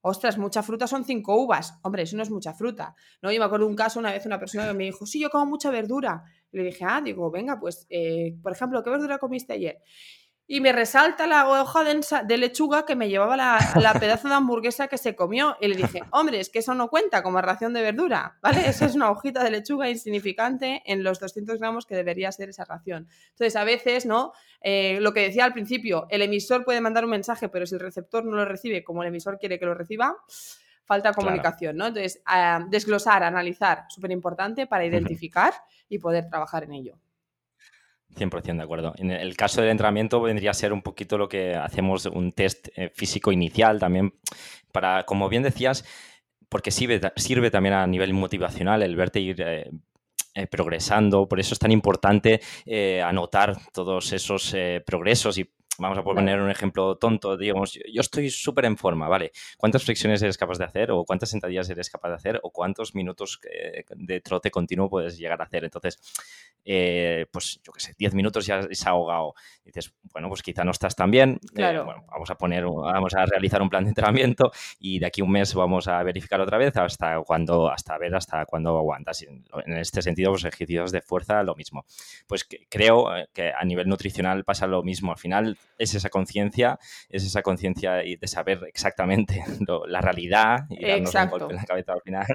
Ostras, 0.00 0.38
mucha 0.38 0.62
fruta 0.62 0.86
son 0.86 1.04
cinco 1.04 1.36
uvas. 1.36 1.78
Hombre, 1.82 2.02
eso 2.02 2.16
no 2.16 2.22
es 2.22 2.30
mucha 2.30 2.54
fruta. 2.54 2.94
¿no? 3.22 3.32
Yo 3.32 3.38
me 3.38 3.44
acuerdo 3.44 3.66
de 3.66 3.70
un 3.70 3.76
caso 3.76 3.98
una 3.98 4.12
vez, 4.12 4.24
una 4.26 4.38
persona 4.38 4.68
que 4.68 4.74
me 4.74 4.84
dijo, 4.84 5.06
sí, 5.06 5.20
yo 5.20 5.30
como 5.30 5.46
mucha 5.46 5.70
verdura. 5.70 6.22
Le 6.52 6.62
dije, 6.64 6.84
ah, 6.86 7.00
digo, 7.02 7.30
venga, 7.30 7.58
pues, 7.58 7.86
eh, 7.90 8.36
por 8.42 8.52
ejemplo, 8.52 8.82
¿qué 8.82 8.90
verdura 8.90 9.18
comiste 9.18 9.52
ayer? 9.54 9.82
Y 10.50 10.62
me 10.62 10.72
resalta 10.72 11.26
la 11.26 11.46
hoja 11.46 11.84
de, 11.84 12.38
lechuga 12.38 12.86
que 12.86 12.96
me 12.96 13.10
llevaba 13.10 13.36
la, 13.36 13.58
la 13.76 13.92
pedazo 13.92 14.28
de 14.28 14.34
hamburguesa 14.34 14.88
que 14.88 14.96
se 14.96 15.14
comió. 15.14 15.58
Y 15.60 15.68
le 15.68 15.76
dije, 15.76 16.00
hombre, 16.10 16.40
es 16.40 16.48
que 16.48 16.60
eso 16.60 16.74
no 16.74 16.88
cuenta 16.88 17.22
como 17.22 17.42
ración 17.42 17.74
de 17.74 17.82
verdura, 17.82 18.38
¿vale? 18.40 18.66
Esa 18.66 18.86
es 18.86 18.94
una 18.94 19.10
hojita 19.10 19.44
de 19.44 19.50
lechuga 19.50 19.90
insignificante 19.90 20.82
en 20.86 21.04
los 21.04 21.20
200 21.20 21.58
gramos 21.58 21.84
que 21.84 21.94
debería 21.94 22.32
ser 22.32 22.48
esa 22.48 22.64
ración. 22.64 23.08
Entonces, 23.32 23.56
a 23.56 23.64
veces, 23.64 24.06
¿no? 24.06 24.32
Eh, 24.62 24.98
lo 25.02 25.12
que 25.12 25.20
decía 25.20 25.44
al 25.44 25.52
principio, 25.52 26.06
el 26.08 26.22
emisor 26.22 26.64
puede 26.64 26.80
mandar 26.80 27.04
un 27.04 27.10
mensaje, 27.10 27.50
pero 27.50 27.66
si 27.66 27.74
el 27.74 27.80
receptor 27.82 28.24
no 28.24 28.34
lo 28.34 28.46
recibe 28.46 28.82
como 28.82 29.02
el 29.02 29.08
emisor 29.08 29.38
quiere 29.38 29.58
que 29.58 29.66
lo 29.66 29.74
reciba, 29.74 30.16
falta 30.86 31.12
comunicación, 31.12 31.76
¿no? 31.76 31.88
Entonces, 31.88 32.22
ah, 32.24 32.64
desglosar, 32.70 33.22
analizar, 33.22 33.84
súper 33.90 34.12
importante 34.12 34.66
para 34.66 34.86
identificar 34.86 35.52
y 35.90 35.98
poder 35.98 36.30
trabajar 36.30 36.64
en 36.64 36.72
ello. 36.72 36.98
100% 38.18 38.56
de 38.56 38.62
acuerdo. 38.62 38.94
En 38.98 39.10
el 39.10 39.36
caso 39.36 39.60
del 39.60 39.70
entrenamiento 39.70 40.20
vendría 40.20 40.50
a 40.50 40.54
ser 40.54 40.72
un 40.72 40.82
poquito 40.82 41.18
lo 41.18 41.28
que 41.28 41.54
hacemos 41.54 42.06
un 42.06 42.32
test 42.32 42.68
eh, 42.76 42.90
físico 42.94 43.32
inicial 43.32 43.78
también 43.78 44.14
para, 44.72 45.04
como 45.04 45.28
bien 45.28 45.42
decías, 45.42 45.84
porque 46.48 46.70
sirve, 46.70 47.00
sirve 47.16 47.50
también 47.50 47.74
a 47.74 47.86
nivel 47.86 48.12
motivacional 48.12 48.82
el 48.82 48.96
verte 48.96 49.20
ir 49.20 49.40
eh, 49.40 49.70
eh, 50.34 50.46
progresando. 50.46 51.28
Por 51.28 51.40
eso 51.40 51.54
es 51.54 51.58
tan 51.58 51.72
importante 51.72 52.40
anotar 53.02 53.56
todos 53.72 54.12
esos 54.12 54.54
progresos 54.84 55.38
y 55.38 55.50
vamos 55.78 55.98
a 55.98 56.02
poner 56.02 56.40
un 56.40 56.50
ejemplo 56.50 56.96
tonto, 56.96 57.36
digamos, 57.36 57.72
yo- 57.72 57.82
yo 57.92 58.00
estoy 58.00 58.30
súper 58.30 58.64
en 58.66 58.76
forma, 58.76 59.08
¿vale? 59.08 59.32
¿Cuántas 59.56 59.84
flexiones 59.84 60.20
eres 60.22 60.36
capaz 60.36 60.58
de 60.58 60.64
hacer 60.64 60.90
o 60.90 61.04
cuántas 61.04 61.30
sentadillas 61.30 61.68
eres 61.70 61.88
capaz 61.90 62.08
de 62.10 62.14
hacer 62.16 62.40
o 62.42 62.50
cuántos 62.50 62.94
minutos 62.94 63.40
eh, 63.50 63.84
de 63.96 64.20
trote 64.20 64.50
continuo 64.50 64.88
puedes 64.90 65.16
llegar 65.18 65.40
a 65.40 65.44
hacer? 65.44 65.64
Entonces, 65.64 65.98
eh, 66.64 67.26
pues 67.30 67.60
yo 67.62 67.72
qué 67.72 67.80
sé, 67.80 67.94
10 67.98 68.12
minutos 68.14 68.44
ya 68.46 68.62
se 68.70 68.88
ha 68.88 68.92
ahogado. 68.92 69.34
Y 69.64 69.66
dices, 69.68 69.94
bueno, 70.12 70.28
pues 70.28 70.42
quizá 70.42 70.64
no 70.64 70.70
estás 70.70 70.94
tan 70.94 71.10
bien. 71.10 71.38
eh, 71.42 71.54
Claro. 71.54 71.84
bueno, 71.84 72.04
vamos 72.08 72.30
a 72.30 72.34
poner, 72.36 72.64
vamos 72.66 73.14
a 73.14 73.24
realizar 73.24 73.62
un 73.62 73.70
plan 73.70 73.84
de 73.84 73.90
entrenamiento 73.90 74.50
y 74.78 74.98
de 74.98 75.06
aquí 75.06 75.20
a 75.20 75.24
un 75.24 75.30
mes 75.32 75.54
vamos 75.54 75.88
a 75.88 76.02
verificar 76.02 76.40
otra 76.40 76.58
vez 76.58 76.76
hasta 76.76 77.20
cuando, 77.22 77.70
hasta 77.70 77.96
ver 77.98 78.14
hasta 78.14 78.44
cuándo 78.46 78.76
aguantas. 78.76 79.22
En 79.22 79.76
este 79.76 80.02
sentido, 80.02 80.30
pues 80.32 80.44
ejercicios 80.44 80.92
de 80.92 81.00
fuerza, 81.00 81.42
lo 81.42 81.54
mismo. 81.54 81.84
Pues 82.26 82.44
que- 82.44 82.66
creo 82.68 83.16
eh, 83.16 83.28
que 83.32 83.50
a 83.52 83.64
nivel 83.64 83.88
nutricional 83.88 84.44
pasa 84.44 84.66
lo 84.66 84.82
mismo. 84.82 85.12
Al 85.12 85.18
final 85.18 85.56
es 85.76 85.94
esa 85.94 86.08
conciencia, 86.08 86.78
es 87.08 87.24
esa 87.24 87.42
conciencia 87.42 87.92
de 87.94 88.18
saber 88.26 88.60
exactamente 88.66 89.44
lo- 89.68 89.86
la 89.86 90.00
realidad 90.00 90.60
y 90.70 90.84
darnos 90.88 91.14
un 91.24 91.30
golpe 91.30 91.44
en 91.50 91.56
la 91.56 91.64
cabeza 91.64 91.92
al 91.92 92.02
final 92.02 92.26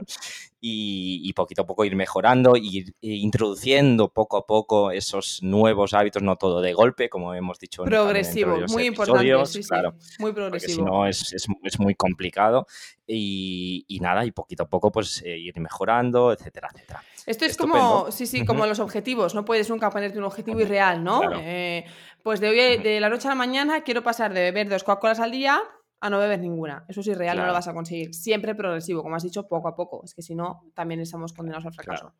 y, 0.61 1.21
y 1.23 1.33
poquito 1.33 1.63
a 1.63 1.65
poco 1.65 1.83
ir 1.83 1.95
mejorando 1.95 2.55
y 2.55 2.77
ir 2.77 2.89
eh, 3.01 3.07
introduciendo 3.07 4.09
poco 4.13 4.37
a 4.37 4.45
poco 4.45 4.91
esos 4.91 5.39
nuevos 5.43 5.93
hábitos, 5.93 6.23
no 6.23 6.37
todo 6.37 6.61
de 6.61 6.73
golpe, 6.73 7.09
como 7.09 7.33
hemos 7.33 7.59
dicho 7.59 7.81
en- 7.83 7.87
en 7.87 7.91
Progresivo, 7.93 8.49
anteriores 8.51 8.71
muy 8.71 8.85
importante, 8.85 9.21
episodios, 9.27 9.51
sí, 9.51 9.63
sí, 9.63 9.69
claro, 9.69 9.91
muy 10.19 10.31
porque 10.31 10.59
si 10.59 10.75
progresivo. 10.77 10.85
no 10.85 11.05
es, 11.07 11.33
es- 11.33 11.47
es 11.63 11.79
muy 11.79 11.95
complicado 11.95 12.65
y, 13.05 13.83
y 13.87 13.99
nada, 13.99 14.25
y 14.25 14.31
poquito 14.31 14.63
a 14.63 14.69
poco 14.69 14.91
pues 14.91 15.21
eh, 15.25 15.37
ir 15.37 15.59
mejorando, 15.59 16.31
etcétera, 16.31 16.69
etcétera. 16.73 17.03
Esto 17.25 17.45
es 17.45 17.51
Estupendo. 17.51 17.79
como, 17.79 18.12
sí, 18.12 18.27
sí, 18.27 18.45
como 18.45 18.65
los 18.65 18.79
objetivos. 18.79 19.36
No 19.36 19.45
puedes 19.45 19.69
nunca 19.69 19.89
ponerte 19.89 20.17
un 20.17 20.25
objetivo 20.25 20.59
irreal, 20.59 21.03
¿no? 21.03 21.21
Claro. 21.21 21.39
Eh, 21.41 21.86
pues 22.23 22.39
de 22.39 22.49
hoy, 22.49 22.77
de 22.77 22.99
la 22.99 23.09
noche 23.09 23.27
a 23.27 23.31
la 23.31 23.36
mañana 23.36 23.81
quiero 23.81 24.03
pasar 24.03 24.33
de 24.33 24.41
beber 24.41 24.69
dos 24.69 24.83
Coca-Colas 24.83 25.19
al 25.19 25.31
día 25.31 25.62
a 25.99 26.09
no 26.09 26.19
beber 26.19 26.39
ninguna. 26.39 26.86
Eso 26.89 26.99
es 26.99 27.07
irreal, 27.07 27.38
no 27.38 27.45
lo 27.45 27.53
vas 27.53 27.67
a 27.67 27.73
conseguir. 27.73 28.13
Siempre 28.13 28.55
progresivo, 28.55 29.03
como 29.03 29.15
has 29.15 29.23
dicho, 29.23 29.47
poco 29.47 29.69
a 29.69 29.75
poco. 29.75 30.01
Es 30.03 30.13
que 30.13 30.21
si 30.21 30.36
no, 30.36 30.69
también 30.73 30.99
estamos 30.99 31.31
condenados 31.31 31.65
al 31.65 31.73
fracaso. 31.73 32.13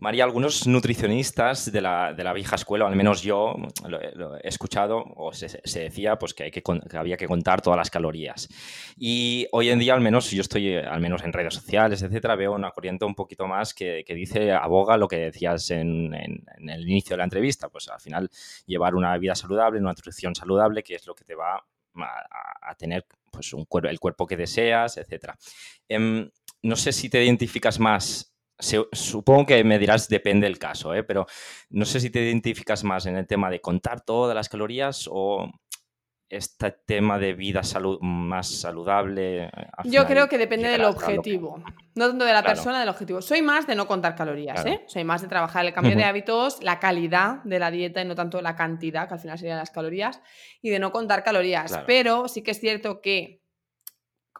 María, 0.00 0.24
algunos 0.24 0.66
nutricionistas 0.66 1.70
de 1.70 1.80
la, 1.82 2.14
de 2.14 2.24
la 2.24 2.32
vieja 2.32 2.56
escuela, 2.56 2.86
o 2.86 2.88
al 2.88 2.96
menos 2.96 3.22
yo 3.22 3.54
lo, 3.86 4.00
lo 4.14 4.36
he 4.36 4.48
escuchado, 4.48 5.04
o 5.16 5.32
se, 5.32 5.48
se 5.48 5.80
decía 5.80 6.16
pues, 6.18 6.32
que, 6.32 6.44
hay 6.44 6.50
que, 6.50 6.62
que 6.62 6.96
había 6.96 7.18
que 7.18 7.26
contar 7.28 7.60
todas 7.60 7.76
las 7.76 7.90
calorías. 7.90 8.48
Y 8.96 9.46
hoy 9.52 9.68
en 9.68 9.78
día, 9.78 9.92
al 9.92 10.00
menos, 10.00 10.30
yo 10.30 10.40
estoy, 10.40 10.68
eh, 10.68 10.80
al 10.84 11.00
menos 11.00 11.22
en 11.22 11.32
redes 11.34 11.52
sociales, 11.54 12.00
etcétera, 12.02 12.34
veo 12.34 12.52
una 12.54 12.70
corriente 12.70 13.04
un 13.04 13.14
poquito 13.14 13.46
más 13.46 13.74
que, 13.74 14.02
que 14.06 14.14
dice, 14.14 14.52
aboga 14.52 14.96
lo 14.96 15.06
que 15.06 15.16
decías 15.18 15.70
en, 15.70 16.14
en- 16.14 16.44
en 16.56 16.68
el 16.70 16.88
inicio 16.88 17.14
de 17.14 17.18
la 17.18 17.24
entrevista, 17.24 17.68
pues 17.68 17.88
al 17.88 18.00
final 18.00 18.30
llevar 18.66 18.94
una 18.94 19.16
vida 19.18 19.34
saludable, 19.34 19.80
una 19.80 19.90
nutrición 19.90 20.34
saludable, 20.34 20.82
que 20.82 20.94
es 20.94 21.06
lo 21.06 21.14
que 21.14 21.24
te 21.24 21.34
va 21.34 21.56
a, 21.56 22.70
a- 22.70 22.74
tener 22.74 23.04
pues, 23.30 23.52
un 23.52 23.66
cuer- 23.66 23.90
el 23.90 24.00
cuerpo 24.00 24.26
que 24.26 24.36
deseas, 24.38 24.96
etcétera. 24.96 25.36
Em, 25.88 26.30
no 26.62 26.76
sé 26.76 26.92
si 26.92 27.10
te 27.10 27.22
identificas 27.22 27.78
más 27.78 28.29
se- 28.60 28.86
supongo 28.92 29.46
que 29.46 29.64
me 29.64 29.78
dirás 29.78 30.08
depende 30.08 30.46
del 30.46 30.58
caso, 30.58 30.94
¿eh? 30.94 31.02
pero 31.04 31.26
no 31.70 31.84
sé 31.84 32.00
si 32.00 32.10
te 32.10 32.22
identificas 32.22 32.84
más 32.84 33.06
en 33.06 33.16
el 33.16 33.26
tema 33.26 33.50
de 33.50 33.60
contar 33.60 34.02
todas 34.02 34.34
las 34.34 34.48
calorías 34.48 35.08
o 35.10 35.50
este 36.28 36.70
tema 36.86 37.18
de 37.18 37.32
vida 37.32 37.64
salud 37.64 37.98
más 38.02 38.48
saludable. 38.60 39.46
eh, 39.46 39.50
Yo 39.82 39.90
final 39.90 40.06
creo 40.06 40.28
que 40.28 40.38
depende 40.38 40.68
del 40.68 40.82
que- 40.82 40.86
objetivo. 40.86 41.60
No 41.96 42.08
tanto 42.08 42.24
de 42.24 42.32
la 42.32 42.40
Claro. 42.42 42.54
persona, 42.54 42.78
del 42.78 42.88
objetivo. 42.88 43.20
Soy 43.20 43.42
más 43.42 43.66
de 43.66 43.74
no 43.74 43.88
contar 43.88 44.14
calorías, 44.14 44.62
Claro. 44.62 44.76
¿eh? 44.78 44.84
Soy 44.86 45.02
más 45.02 45.22
de 45.22 45.28
trabajar 45.28 45.66
el 45.66 45.72
cambio 45.72 45.96
de 45.96 46.04
hábitos, 46.04 46.62
la 46.62 46.78
calidad 46.78 47.42
de 47.42 47.58
la 47.58 47.72
dieta 47.72 48.00
y 48.00 48.04
no 48.04 48.14
tanto 48.14 48.40
la 48.42 48.54
cantidad, 48.54 49.08
que 49.08 49.14
al 49.14 49.20
final 49.20 49.38
serían 49.38 49.58
las 49.58 49.70
calorías, 49.72 50.20
y 50.62 50.70
de 50.70 50.78
no 50.78 50.92
contar 50.92 51.24
calorías. 51.24 51.72
Claro. 51.72 51.84
Pero 51.88 52.28
sí 52.28 52.42
que 52.42 52.52
es 52.52 52.60
cierto 52.60 53.00
que, 53.00 53.39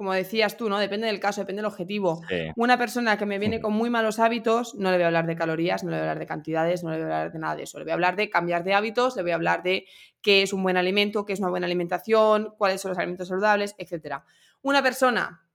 como 0.00 0.14
decías 0.14 0.56
tú, 0.56 0.70
¿no? 0.70 0.78
Depende 0.78 1.06
del 1.08 1.20
caso, 1.20 1.42
depende 1.42 1.60
del 1.60 1.66
objetivo. 1.66 2.22
Sí, 2.26 2.36
Una 2.56 2.78
persona 2.78 3.18
que 3.18 3.26
me 3.26 3.38
viene 3.38 3.56
Ujú. 3.56 3.64
con 3.64 3.74
muy 3.74 3.90
malos 3.90 4.18
hábitos, 4.18 4.74
no 4.76 4.90
le 4.90 4.96
voy 4.96 5.04
a 5.04 5.08
hablar 5.08 5.26
de 5.26 5.36
calorías, 5.36 5.84
no 5.84 5.90
le 5.90 5.96
voy 5.96 6.00
a 6.00 6.02
hablar 6.04 6.18
de 6.20 6.26
cantidades, 6.26 6.82
no 6.82 6.90
le 6.90 6.96
voy 6.96 7.02
a 7.12 7.18
hablar 7.18 7.32
de 7.32 7.38
nada 7.38 7.54
de 7.56 7.64
eso. 7.64 7.76
Le 7.78 7.84
voy 7.84 7.90
a 7.90 7.94
hablar 7.94 8.16
de 8.16 8.30
cambiar 8.30 8.64
de 8.64 8.72
hábitos, 8.72 9.14
le 9.16 9.20
voy 9.20 9.32
a 9.32 9.34
hablar 9.34 9.62
de 9.62 9.84
qué 10.22 10.40
es 10.40 10.54
un 10.54 10.62
buen 10.62 10.78
alimento, 10.78 11.26
qué 11.26 11.34
es 11.34 11.40
una 11.40 11.50
buena 11.50 11.66
alimentación, 11.66 12.54
cuáles 12.56 12.80
son 12.80 12.92
los 12.92 12.98
alimentos 12.98 13.28
saludables, 13.28 13.74
etc. 13.76 14.24
Una 14.62 14.82
persona 14.82 15.46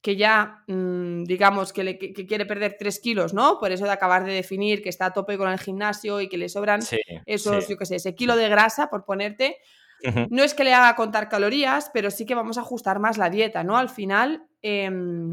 que 0.00 0.14
ya, 0.16 0.62
mm, 0.68 1.24
digamos, 1.24 1.72
que, 1.72 1.82
le- 1.84 1.98
que- 1.98 2.12
que 2.12 2.26
quiere 2.26 2.46
perder 2.46 2.76
3 2.78 3.00
kilos, 3.00 3.34
¿no? 3.34 3.58
Por 3.58 3.70
eso 3.72 3.84
de 3.84 3.90
acabar 3.90 4.24
de 4.24 4.32
definir 4.32 4.82
que 4.82 4.88
está 4.88 5.06
a 5.06 5.12
tope 5.12 5.36
con 5.36 5.50
el 5.50 5.58
gimnasio 5.58 6.20
y 6.20 6.28
que 6.28 6.38
le 6.38 6.48
sobran 6.48 6.80
sí, 6.80 6.96
esos, 7.26 7.66
sí. 7.66 7.72
yo 7.72 7.76
qué 7.76 7.84
sé, 7.86 7.96
ese 7.96 8.14
kilo 8.14 8.34
de 8.36 8.48
grasa, 8.48 8.88
por 8.88 9.04
ponerte, 9.04 9.58
No 10.30 10.42
es 10.42 10.54
que 10.54 10.64
le 10.64 10.72
haga 10.74 10.96
contar 10.96 11.28
calorías, 11.28 11.90
pero 11.92 12.10
sí 12.10 12.24
que 12.26 12.34
vamos 12.34 12.58
a 12.58 12.62
ajustar 12.62 12.98
más 12.98 13.18
la 13.18 13.30
dieta, 13.30 13.64
¿no? 13.64 13.76
Al 13.76 13.88
final, 13.88 14.46
em, 14.62 15.30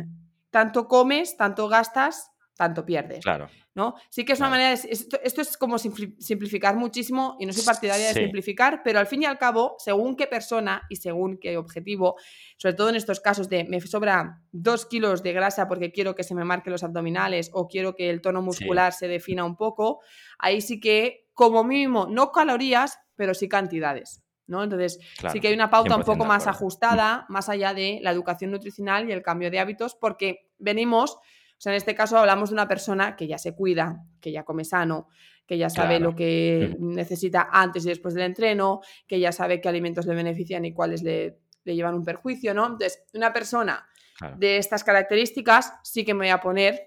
tanto 0.50 0.88
comes, 0.88 1.38
tanto 1.38 1.68
gastas, 1.68 2.32
tanto 2.56 2.84
pierdes, 2.86 3.24
Claro, 3.24 3.50
¿no? 3.76 3.94
Sí 4.10 4.26
que 4.26 4.34
es 4.34 4.40
una 4.40 4.50
manera 4.50 4.70
de... 4.76 4.90
Esto, 4.90 5.20
esto 5.24 5.42
es 5.42 5.58
como 5.58 5.76
simpli- 5.78 6.16
simplificar 6.20 6.76
muchísimo 6.76 7.38
y 7.40 7.46
no 7.46 7.54
soy 7.54 7.64
partidaria 7.64 8.08
de 8.08 8.14
simplificar, 8.24 8.82
pero 8.84 8.98
al 8.98 9.06
fin 9.06 9.22
y 9.22 9.26
al 9.26 9.38
cabo, 9.38 9.76
según 9.78 10.16
qué 10.16 10.26
persona 10.26 10.82
y 10.90 10.96
según 10.96 11.38
qué 11.38 11.56
objetivo, 11.58 12.16
sobre 12.58 12.74
todo 12.74 12.90
en 12.90 12.96
estos 12.96 13.20
casos 13.20 13.48
de 13.48 13.64
me 13.66 13.80
sobra 13.82 14.42
dos 14.52 14.88
kilos 14.88 15.22
de 15.22 15.34
grasa 15.34 15.68
porque 15.68 15.92
quiero 15.92 16.16
que 16.16 16.24
se 16.24 16.34
me 16.34 16.44
marquen 16.44 16.72
los 16.72 16.84
abdominales 16.84 17.52
o 17.54 17.68
quiero 17.68 17.94
que 17.96 18.10
el 18.10 18.22
tono 18.22 18.42
muscular 18.42 18.92
se 18.92 19.08
defina 19.08 19.44
un 19.46 19.56
poco, 19.56 20.00
ahí 20.40 20.62
sí 20.62 20.80
que, 20.80 21.28
como 21.34 21.64
mínimo, 21.64 22.08
no 22.10 22.32
calorías, 22.32 22.98
pero 23.16 23.36
sí 23.36 23.48
cantidades. 23.48 24.24
¿No? 24.48 24.64
Entonces, 24.64 25.00
claro. 25.20 25.34
sí 25.34 25.40
que 25.40 25.50
hay 25.50 25.54
una 25.54 25.70
pauta 25.70 25.96
un 25.96 26.02
100% 26.02 26.06
poco 26.06 26.26
más 26.26 26.48
ajustada, 26.48 27.26
más 27.30 27.50
allá 27.50 27.74
de 27.74 28.00
la 28.02 28.12
educación 28.12 28.52
nutricional 28.52 29.08
y 29.08 29.12
el 29.12 29.22
cambio 29.22 29.52
de 29.52 29.60
hábitos, 29.60 29.96
porque 29.96 30.50
venimos, 30.58 31.16
o 31.16 31.20
sea, 31.60 31.74
en 31.74 31.78
este 31.78 31.96
caso 31.96 32.18
hablamos 32.18 32.50
de 32.50 32.54
una 32.54 32.68
persona 32.68 33.16
que 33.16 33.28
ya 33.28 33.38
se 33.38 33.54
cuida, 33.56 34.04
que 34.22 34.32
ya 34.32 34.44
come 34.44 34.64
sano, 34.64 35.08
que 35.46 35.58
ya 35.58 35.70
sabe 35.70 35.98
Claro. 35.98 36.12
lo 36.12 36.16
que 36.16 36.76
necesita 36.80 37.48
antes 37.52 37.86
y 37.86 37.90
después 37.90 38.14
del 38.14 38.24
entreno, 38.24 38.82
que 39.08 39.20
ya 39.20 39.32
sabe 39.32 39.62
qué 39.62 39.70
alimentos 39.70 40.06
le 40.06 40.14
benefician 40.16 40.66
y 40.66 40.74
cuáles 40.74 41.04
le, 41.04 41.40
le 41.64 41.76
llevan 41.76 41.96
un 41.96 42.04
perjuicio, 42.04 42.54
¿no? 42.54 42.64
Entonces, 42.64 43.04
una 43.14 43.32
persona 43.34 43.88
Claro. 44.18 44.36
de 44.40 44.58
estas 44.58 44.84
características 44.84 45.74
sí 45.84 46.04
que 46.04 46.14
me 46.16 46.22
voy 46.26 46.30
a 46.30 46.40
poner 46.42 46.82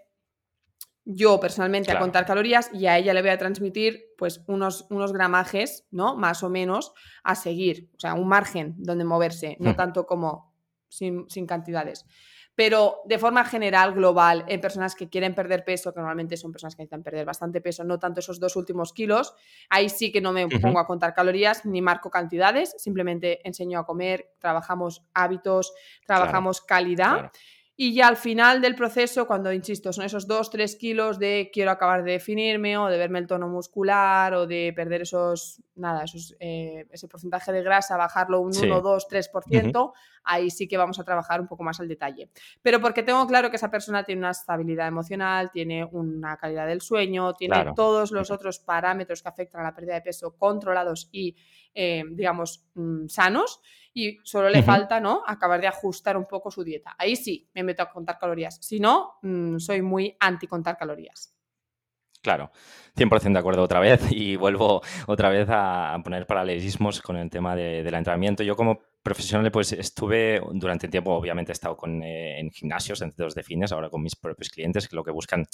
yo 1.13 1.41
personalmente 1.41 1.87
Claro. 1.87 1.99
a 1.99 2.03
contar 2.03 2.27
calorías 2.27 2.71
y 2.73 2.87
a 2.87 2.97
ella 2.97 3.13
le 3.15 3.21
voy 3.23 3.31
a 3.31 3.39
transmitir 3.39 4.15
pues 4.17 4.43
unos, 4.47 4.87
unos 4.91 5.13
gramajes, 5.13 5.87
¿no? 5.91 6.17
Más 6.17 6.43
o 6.43 6.49
menos 6.51 6.93
a 7.25 7.35
seguir, 7.35 7.91
o 7.97 8.01
sea, 8.01 8.15
un 8.15 8.29
margen 8.29 8.75
donde 8.79 9.05
moverse, 9.05 9.57
no 9.61 9.71
Ujú. 9.71 9.77
tanto 9.77 10.07
como 10.07 10.55
sin, 10.89 11.29
sin 11.29 11.47
cantidades. 11.47 12.07
Pero 12.55 12.97
de 13.07 13.19
forma 13.19 13.45
general, 13.45 13.95
global, 13.95 14.45
en 14.47 14.61
personas 14.61 14.95
que 14.95 15.09
quieren 15.09 15.35
perder 15.35 15.65
peso, 15.65 15.95
que 15.95 16.01
normalmente 16.01 16.37
son 16.37 16.53
personas 16.53 16.75
que 16.77 16.83
necesitan 16.83 17.03
perder 17.03 17.25
bastante 17.25 17.61
peso, 17.61 17.85
no 17.85 17.99
tanto 17.99 18.21
esos 18.21 18.39
dos 18.39 18.55
últimos 18.57 18.93
kilos, 18.93 19.35
ahí 19.71 19.89
sí 19.89 20.13
que 20.13 20.21
no 20.21 20.33
me 20.33 20.47
pongo 20.49 20.79
a 20.79 20.87
contar 20.87 21.15
calorías 21.15 21.65
ni 21.65 21.81
marco 21.81 22.11
cantidades, 22.11 22.75
simplemente 22.77 23.41
enseño 23.49 23.79
a 23.79 23.87
comer, 23.87 24.35
trabajamos 24.39 25.03
hábitos, 25.15 25.73
trabajamos 26.07 26.61
calidad. 26.61 27.13
Claro. 27.13 27.31
Y 27.83 27.95
ya 27.95 28.09
al 28.09 28.19
final 28.19 28.61
del 28.61 28.75
proceso, 28.75 29.27
cuando, 29.27 29.51
insisto, 29.55 29.91
son 29.91 30.05
esos 30.05 30.29
2-3 30.29 30.77
kilos 30.77 31.19
de 31.19 31.49
quiero 31.51 31.71
acabar 31.71 32.05
de 32.05 32.13
definirme 32.13 32.77
o 32.77 32.89
de 32.89 32.99
verme 32.99 33.21
el 33.21 33.27
tono 33.27 33.49
muscular 33.49 34.35
o 34.35 34.47
de 34.47 34.75
perder 34.77 35.01
esos, 35.01 35.63
nada, 35.77 36.05
esos, 36.05 36.37
eh, 36.41 36.87
ese 36.91 37.09
porcentaje 37.09 37.53
de 37.53 37.63
grasa, 37.63 37.97
bajarlo 37.97 38.43
un 38.43 38.53
Sí. 38.53 38.67
1, 38.67 38.83
2, 38.83 39.09
3%, 39.09 39.95
ahí 40.25 40.51
sí 40.51 40.69
que 40.69 40.77
vamos 40.77 40.99
a 40.99 41.05
trabajar 41.05 41.41
un 41.41 41.47
poco 41.49 41.63
más 41.63 41.81
al 41.81 41.89
detalle. 41.89 42.31
Pero 42.63 42.81
porque 42.81 43.03
tengo 43.03 43.27
claro 43.27 43.51
que 43.51 43.57
esa 43.57 43.71
persona 43.71 44.05
tiene 44.05 44.21
una 44.21 44.31
estabilidad 44.31 44.87
emocional, 44.89 45.51
tiene 45.51 45.85
una 45.85 46.37
calidad 46.37 46.67
del 46.67 46.81
sueño, 46.81 47.35
tiene 47.35 47.55
Claro. 47.55 47.75
todos 47.75 48.11
los 48.13 48.31
otros 48.31 48.59
parámetros 48.59 49.23
que 49.23 49.29
afectan 49.29 49.61
a 49.63 49.65
la 49.65 49.75
pérdida 49.75 49.95
de 49.95 50.03
peso 50.03 50.37
controlados 50.37 51.09
y, 51.13 51.35
eh, 51.75 52.05
digamos, 52.13 52.65
mm, 52.75 53.07
sanos 53.09 53.61
y 53.93 54.19
solo 54.23 54.49
le 54.51 54.63
falta, 54.63 55.01
¿no? 55.01 55.23
Acabar 55.27 55.61
de 55.61 55.67
ajustar 55.67 56.17
un 56.17 56.27
poco 56.27 56.51
su 56.51 56.63
dieta. 56.63 56.95
Ahí 56.97 57.17
sí 57.17 57.51
me 57.55 57.63
meto 57.65 57.83
a 57.83 57.91
contar 57.91 58.19
calorías. 58.19 58.59
Si 58.61 58.79
no, 58.79 59.15
mm, 59.23 59.59
soy 59.59 59.83
muy 59.83 60.17
anti 60.21 60.47
contar 60.47 60.77
calorías. 60.77 61.35
Claro, 62.23 62.51
100% 62.97 63.33
de 63.33 63.39
acuerdo 63.41 63.63
otra 63.63 63.81
vez 63.81 64.01
y 64.13 64.37
vuelvo 64.37 64.83
otra 65.07 65.31
vez 65.31 65.49
a 65.49 65.95
a 65.95 66.03
poner 66.03 66.27
paralelismos 66.27 67.01
con 67.01 67.17
el 67.17 67.31
tema 67.31 67.57
de- 67.57 67.83
del 67.83 67.95
entrenamiento. 67.95 68.43
Yo 68.43 68.57
como 68.57 68.81
profesional 69.03 69.51
pues 69.51 69.73
estuve 69.73 70.41
durante 70.53 70.89
tiempo, 70.89 71.13
obviamente 71.13 71.53
he 71.53 71.55
estado 71.55 71.77
con, 71.77 72.03
eh, 72.03 72.39
en 72.39 72.51
gimnasios, 72.51 73.01
en 73.03 73.09
centros 73.11 73.35
de 73.35 73.43
fitness, 73.43 73.73
ahora 73.73 73.89
con 73.89 74.03
mis 74.03 74.17
propios 74.17 74.51
clientes 74.51 74.89
que 74.89 74.97
lo 74.97 75.03
que 75.03 75.11
buscan 75.11 75.47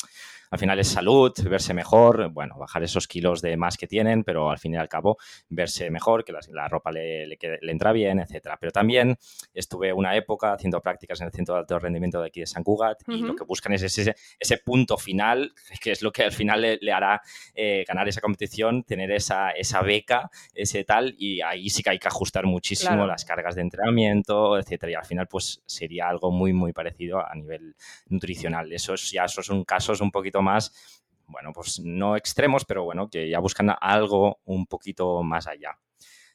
al 0.51 0.59
final 0.59 0.79
es 0.79 0.89
salud, 0.89 1.33
verse 1.49 1.75
mejor, 1.75 2.31
bueno, 2.31 2.57
bajar 2.59 2.83
esos 2.83 3.07
kilos 3.07 3.43
de 3.43 3.57
más 3.57 3.77
que 3.77 3.87
tienen, 3.87 4.25
pero 4.25 4.51
al 4.51 4.59
fin 4.59 4.75
y 4.75 4.77
al 4.77 4.89
cabo 4.89 5.17
verse 5.49 5.91
mejor, 5.91 6.25
que 6.25 6.33
la, 6.33 6.41
la 6.53 6.69
ropa 6.69 6.91
le, 6.91 7.27
le 7.27 7.39
le 7.61 7.73
entra 7.73 7.93
bien, 7.93 8.19
etcétera. 8.19 8.57
Pero 8.59 8.73
también 8.73 9.17
estuve 9.55 9.93
una 9.93 10.17
época 10.17 10.53
haciendo 10.53 10.81
prácticas 10.81 11.21
en 11.21 11.27
el 11.27 11.33
centro 11.33 11.55
de 11.55 11.61
alto 11.61 11.79
rendimiento 11.79 12.21
de 12.21 12.29
aquí 12.29 12.41
de 12.41 12.47
San 12.47 12.65
Cugat 12.65 13.03
y 13.09 13.19
lo 13.19 13.37
que 13.37 13.45
buscan 13.45 13.73
es 13.73 13.83
ese, 13.83 14.15
ese 14.39 14.59
punto 14.59 14.97
final, 14.97 15.53
que 15.81 15.93
es 15.93 16.03
lo 16.03 16.11
que 16.13 16.25
al 16.25 16.33
final 16.33 16.61
le, 16.63 16.79
le 16.81 16.93
hará 16.93 17.21
eh, 17.55 17.85
ganar 17.87 18.09
esa 18.09 18.21
competición, 18.21 18.83
tener 18.85 19.11
esa, 19.13 19.51
esa 19.51 19.83
beca, 19.83 20.31
ese 20.55 20.85
tal, 20.85 21.15
y 21.19 21.41
ahí 21.41 21.69
sí 21.71 21.83
que 21.83 21.91
hay 21.91 21.99
que 21.99 22.09
ajustar 22.09 22.47
muchísimo 22.47 22.87
Claro. 22.87 23.07
las 23.07 23.25
cargas 23.25 23.36
de 23.37 23.61
entrenamiento, 23.61 24.59
etcétera. 24.59 24.93
Y 24.93 24.95
al 24.95 25.05
final, 25.05 25.29
pues 25.29 25.63
sería 25.67 26.09
algo 26.09 26.31
muy, 26.31 26.53
muy 26.53 26.73
parecido 26.73 27.19
a 27.19 27.35
nivel 27.35 27.77
nutricional. 28.09 28.73
Esos 28.73 29.11
ya 29.11 29.25
esos 29.25 29.47
son 29.47 29.65
casos 29.65 30.01
un 30.01 30.11
poquito 30.11 30.43
más, 30.43 31.03
bueno, 31.27 31.53
pues 31.53 31.81
no 31.81 32.17
extremos, 32.17 32.65
pero 32.65 32.85
bueno, 32.85 33.09
que 33.09 33.29
ya 33.29 33.39
buscan 33.41 33.75
algo 33.81 34.41
un 34.45 34.67
poquito 34.67 35.23
más 35.23 35.47
allá. 35.47 35.79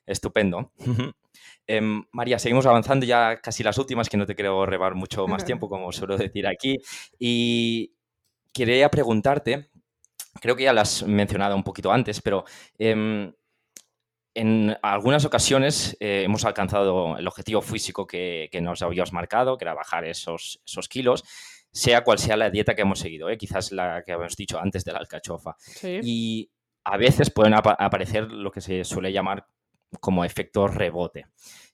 Estupendo. 0.06 0.72
Em, 1.68 2.04
María, 2.12 2.38
seguimos 2.40 2.66
avanzando 2.66 3.06
ya 3.06 3.40
casi 3.40 3.64
las 3.64 3.78
últimas, 3.78 4.10
que 4.10 4.18
no 4.18 4.26
te 4.26 4.36
quiero 4.36 4.66
rebar 4.66 4.96
mucho 4.96 5.28
más 5.28 5.46
tiempo, 5.46 5.70
como 5.70 5.92
suelo 5.92 6.18
decir 6.18 6.46
aquí. 6.46 6.78
Y 7.18 7.94
quería 8.52 8.90
preguntarte, 8.90 9.70
creo 10.42 10.56
que 10.56 10.64
ya 10.64 10.74
lo 10.74 10.82
has 10.82 11.04
mencionado 11.04 11.56
un 11.56 11.64
poquito 11.64 11.92
antes, 11.92 12.20
pero 12.22 12.44
em, 12.78 13.32
en 14.34 14.78
algunas 14.82 15.26
ocasiones 15.26 15.98
eh, 16.00 16.24
hemos 16.24 16.46
alcanzado 16.46 17.18
el 17.18 17.28
objetivo 17.28 17.62
físico 17.62 18.08
que, 18.08 18.50
que 18.52 18.62
nos 18.62 18.82
habíamos 18.82 19.12
marcado, 19.14 19.58
que 19.58 19.66
era 19.66 19.74
bajar 19.74 20.06
esos, 20.06 20.62
esos 20.66 20.88
kilos, 20.88 21.24
sea 21.72 22.04
cual 22.04 22.20
sea 22.20 22.38
la 22.38 22.50
dieta 22.50 22.76
que 22.76 22.82
hemos 22.82 23.00
seguido, 23.00 23.30
¿eh? 23.30 23.38
quizás 23.38 23.72
la 23.72 24.04
que 24.06 24.12
habíamos 24.14 24.36
dicho 24.36 24.60
antes 24.60 24.84
de 24.84 24.94
la 24.94 25.00
alcachofa. 25.00 25.56
Sí. 25.60 26.00
Y 26.04 26.52
a 26.84 26.98
veces 26.98 27.30
pueden 27.30 27.54
apa- 27.54 27.76
aparecer 27.80 28.32
lo 28.32 28.52
que 28.52 28.62
se 28.62 28.84
suele 28.84 29.12
llamar 29.12 29.46
como 30.00 30.24
efecto 30.26 30.68
rebote. 30.68 31.28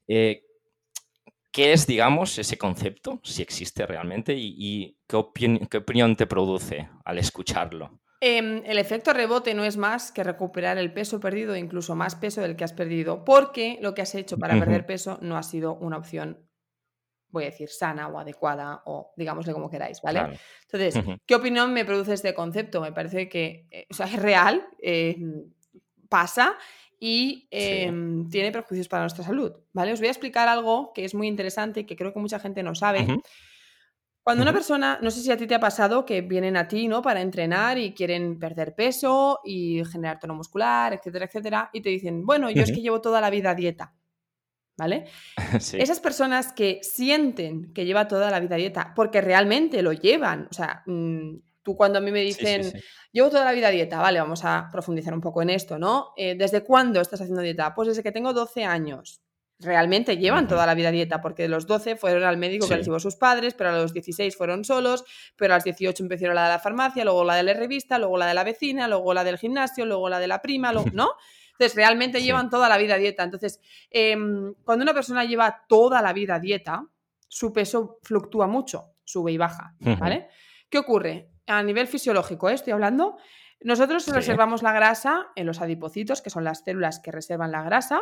Eh, 0.07 0.43
¿Qué 1.51 1.73
es, 1.73 1.87
digamos, 1.87 2.37
ese 2.37 2.57
concepto, 2.57 3.19
si 3.23 3.41
existe 3.41 3.85
realmente, 3.87 4.33
y, 4.35 4.55
y 4.57 4.97
qué, 5.07 5.15
opin- 5.17 5.67
qué 5.67 5.77
opinión 5.77 6.15
te 6.15 6.27
produce 6.27 6.89
al 7.03 7.17
escucharlo? 7.17 7.99
Em, 8.19 8.63
el 8.65 8.79
efecto 8.79 9.13
rebote 9.13 9.53
no 9.53 9.63
es 9.63 9.77
más 9.77 10.11
que 10.11 10.23
recuperar 10.23 10.77
el 10.79 10.91
peso 10.91 11.19
perdido, 11.19 11.55
incluso 11.55 11.95
más 11.95 12.15
peso 12.15 12.41
del 12.41 12.55
que 12.55 12.63
has 12.63 12.73
perdido, 12.73 13.23
porque 13.23 13.77
lo 13.81 13.93
que 13.93 14.01
has 14.01 14.15
hecho 14.15 14.37
para 14.37 14.57
perder 14.57 14.87
peso 14.87 15.19
no 15.21 15.37
ha 15.37 15.43
sido 15.43 15.75
una 15.75 15.97
opción, 15.97 16.39
voy 17.29 17.43
a 17.43 17.47
decir, 17.47 17.69
sana 17.69 18.07
o 18.07 18.19
adecuada 18.19 18.81
o 18.85 19.13
digámosle 19.17 19.53
como 19.53 19.69
queráis, 19.69 20.01
¿vale? 20.01 20.19
Claro. 20.19 20.37
Entonces. 20.71 21.19
¿qué 21.27 21.35
opinión 21.35 21.73
me 21.73 21.85
produce 21.85 22.13
este 22.13 22.33
concepto? 22.33 22.81
Me 22.81 22.91
parece 22.91 23.29
que 23.29 23.67
eh, 23.69 23.85
o 23.91 23.93
sea, 23.93 24.07
es 24.07 24.19
real, 24.19 24.67
eh, 24.81 25.17
pasa 26.09 26.57
y 26.99 27.47
eh, 27.51 27.91
tiene 28.31 28.51
perjuicios 28.51 28.87
para 28.87 29.03
nuestra 29.03 29.23
salud, 29.23 29.53
¿vale? 29.73 29.93
Os 29.93 29.99
voy 29.99 30.07
a 30.07 30.11
explicar 30.11 30.47
algo 30.47 30.91
que 30.93 31.05
es 31.05 31.13
muy 31.13 31.27
interesante 31.27 31.81
y 31.81 31.83
que 31.85 31.95
creo 31.95 32.13
que 32.13 32.19
mucha 32.19 32.39
gente 32.39 32.63
no 32.63 32.73
sabe. 32.73 33.05
Cuando 34.27 34.43
una 34.43 34.51
persona, 34.51 34.99
no 35.01 35.09
sé 35.09 35.21
si 35.21 35.31
a 35.31 35.37
ti 35.37 35.47
te 35.47 35.55
ha 35.55 35.59
pasado 35.61 36.03
que 36.03 36.19
vienen 36.19 36.57
a 36.57 36.67
ti, 36.67 36.89
¿no? 36.89 37.01
Para 37.01 37.21
entrenar 37.21 37.77
y 37.77 37.93
quieren 37.93 38.37
perder 38.37 38.75
peso 38.75 39.39
y 39.45 39.81
generar 39.85 40.19
tono 40.19 40.35
muscular, 40.35 40.91
etcétera, 40.91 41.27
etcétera, 41.27 41.69
y 41.71 41.79
te 41.79 41.87
dicen, 41.87 42.25
bueno, 42.25 42.49
yo 42.49 42.61
es 42.61 42.73
que 42.73 42.81
llevo 42.81 42.99
toda 42.99 43.21
la 43.21 43.29
vida 43.29 43.51
a 43.51 43.55
dieta, 43.55 43.95
¿vale? 44.77 45.05
Sí. 45.61 45.77
Esas 45.79 46.01
personas 46.01 46.51
que 46.51 46.79
sienten 46.81 47.71
que 47.71 47.85
lleva 47.85 48.09
toda 48.09 48.29
la 48.29 48.41
vida 48.41 48.55
a 48.55 48.57
dieta, 48.57 48.93
porque 48.93 49.21
realmente 49.21 49.81
lo 49.81 49.93
llevan, 49.93 50.49
o 50.51 50.53
sea, 50.53 50.83
mm, 50.85 51.37
tú 51.63 51.77
cuando 51.77 51.99
a 51.99 52.01
mí 52.01 52.11
me 52.11 52.19
sí, 52.19 52.25
dicen, 52.25 52.65
sí. 52.65 52.77
llevo 53.13 53.29
toda 53.29 53.45
la 53.45 53.53
vida 53.53 53.69
a 53.69 53.71
dieta, 53.71 54.01
vale, 54.01 54.19
vamos 54.19 54.43
a 54.43 54.67
profundizar 54.69 55.13
un 55.13 55.21
poco 55.21 55.41
en 55.41 55.51
esto, 55.51 55.79
¿no? 55.79 56.11
Eh, 56.17 56.35
¿Desde 56.35 56.65
cuándo 56.65 56.99
estás 56.99 57.21
haciendo 57.21 57.43
dieta? 57.43 57.73
Pues 57.73 57.87
desde 57.87 58.03
que 58.03 58.11
tengo 58.11 58.33
12 58.33 58.65
años. 58.65 59.21
Realmente 59.59 60.17
llevan 60.17 60.47
toda 60.47 60.67
la 60.67 60.75
vida 60.75 60.91
dieta, 60.91 61.19
porque 61.19 61.43
de 61.43 61.49
los 61.49 61.65
12 61.65 61.95
fueron 61.95 62.23
al 62.23 62.37
médico 62.37 62.67
que 62.67 62.77
les 62.77 62.85
llevó 62.85 62.99
sus 62.99 63.15
padres, 63.15 63.55
pero 63.55 63.71
a 63.71 63.73
los 63.73 63.91
16 63.91 64.37
fueron 64.37 64.63
solos, 64.63 65.03
pero 65.35 65.53
a 65.53 65.57
los 65.57 65.63
18 65.63 66.03
empezaron 66.03 66.35
la 66.35 66.43
de 66.43 66.49
la 66.49 66.59
farmacia, 66.59 67.03
luego 67.03 67.23
la 67.23 67.35
de 67.35 67.41
la 67.43 67.53
revista, 67.55 67.97
luego 67.97 68.17
la 68.17 68.27
de 68.27 68.35
la 68.35 68.43
vecina, 68.43 68.87
luego 68.87 69.15
la 69.15 69.23
del 69.23 69.39
gimnasio, 69.39 69.85
luego 69.87 70.09
la 70.09 70.19
de 70.19 70.27
la 70.27 70.41
prima, 70.43 70.71
luego- 70.73 70.89
¿no? 70.93 71.09
Entonces, 71.53 71.75
realmente 71.75 72.19
Sí. 72.19 72.25
llevan 72.25 72.51
toda 72.51 72.69
la 72.69 72.77
vida 72.77 72.97
dieta. 72.97 73.23
Entonces, 73.23 73.59
em, 73.89 74.53
cuando 74.63 74.83
una 74.83 74.93
persona 74.93 75.25
lleva 75.25 75.65
toda 75.67 76.03
la 76.03 76.13
vida 76.13 76.39
dieta, 76.39 76.85
su 77.27 77.51
peso 77.51 77.97
fluctúa 78.03 78.45
mucho, 78.45 78.93
sube 79.03 79.31
y 79.31 79.37
baja. 79.37 79.73
¿vale? 79.79 80.27
¿Qué 80.69 80.77
ocurre? 80.77 81.31
A 81.47 81.63
nivel 81.63 81.87
fisiológico, 81.87 82.47
¿eh? 82.49 82.53
estoy 82.53 82.73
hablando, 82.73 83.17
nosotros 83.61 84.03
Sí. 84.03 84.11
reservamos 84.11 84.61
la 84.61 84.71
grasa 84.71 85.29
en 85.35 85.47
los 85.47 85.59
adipocitos, 85.61 86.21
que 86.21 86.29
son 86.29 86.43
las 86.43 86.63
células 86.63 86.99
que 86.99 87.11
reservan 87.11 87.51
la 87.51 87.63
grasa, 87.63 88.01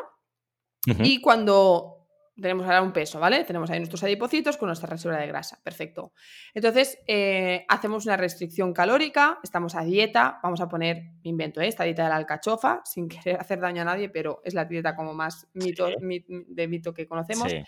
Y 0.86 1.22
cuando 1.22 1.92
tenemos 2.40 2.66
ahora 2.66 2.82
un 2.82 2.92
peso, 2.92 3.18
¿vale? 3.20 3.46
Tenemos 3.46 3.70
ahí 3.70 3.80
nuestros 3.80 4.04
adipocitos 4.04 4.58
con 4.58 4.68
nuestra 4.68 4.90
reserva 4.90 5.18
de 5.18 5.28
grasa. 5.28 5.58
Perfecto. 5.64 6.12
Entonces, 6.54 7.00
eh, 7.08 7.66
hacemos 7.70 8.06
una 8.06 8.18
restricción 8.18 8.74
calórica, 8.74 9.40
estamos 9.42 9.74
a 9.76 9.84
dieta, 9.86 10.40
vamos 10.44 10.60
a 10.60 10.68
poner, 10.68 11.04
me 11.24 11.30
invento, 11.30 11.62
¿eh? 11.62 11.68
esta 11.68 11.86
dieta 11.86 12.04
de 12.04 12.10
la 12.10 12.18
alcachofa, 12.18 12.82
sin 12.86 13.08
querer 13.08 13.40
hacer 13.40 13.60
daño 13.62 13.84
a 13.84 13.86
nadie, 13.86 14.10
pero 14.10 14.42
es 14.44 14.54
la 14.54 14.66
dieta 14.66 14.96
como 14.96 15.14
más 15.14 15.48
mito, 15.54 15.88
Sí. 15.88 16.26
de 16.28 16.68
mito 16.68 16.94
que 16.94 17.08
conocemos. 17.08 17.50
Sí. 17.50 17.64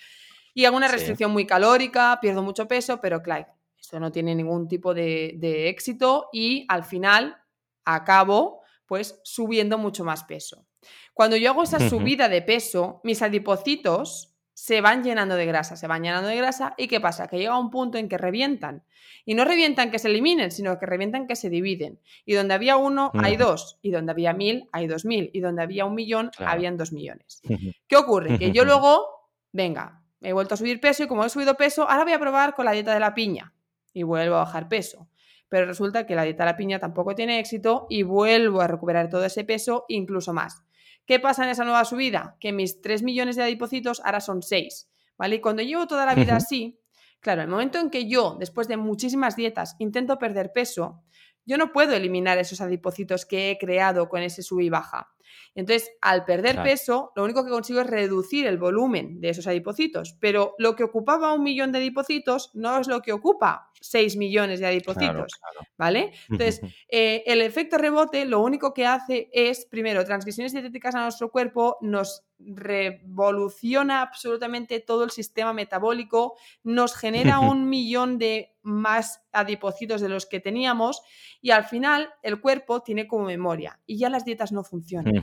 Y 0.53 0.65
hago 0.65 0.75
una 0.75 0.87
Sí. 0.89 0.95
restricción 0.95 1.31
muy 1.31 1.45
calórica, 1.45 2.17
pierdo 2.21 2.43
mucho 2.43 2.67
peso, 2.67 2.99
pero 2.99 3.21
claro, 3.21 3.47
esto 3.79 3.99
no 4.01 4.11
tiene 4.11 4.35
ningún 4.35 4.67
tipo 4.67 4.93
de, 4.93 5.35
de 5.37 5.69
éxito 5.69 6.27
y 6.33 6.65
al 6.67 6.83
final 6.83 7.37
acabo 7.85 8.61
pues 8.85 9.19
subiendo 9.23 9.77
mucho 9.77 10.03
más 10.05 10.23
peso. 10.23 10.65
Cuando 11.13 11.35
yo 11.35 11.49
hago 11.51 11.63
esa 11.63 11.79
subida 11.89 12.29
de 12.29 12.41
peso, 12.41 13.01
mis 13.03 13.21
adipocitos 13.21 14.33
se 14.53 14.81
van 14.81 15.03
llenando 15.03 15.35
de 15.35 15.45
grasa, 15.45 15.75
se 15.75 15.87
van 15.87 16.01
llenando 16.03 16.29
de 16.29 16.35
grasa 16.35 16.73
y 16.77 16.87
¿qué 16.87 16.99
pasa? 16.99 17.27
Que 17.27 17.37
llega 17.37 17.59
un 17.59 17.69
punto 17.69 17.97
en 17.97 18.09
que 18.09 18.17
revientan. 18.17 18.83
Y 19.23 19.35
no 19.35 19.43
revientan 19.45 19.91
que 19.91 19.99
se 19.99 20.07
eliminen, 20.07 20.51
sino 20.51 20.79
que 20.79 20.85
revientan 20.85 21.27
que 21.27 21.35
se 21.35 21.49
dividen. 21.49 21.99
Y 22.25 22.33
donde 22.33 22.53
había 22.53 22.77
uno, 22.77 23.11
hay 23.13 23.35
dos. 23.35 23.77
Y 23.81 23.91
donde 23.91 24.13
había 24.13 24.31
mil, 24.33 24.69
hay 24.71 24.87
dos 24.87 25.03
mil. 25.05 25.29
Y 25.33 25.41
donde 25.41 25.61
había 25.61 25.85
un 25.85 25.95
millón, 25.95 26.31
Claro. 26.35 26.51
habían 26.53 26.77
dos 26.77 26.91
millones. 26.93 27.41
¿Qué 27.87 27.97
ocurre? 27.97 28.39
Que 28.39 28.51
yo 28.51 28.63
luego, 28.63 29.05
venga, 29.51 30.01
he 30.21 30.31
vuelto 30.33 30.53
a 30.53 30.57
subir 30.57 30.79
peso 30.79 31.03
y 31.03 31.07
como 31.07 31.25
he 31.25 31.29
subido 31.29 31.55
peso, 31.55 31.87
ahora 31.89 32.03
voy 32.03 32.13
a 32.13 32.19
probar 32.19 32.55
con 32.55 32.65
la 32.65 32.71
dieta 32.71 32.93
de 32.93 32.99
la 33.01 33.13
piña 33.13 33.53
y 33.93 34.03
vuelvo 34.03 34.35
a 34.35 34.39
bajar 34.39 34.69
peso. 34.69 35.07
Pero 35.49 35.65
resulta 35.65 36.05
que 36.05 36.15
la 36.15 36.23
dieta 36.23 36.43
de 36.45 36.51
la 36.51 36.57
piña 36.57 36.79
tampoco 36.79 37.13
tiene 37.13 37.39
éxito 37.39 37.85
y 37.89 38.03
vuelvo 38.03 38.61
a 38.61 38.67
recuperar 38.67 39.09
todo 39.09 39.25
ese 39.25 39.43
peso, 39.43 39.85
incluso 39.87 40.33
más. 40.33 40.63
¿Qué 41.07 41.21
pasa 41.21 41.45
en 41.45 41.49
esa 41.49 41.63
nueva 41.63 41.85
subida? 41.85 42.35
Que 42.41 42.51
mis 42.51 42.81
3 42.81 43.01
millones 43.01 43.37
de 43.37 43.43
adipocitos 43.43 44.01
ahora 44.03 44.19
son 44.19 44.43
6, 44.43 44.89
¿vale? 45.17 45.37
Y 45.37 45.41
cuando 45.41 45.63
llevo 45.63 45.87
toda 45.87 46.05
la 46.05 46.13
vida 46.13 46.35
así, 46.35 46.81
claro, 47.21 47.41
el 47.41 47.47
momento 47.47 47.79
en 47.79 47.89
que 47.89 48.09
yo, 48.09 48.35
después 48.37 48.67
de 48.67 48.75
muchísimas 48.75 49.37
dietas, 49.37 49.77
intento 49.79 50.19
perder 50.19 50.51
peso, 50.51 51.05
yo 51.45 51.57
no 51.57 51.71
puedo 51.71 51.93
eliminar 51.95 52.37
esos 52.37 52.59
adipocitos 52.59 53.25
que 53.25 53.51
he 53.51 53.57
creado 53.57 54.09
con 54.09 54.21
ese 54.21 54.43
sub 54.43 54.59
y 54.59 54.69
baja. 54.69 55.15
Entonces, 55.55 55.91
al 56.01 56.25
perder 56.25 56.61
peso, 56.63 57.11
lo 57.15 57.23
único 57.23 57.43
que 57.43 57.51
consigo 57.51 57.81
es 57.81 57.87
reducir 57.87 58.45
el 58.47 58.57
volumen 58.57 59.19
de 59.19 59.29
esos 59.29 59.47
adipocitos, 59.47 60.15
pero 60.19 60.53
lo 60.57 60.75
que 60.75 60.83
ocupaba 60.83 61.33
un 61.33 61.43
millón 61.43 61.71
de 61.71 61.79
adipocitos 61.79 62.51
no 62.53 62.79
es 62.79 62.87
lo 62.87 63.01
que 63.01 63.11
ocupa 63.13 63.71
6 63.81 64.17
millones 64.17 64.59
de 64.59 64.67
adipocitos, 64.67 65.31
¿vale? 65.77 66.11
Entonces, 66.29 66.61
eh, 66.89 67.23
el 67.25 67.41
efecto 67.41 67.77
rebote 67.77 68.25
lo 68.25 68.41
único 68.41 68.73
que 68.73 68.85
hace 68.85 69.29
es, 69.33 69.65
primero, 69.65 70.03
transmisiones 70.05 70.51
dietéticas 70.53 70.95
a 70.95 71.03
nuestro 71.03 71.31
cuerpo, 71.31 71.77
nos 71.81 72.23
revoluciona 72.39 74.01
absolutamente 74.01 74.79
todo 74.79 75.03
el 75.03 75.11
sistema 75.11 75.53
metabólico, 75.53 76.35
nos 76.63 76.95
genera 76.95 77.39
un 77.39 77.69
millón 77.69 78.17
de 78.17 78.53
más 78.61 79.21
adipocitos 79.31 80.01
de 80.01 80.09
los 80.09 80.25
que 80.25 80.39
teníamos 80.39 81.01
y 81.41 81.51
al 81.51 81.63
final 81.63 82.09
el 82.21 82.41
cuerpo 82.41 82.81
tiene 82.81 83.07
como 83.07 83.25
memoria 83.25 83.79
y 83.85 83.97
ya 83.97 84.09
las 84.09 84.25
dietas 84.25 84.51
no 84.51 84.63
funcionan. 84.63 85.16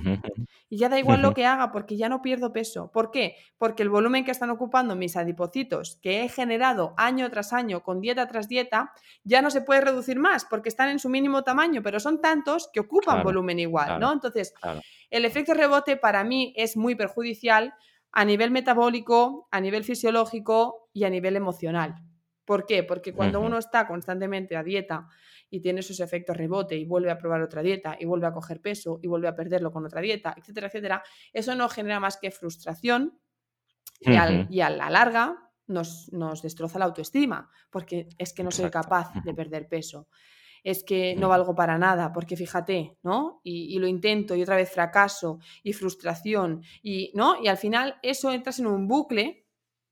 Y 0.68 0.78
ya 0.78 0.88
da 0.88 0.99
igual 0.99 1.22
lo 1.22 1.34
que 1.34 1.47
haga 1.47 1.70
porque 1.72 1.97
ya 1.97 2.09
no 2.09 2.22
pierdo 2.22 2.53
peso. 2.53 2.90
¿Por 2.92 3.11
qué? 3.11 3.36
Porque 3.59 3.82
el 3.82 3.90
volumen 3.90 4.24
que 4.24 4.30
están 4.30 4.51
ocupando 4.51 4.97
mis 4.97 5.16
adipocitos 5.16 5.99
que 6.03 6.24
he 6.24 6.28
generado 6.28 6.95
año 6.97 7.30
tras 7.30 7.53
año 7.53 7.82
con 7.82 8.01
dieta 8.01 8.26
tras 8.26 8.49
dieta 8.49 8.92
ya 9.22 9.42
no 9.42 9.51
se 9.51 9.61
puede 9.61 9.80
reducir 9.80 10.18
más 10.18 10.45
porque 10.45 10.68
están 10.68 10.88
en 10.88 10.99
su 10.99 11.09
mínimo 11.09 11.42
tamaño, 11.42 11.82
pero 11.82 12.01
son 12.01 12.20
tantos 12.20 12.68
que 12.72 12.80
ocupan 12.80 13.22
volumen 13.22 13.59
igual, 13.59 14.01
¿no? 14.01 14.12
Entonces, 14.12 14.55
el 15.11 15.24
efecto 15.24 15.55
rebote 15.55 15.97
para 15.97 16.24
mí 16.24 16.53
es 16.57 16.76
muy 16.76 16.95
perjudicial 16.95 17.74
a 18.12 18.24
nivel 18.24 18.51
metabólico, 18.51 19.49
a 19.51 19.61
nivel 19.61 19.84
fisiológico 19.84 20.88
y 20.92 21.05
a 21.05 21.11
nivel 21.11 21.36
emocional. 21.36 21.97
¿Por 22.45 22.66
qué? 22.66 22.82
Porque 22.82 23.12
cuando 23.12 23.40
uno 23.40 23.59
está 23.59 23.86
constantemente 23.86 24.57
a 24.57 24.62
dieta 24.62 25.09
y 25.49 25.61
tiene 25.61 25.80
esos 25.80 26.01
efectos 26.01 26.36
rebote 26.36 26.76
y 26.76 26.84
vuelve 26.84 27.11
a 27.11 27.18
probar 27.18 27.42
otra 27.42 27.62
dieta 27.62 27.97
y 27.99 28.05
vuelve 28.05 28.26
a 28.26 28.32
coger 28.32 28.61
peso 28.61 28.99
y 29.03 29.07
vuelve 29.07 29.28
a 29.28 29.34
perderlo 29.34 29.72
con 29.72 29.86
otra 29.86 30.01
dieta, 30.01 30.34
etcétera, 30.36 30.66
etcétera, 30.66 31.03
eso 31.32 31.55
no 31.55 31.68
genera 31.68 32.01
más 32.01 32.18
que 32.18 32.30
frustración 32.30 33.18
y, 34.01 34.61
a 34.61 34.70
la 34.70 34.90
larga 34.90 35.51
nos, 35.66 36.11
destroza 36.42 36.78
la 36.78 36.84
autoestima, 36.84 37.51
porque 37.70 38.09
es 38.18 38.32
que 38.34 38.45
no 38.45 38.51
soy 38.51 38.70
capaz 38.70 39.12
de 39.24 39.32
perder 39.32 39.68
peso. 39.68 40.09
Es 40.62 40.82
que 40.82 41.14
no 41.16 41.28
valgo 41.28 41.55
para 41.55 41.78
nada, 41.78 42.12
porque 42.12 42.36
fíjate, 42.36 42.97
¿no? 43.03 43.40
Y, 43.45 43.74
y, 43.74 43.78
lo 43.78 43.86
intento 43.86 44.34
y 44.34 44.42
otra 44.42 44.57
vez 44.57 44.70
fracaso 44.70 45.38
y 45.62 45.74
frustración 45.74 46.62
y, 46.82 47.12
¿no? 47.14 47.42
Y 47.42 47.49
al 47.49 47.59
final 47.59 47.97
eso 48.03 48.32
entras 48.32 48.59
en 48.59 48.66
un 48.66 48.88
bucle 48.88 49.43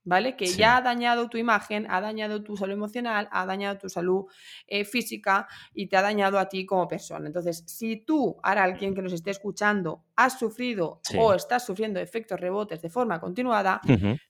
¿vale? 0.03 0.35
Que 0.35 0.47
ya 0.47 0.77
ha 0.77 0.81
dañado 0.81 1.29
tu 1.29 1.37
imagen, 1.37 1.87
ha 1.89 2.01
dañado 2.01 2.43
tu 2.43 2.57
salud 2.57 2.73
emocional, 2.73 3.27
ha 3.31 3.45
dañado 3.45 3.77
tu 3.77 3.89
salud 3.89 4.25
eh, 4.67 4.85
física 4.85 5.47
y 5.73 5.87
te 5.87 5.97
ha 5.97 6.01
dañado 6.01 6.39
a 6.39 6.47
ti 6.49 6.65
como 6.65 6.87
persona. 6.87 7.27
Entonces, 7.27 7.63
si 7.67 7.97
tú, 7.97 8.37
ahora 8.43 8.63
alguien 8.63 8.93
que 8.93 9.01
nos 9.01 9.13
esté 9.13 9.31
escuchando, 9.31 10.03
has 10.15 10.37
sufrido 10.37 11.01
o 11.17 11.33
estás 11.33 11.65
sufriendo 11.65 11.99
efectos 11.99 12.39
rebotes 12.39 12.81
de 12.81 12.89
forma 12.89 13.19
continuada, 13.19 13.81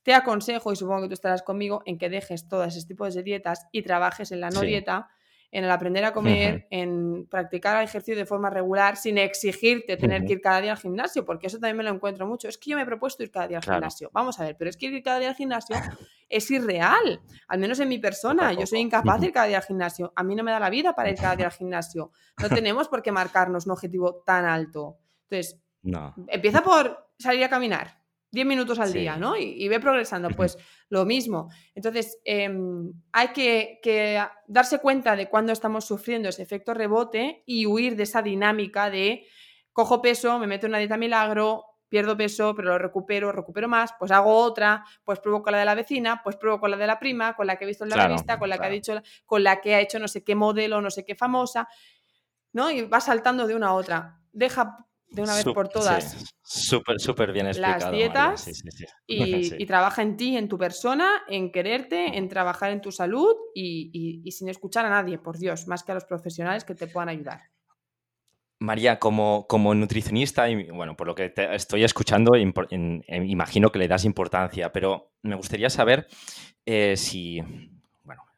te 0.04 0.14
aconsejo, 0.14 0.72
y 0.72 0.76
supongo 0.76 1.04
que 1.04 1.08
tú 1.08 1.14
estarás 1.14 1.44
conmigo, 1.44 1.82
en 1.86 1.98
que 1.98 2.10
dejes 2.10 2.48
todos 2.48 2.68
esos 2.68 2.86
tipos 2.86 3.14
de 3.14 3.24
dietas 3.24 3.68
y 3.72 3.82
trabajes 3.82 4.32
en 4.32 4.40
la 4.40 4.50
no 4.50 4.62
dieta 4.62 5.10
en 5.54 5.64
el 5.64 5.70
aprender 5.70 6.04
a 6.04 6.12
comer, 6.12 6.66
en 6.72 7.28
practicar 7.30 7.78
el 7.78 7.84
ejercicio 7.84 8.16
de 8.16 8.26
forma 8.26 8.50
regular, 8.50 8.98
sin 8.98 9.20
exigirte 9.20 9.98
tener 9.98 10.26
que 10.26 10.34
ir 10.34 10.42
cada 10.42 10.60
día 10.62 10.72
al 10.72 10.80
gimnasio, 10.80 11.24
porque 11.26 11.46
eso 11.46 11.60
también 11.60 11.78
me 11.78 11.84
lo 11.84 11.92
encuentro 11.92 12.26
mucho. 12.26 12.48
Es 12.48 12.58
que 12.58 12.72
yo 12.72 12.76
me 12.76 12.82
he 12.82 12.86
propuesto 12.88 13.22
ir 13.22 13.30
cada 13.30 13.48
día 13.48 13.58
al 13.58 13.64
gimnasio. 13.64 14.10
Vamos 14.14 14.40
a 14.40 14.46
ver, 14.46 14.58
pero 14.58 14.72
es 14.72 14.78
que 14.78 14.88
ir 14.88 15.04
cada 15.04 15.20
día 15.20 15.30
al 15.30 15.36
gimnasio 15.36 15.76
es 16.28 16.50
irreal, 16.50 17.22
al 17.48 17.60
menos 17.60 17.80
en 17.80 17.88
mi 17.88 18.00
persona. 18.00 18.52
Yo 18.54 18.66
soy 18.66 18.80
incapaz 18.80 19.22
de 19.22 19.28
ir 19.28 19.32
cada 19.32 19.46
día 19.46 19.58
al 19.58 19.64
gimnasio. 19.64 20.12
A 20.16 20.24
mí 20.24 20.34
no 20.34 20.44
me 20.44 20.50
da 20.50 20.60
la 20.60 20.72
vida 20.72 20.96
para 20.96 21.12
ir 21.12 21.18
cada 21.18 21.36
día 21.36 21.46
al 21.46 21.52
gimnasio. 21.52 22.12
No 22.42 22.50
tenemos 22.50 22.88
por 22.88 23.04
qué 23.04 23.12
marcarnos 23.12 23.68
un 23.68 23.74
objetivo 23.74 24.24
tan 24.26 24.46
alto. 24.46 24.98
Entonces, 25.30 25.62
empieza 26.30 26.64
por 26.64 27.12
salir 27.20 27.44
a 27.44 27.50
caminar 27.50 28.03
10 28.34 28.48
minutos 28.48 28.80
al 28.80 28.92
día, 28.92 29.16
¿no? 29.16 29.38
Y, 29.38 29.68
ve 29.68 29.80
progresando. 29.80 30.28
Pues 30.30 30.58
lo 30.90 31.06
mismo. 31.06 31.52
Entonces, 31.76 32.18
em, 32.26 32.92
hay 33.12 33.28
que, 33.28 34.20
darse 34.48 34.80
cuenta 34.80 35.16
de 35.16 35.30
cuándo 35.30 35.54
estamos 35.54 35.86
sufriendo 35.86 36.30
ese 36.30 36.42
efecto 36.42 36.74
rebote 36.74 37.44
y 37.46 37.68
huir 37.68 37.96
de 37.96 38.04
esa 38.04 38.24
dinámica 38.24 38.90
de 38.90 39.28
cojo 39.72 40.02
peso, 40.02 40.40
me 40.40 40.48
meto 40.48 40.66
en 40.66 40.72
una 40.72 40.80
dieta 40.80 40.98
milagro, 40.98 41.66
pierdo 41.90 42.18
peso, 42.18 42.56
pero 42.56 42.70
lo 42.70 42.80
recupero, 42.80 43.32
recupero 43.32 43.68
más, 43.68 43.94
pues 44.00 44.10
hago 44.10 44.36
otra, 44.36 44.84
pues 45.04 45.20
pruebo 45.20 45.44
con 45.44 45.52
la 45.52 45.60
de 45.60 45.66
la 45.66 45.76
vecina, 45.76 46.22
pues 46.24 46.36
pruebo 46.36 46.60
con 46.60 46.72
la 46.72 46.78
de 46.78 46.88
la 46.88 46.98
prima, 46.98 47.36
con 47.36 47.46
la 47.46 47.56
que 47.56 47.66
he 47.66 47.68
visto 47.68 47.84
en 47.84 47.92
la 47.92 48.08
revista, 48.08 48.40
con 48.40 48.50
la 48.50 48.58
que 48.58 48.66
ha 48.66 48.70
dicho, 48.70 49.00
con 49.28 49.44
la 49.44 49.62
que 49.62 49.76
ha 49.76 49.80
hecho 49.80 50.00
no 50.00 50.08
sé 50.08 50.24
qué 50.24 50.34
modelo, 50.34 50.82
no 50.82 50.90
sé 50.90 51.06
qué 51.06 51.14
famosa, 51.14 51.68
¿no? 52.52 52.72
Y 52.72 52.82
va 52.82 53.00
saltando 53.00 53.46
de 53.46 53.54
una 53.56 53.68
a 53.68 53.74
otra. 53.74 54.20
Deja 54.32 54.88
de 55.10 55.22
una 55.22 55.36
vez 55.36 55.46
por 55.46 55.70
todas. 55.70 56.34
Súper, 56.54 57.00
súper 57.00 57.32
bien 57.34 57.48
explicado. 57.48 57.92
Las 57.92 57.92
dietas 57.92 58.48
y, 59.08 59.66
trabaja 59.66 60.04
en 60.04 60.18
ti, 60.18 60.38
en 60.38 60.48
tu 60.48 60.60
persona, 60.60 61.24
en 61.28 61.52
quererte, 61.52 62.18
en 62.18 62.30
trabajar 62.30 62.72
en 62.72 62.80
tu 62.80 62.92
salud 62.92 63.36
y, 63.56 64.24
sin 64.32 64.50
escuchar 64.50 64.86
a 64.86 64.90
nadie, 64.90 65.18
por 65.18 65.40
Dios, 65.40 65.68
más 65.68 65.84
que 65.84 65.94
a 65.94 65.96
los 65.96 66.06
profesionales 66.06 66.64
que 66.64 66.76
te 66.76 66.86
puedan 66.86 67.10
ayudar. 67.10 67.42
María, 68.60 69.00
como, 69.00 69.48
como 69.48 69.74
nutricionista, 69.74 70.48
y 70.48 70.70
bueno, 70.70 70.96
por 70.96 71.08
lo 71.08 71.16
que 71.16 71.30
te 71.30 71.54
estoy 71.56 71.84
escuchando, 71.84 72.34
imagino 72.38 73.72
que 73.72 73.80
le 73.80 73.88
das 73.88 74.06
importancia, 74.06 74.72
pero 74.72 75.12
me 75.24 75.36
gustaría 75.36 75.72
saber 75.72 76.08
eh, 76.66 76.96
si, 76.96 77.42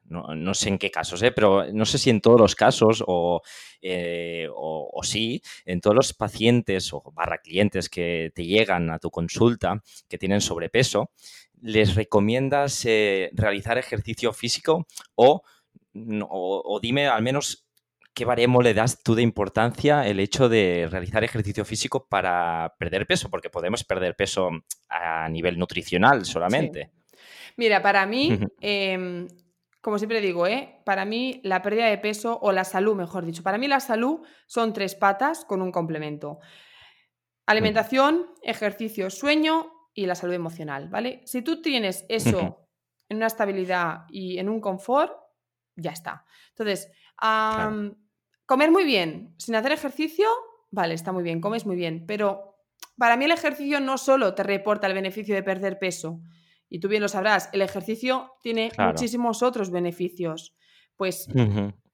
no, 0.08 0.54
sé 0.54 0.70
en 0.70 0.78
qué 0.78 0.92
casos, 0.92 1.22
¿eh? 1.24 1.32
pero 1.32 1.72
no 1.74 1.86
sé 1.86 1.98
si 1.98 2.10
en 2.10 2.22
todos 2.22 2.40
los 2.40 2.56
casos 2.56 3.04
eh, 3.82 4.48
o, 4.54 4.90
o, 4.94 5.04
sí, 5.04 5.42
en 5.66 5.82
todos 5.82 5.96
los 5.96 6.14
pacientes 6.14 6.94
o 6.94 7.04
barra 7.14 7.40
clientes 7.40 7.90
que 7.90 8.32
te 8.36 8.46
llegan 8.46 8.90
a 8.92 9.00
tu 9.00 9.10
consulta 9.10 9.82
que 10.08 10.18
tienen 10.18 10.42
sobrepeso, 10.42 11.12
les 11.62 11.96
recomiendas 11.96 12.86
eh, 12.86 13.30
realizar 13.34 13.78
ejercicio 13.78 14.34
físico 14.34 14.86
o, 15.16 15.42
o, 16.30 16.80
dime 16.82 17.08
al 17.08 17.24
menos 17.24 17.66
qué 18.14 18.26
baremo 18.26 18.62
le 18.62 18.74
das 18.74 19.02
tú 19.04 19.16
de 19.16 19.22
importancia 19.22 20.08
el 20.08 20.20
hecho 20.20 20.48
de 20.50 20.88
realizar 20.90 21.24
ejercicio 21.24 21.66
físico 21.66 22.08
para 22.08 22.76
perder 22.78 23.08
peso, 23.08 23.30
porque 23.30 23.50
podemos 23.50 23.84
perder 23.84 24.16
peso 24.16 24.50
a 24.90 25.28
nivel 25.30 25.58
nutricional 25.58 26.26
solamente. 26.26 26.92
Mira, 27.58 27.82
para 27.82 28.06
mí, 28.06 28.40
como 29.86 30.00
siempre 30.00 30.20
digo, 30.20 30.48
¿eh? 30.48 30.82
para 30.84 31.06
mí 31.06 31.42
la 31.44 31.62
pérdida 31.62 31.86
de 31.86 32.00
peso 32.00 32.40
o 32.42 32.52
la 32.52 32.64
salud, 32.64 32.96
mejor 32.96 33.24
dicho, 33.24 33.44
para 33.44 33.60
mí 33.60 33.68
la 33.68 33.80
salud 33.80 34.22
son 34.48 34.74
tres 34.74 34.96
patas 34.96 35.46
con 35.46 35.62
un 35.62 35.72
complemento. 35.72 36.40
Alimentación, 37.46 38.26
ejercicio, 38.42 39.12
sueño 39.12 39.72
y 39.94 40.08
la 40.08 40.16
salud 40.16 40.34
emocional, 40.34 40.90
¿vale? 40.90 41.22
Si 41.26 41.44
tú 41.44 41.62
tienes 41.62 42.04
eso 42.10 42.68
en 43.10 43.18
una 43.18 43.28
estabilidad 43.28 44.06
y 44.10 44.40
en 44.40 44.50
un 44.50 44.60
confort, 44.60 45.14
ya 45.76 45.92
está. 45.92 46.26
Entonces, 46.50 46.92
comer 48.48 48.72
muy 48.72 48.86
bien 48.86 49.36
sin 49.38 49.54
hacer 49.54 49.72
ejercicio, 49.72 50.28
vale, 50.72 50.96
está 50.96 51.12
muy 51.12 51.22
bien, 51.22 51.40
comes 51.40 51.68
muy 51.68 51.76
bien, 51.76 52.06
pero 52.08 52.58
para 52.98 53.18
mí 53.18 53.26
el 53.26 53.32
ejercicio 53.34 53.80
no 53.80 54.00
solo 54.00 54.34
te 54.34 54.42
reporta 54.42 54.88
el 54.88 54.96
beneficio 54.96 55.36
de 55.36 55.44
perder 55.44 55.78
peso, 55.78 56.22
y 56.76 56.80
tú 56.80 56.90
bien 56.90 57.02
lo 57.02 57.08
sabrás, 57.08 57.48
el 57.54 57.62
ejercicio 57.62 58.34
tiene 58.42 58.70
muchísimos 58.78 59.42
otros 59.42 59.72
beneficios. 59.72 60.54
Pues, 60.98 61.30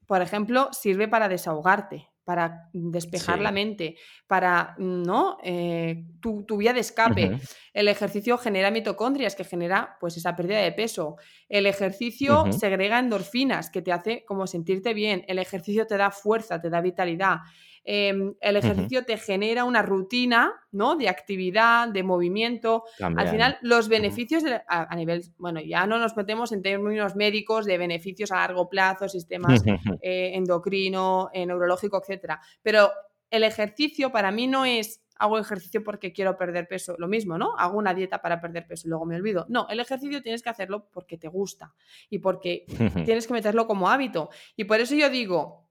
por 0.07 0.23
ejemplo, 0.23 0.69
sirve 0.71 1.07
para 1.07 1.29
desahogarte, 1.29 2.07
para 2.23 2.67
despejar 2.73 3.37
la 3.41 3.51
mente, 3.51 3.97
para 4.25 4.73
¿no? 4.79 5.37
Eh, 5.43 6.03
tu, 6.19 6.57
vía 6.57 6.73
de 6.73 6.79
escape. 6.79 7.37
El 7.73 7.87
ejercicio 7.87 8.37
genera 8.37 8.71
mitocondrias, 8.71 9.35
que 9.35 9.43
genera 9.43 9.97
pues 9.99 10.17
esa 10.17 10.35
pérdida 10.35 10.59
de 10.59 10.71
peso. 10.71 11.15
El 11.47 11.65
ejercicio 11.65 12.51
segrega 12.51 12.99
endorfinas, 12.99 13.69
que 13.69 13.81
te 13.81 13.91
hace 13.91 14.25
como 14.25 14.47
sentirte 14.47 14.93
bien. 14.93 15.23
El 15.27 15.39
ejercicio 15.39 15.87
te 15.87 15.97
da 15.97 16.11
fuerza, 16.11 16.59
te 16.59 16.69
da 16.69 16.81
vitalidad. 16.81 17.37
Em, 17.83 18.35
el 18.41 18.57
ejercicio 18.57 19.05
te 19.05 19.17
genera 19.17 19.63
una 19.63 19.81
rutina, 19.81 20.53
¿no? 20.71 20.95
De 20.95 21.09
actividad, 21.09 21.87
de 21.87 22.03
movimiento. 22.03 22.83
Al 22.99 23.27
final, 23.29 23.57
los 23.61 23.87
beneficios 23.87 24.43
a, 24.67 24.95
nivel, 24.95 25.23
bueno, 25.37 25.61
ya 25.61 25.87
no 25.87 25.97
nos 25.97 26.15
metemos 26.15 26.51
en 26.51 26.61
términos 26.61 27.15
médicos 27.15 27.65
de 27.65 27.77
beneficios 27.77 28.31
a 28.31 28.35
largo 28.35 28.69
plazo, 28.69 29.09
sistemas 29.09 29.63
eh, 30.01 30.31
endocrino, 30.35 31.29
eh, 31.33 31.45
neurológico, 31.45 31.99
etcétera. 31.99 32.39
Pero 32.61 32.91
el 33.31 33.43
ejercicio 33.43 34.11
para 34.11 34.31
mí 34.31 34.45
no 34.45 34.65
es 34.65 35.01
hago 35.21 35.37
ejercicio 35.37 35.83
porque 35.83 36.11
quiero 36.11 36.35
perder 36.35 36.67
peso. 36.67 36.95
Lo 36.97 37.07
mismo, 37.07 37.37
¿no? 37.37 37.55
Hago 37.57 37.77
una 37.77 37.93
dieta 37.93 38.21
para 38.21 38.41
perder 38.41 38.65
peso 38.67 38.87
y 38.87 38.89
luego 38.89 39.05
me 39.05 39.15
olvido. 39.15 39.45
No, 39.49 39.67
el 39.69 39.79
ejercicio 39.79 40.21
tienes 40.21 40.41
que 40.41 40.49
hacerlo 40.49 40.89
porque 40.91 41.17
te 41.17 41.27
gusta 41.27 41.73
y 42.09 42.19
porque 42.19 42.65
tienes 43.05 43.27
que 43.27 43.33
meterlo 43.33 43.67
como 43.67 43.89
hábito. 43.89 44.29
Y 44.55 44.63
por 44.63 44.79
eso 44.79 44.95
yo 44.95 45.09
digo, 45.09 45.61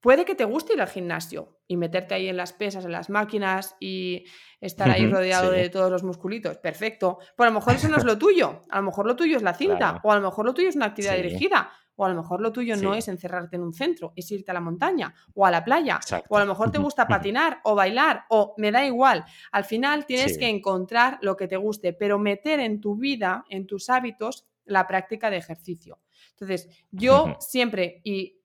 Puede 0.00 0.24
que 0.24 0.36
te 0.36 0.44
guste 0.44 0.74
ir 0.74 0.80
al 0.80 0.88
gimnasio 0.88 1.58
y 1.66 1.76
meterte 1.76 2.14
ahí 2.14 2.28
en 2.28 2.36
las 2.36 2.52
pesas, 2.52 2.84
en 2.84 2.92
las 2.92 3.10
máquinas 3.10 3.74
y 3.80 4.26
estar 4.60 4.88
ahí 4.88 5.10
rodeado 5.10 5.50
de 5.50 5.68
todos 5.70 5.90
los 5.90 6.04
musculitos. 6.04 6.56
Perfecto. 6.58 7.18
Pero 7.36 7.48
a 7.48 7.52
lo 7.52 7.58
mejor 7.58 7.74
eso 7.74 7.88
no 7.88 7.96
es 7.96 8.04
lo 8.04 8.16
tuyo. 8.16 8.62
A 8.70 8.76
lo 8.76 8.84
mejor 8.84 9.06
lo 9.06 9.16
tuyo 9.16 9.36
es 9.36 9.42
la 9.42 9.54
cinta 9.54 10.00
o 10.04 10.12
a 10.12 10.14
lo 10.14 10.22
mejor 10.22 10.46
lo 10.46 10.54
tuyo 10.54 10.68
es 10.68 10.76
una 10.76 10.86
actividad 10.86 11.16
dirigida 11.16 11.72
O 12.00 12.04
a 12.04 12.08
lo 12.08 12.14
mejor 12.14 12.40
lo 12.40 12.52
tuyo 12.52 12.76
no 12.76 12.94
es 12.94 13.08
encerrarte 13.08 13.56
en 13.56 13.62
un 13.62 13.74
centro, 13.74 14.12
es 14.14 14.30
irte 14.30 14.52
a 14.52 14.54
la 14.54 14.60
montaña 14.60 15.12
o 15.34 15.44
a 15.44 15.50
la 15.50 15.64
playa. 15.64 15.98
O 16.28 16.36
a 16.36 16.40
lo 16.40 16.46
mejor 16.46 16.70
te 16.70 16.78
gusta 16.78 17.08
patinar 17.08 17.60
o 17.64 17.74
bailar 17.74 18.24
o 18.30 18.54
me 18.56 18.70
da 18.70 18.86
igual. 18.86 19.24
Al 19.50 19.64
final 19.64 20.06
tienes 20.06 20.38
que 20.38 20.48
encontrar 20.48 21.18
lo 21.22 21.36
que 21.36 21.48
te 21.48 21.56
guste, 21.56 21.92
pero 21.92 22.20
meter 22.20 22.60
en 22.60 22.80
tu 22.80 22.94
vida, 22.94 23.44
en 23.50 23.66
tus 23.66 23.90
hábitos, 23.90 24.46
la 24.64 24.86
práctica 24.86 25.28
de 25.28 25.38
ejercicio. 25.38 25.98
Entonces, 26.30 26.68
yo 26.92 27.36
siempre, 27.40 28.00
y 28.04 28.38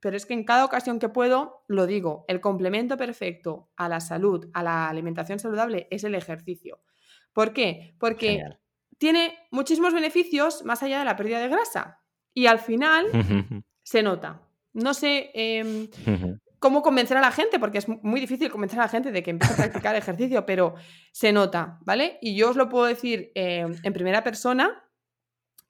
pero 0.00 0.16
es 0.16 0.26
que 0.26 0.34
en 0.34 0.44
cada 0.44 0.66
ocasión 0.66 0.98
que 0.98 1.08
puedo, 1.08 1.64
lo 1.68 1.86
digo, 1.86 2.26
el 2.28 2.42
complemento 2.42 2.98
perfecto 2.98 3.70
a 3.76 3.88
la 3.88 4.00
salud, 4.00 4.50
a 4.52 4.62
la 4.62 4.88
alimentación 4.88 5.38
saludable, 5.38 5.88
es 5.90 6.04
el 6.04 6.14
ejercicio. 6.14 6.80
¿Por 7.32 7.54
qué? 7.54 7.94
Porque 7.98 8.42
tiene 8.98 9.38
muchísimos 9.50 9.94
beneficios 9.94 10.64
más 10.64 10.82
allá 10.82 10.98
de 10.98 11.04
la 11.04 11.16
pérdida 11.16 11.38
de 11.38 11.48
grasa. 11.48 12.00
Y 12.34 12.46
al 12.46 12.58
final 12.58 13.06
se 13.82 14.02
nota. 14.02 14.42
No 14.72 14.94
sé 14.94 15.30
em, 15.34 15.88
cómo 16.58 16.82
convencer 16.82 17.16
a 17.16 17.20
la 17.20 17.32
gente, 17.32 17.58
porque 17.58 17.78
es 17.78 17.88
muy 17.88 18.20
difícil 18.20 18.50
convencer 18.50 18.78
a 18.78 18.84
la 18.84 18.88
gente 18.88 19.10
de 19.10 19.22
que 19.22 19.30
empiece 19.30 19.54
a 19.54 19.56
practicar 19.56 19.96
ejercicio, 19.96 20.46
pero 20.46 20.74
se 21.12 21.32
nota, 21.32 21.78
¿vale? 21.82 22.18
Y 22.20 22.36
yo 22.36 22.50
os 22.50 22.56
lo 22.56 22.68
puedo 22.68 22.86
decir 22.86 23.32
em, 23.34 23.74
en 23.82 23.92
primera 23.92 24.22
persona 24.22 24.84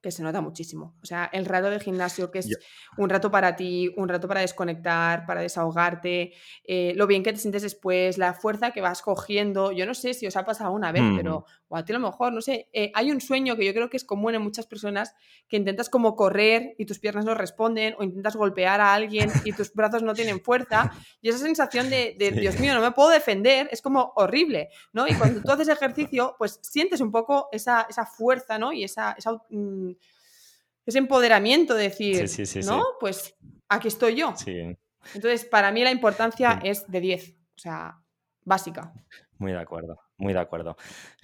que 0.02 0.10
se 0.10 0.22
nota 0.22 0.40
muchísimo. 0.40 0.96
O 1.02 1.06
sea, 1.06 1.28
el 1.32 1.44
rato 1.44 1.70
de 1.70 1.78
gimnasio, 1.78 2.30
que 2.30 2.38
es 2.38 2.48
un 2.96 3.10
rato 3.10 3.30
para 3.30 3.56
ti, 3.56 3.92
un 3.96 4.08
rato 4.08 4.28
para 4.28 4.40
desconectar, 4.40 5.26
para 5.26 5.42
desahogarte, 5.42 6.32
eh, 6.64 6.94
lo 6.96 7.06
bien 7.06 7.22
que 7.22 7.32
te 7.32 7.38
sientes 7.38 7.62
después, 7.62 8.16
la 8.16 8.32
fuerza 8.32 8.70
que 8.70 8.80
vas 8.80 9.02
cogiendo. 9.02 9.72
Yo 9.72 9.86
no 9.86 9.94
sé 9.94 10.14
si 10.14 10.26
os 10.26 10.36
ha 10.36 10.44
pasado 10.44 10.72
una 10.72 10.92
vez, 10.92 11.02
pero 11.16 11.44
o 11.72 11.76
a 11.76 11.84
ti 11.84 11.92
a 11.92 11.98
lo 11.98 12.10
mejor, 12.10 12.32
no 12.32 12.40
sé, 12.40 12.68
eh, 12.72 12.90
hay 12.94 13.12
un 13.12 13.20
sueño 13.20 13.54
que 13.54 13.64
yo 13.64 13.72
creo 13.72 13.88
que 13.88 13.96
es 13.96 14.04
común 14.04 14.34
en 14.34 14.42
muchas 14.42 14.66
personas, 14.66 15.14
que 15.48 15.56
intentas 15.56 15.88
como 15.88 16.16
correr 16.16 16.74
y 16.78 16.84
tus 16.84 16.98
piernas 16.98 17.24
no 17.24 17.36
responden, 17.36 17.94
o 17.96 18.02
intentas 18.02 18.34
golpear 18.34 18.80
a 18.80 18.92
alguien 18.92 19.30
y 19.44 19.52
tus 19.52 19.72
brazos 19.72 20.02
no 20.02 20.12
tienen 20.12 20.40
fuerza, 20.40 20.90
y 21.22 21.28
esa 21.28 21.38
sensación 21.38 21.88
de, 21.88 22.16
Dios 22.34 22.58
mío, 22.58 22.74
no 22.74 22.80
me 22.80 22.90
puedo 22.90 23.10
defender, 23.10 23.68
es 23.70 23.80
como 23.82 24.12
horrible, 24.16 24.70
¿no? 24.92 25.06
Y 25.06 25.14
cuando 25.14 25.40
tú 25.42 25.52
haces 25.52 25.68
ejercicio, 25.68 26.34
pues 26.38 26.58
sientes 26.60 27.00
un 27.00 27.12
poco 27.12 27.48
esa, 27.52 27.86
fuerza, 28.04 28.58
¿no? 28.58 28.72
Y 28.72 28.82
esa, 28.82 29.16
mm, 29.50 29.92
ese 30.84 30.98
empoderamiento 30.98 31.74
de 31.74 31.84
decir, 31.84 32.28
¿no? 32.66 32.84
Pues 32.98 33.36
aquí 33.68 33.86
estoy 33.86 34.16
yo. 34.16 34.34
Entonces, 35.14 35.44
para 35.44 35.70
mí 35.70 35.84
la 35.84 35.92
importancia 35.92 36.58
es 36.64 36.84
de 36.90 37.00
10, 37.00 37.30
o 37.30 37.58
sea, 37.58 38.02
básica. 38.44 38.92
Muy 39.38 39.52
de 39.52 39.60
acuerdo. 39.60 40.09
Muy 40.20 40.34
de 40.34 40.40
acuerdo. 40.40 40.76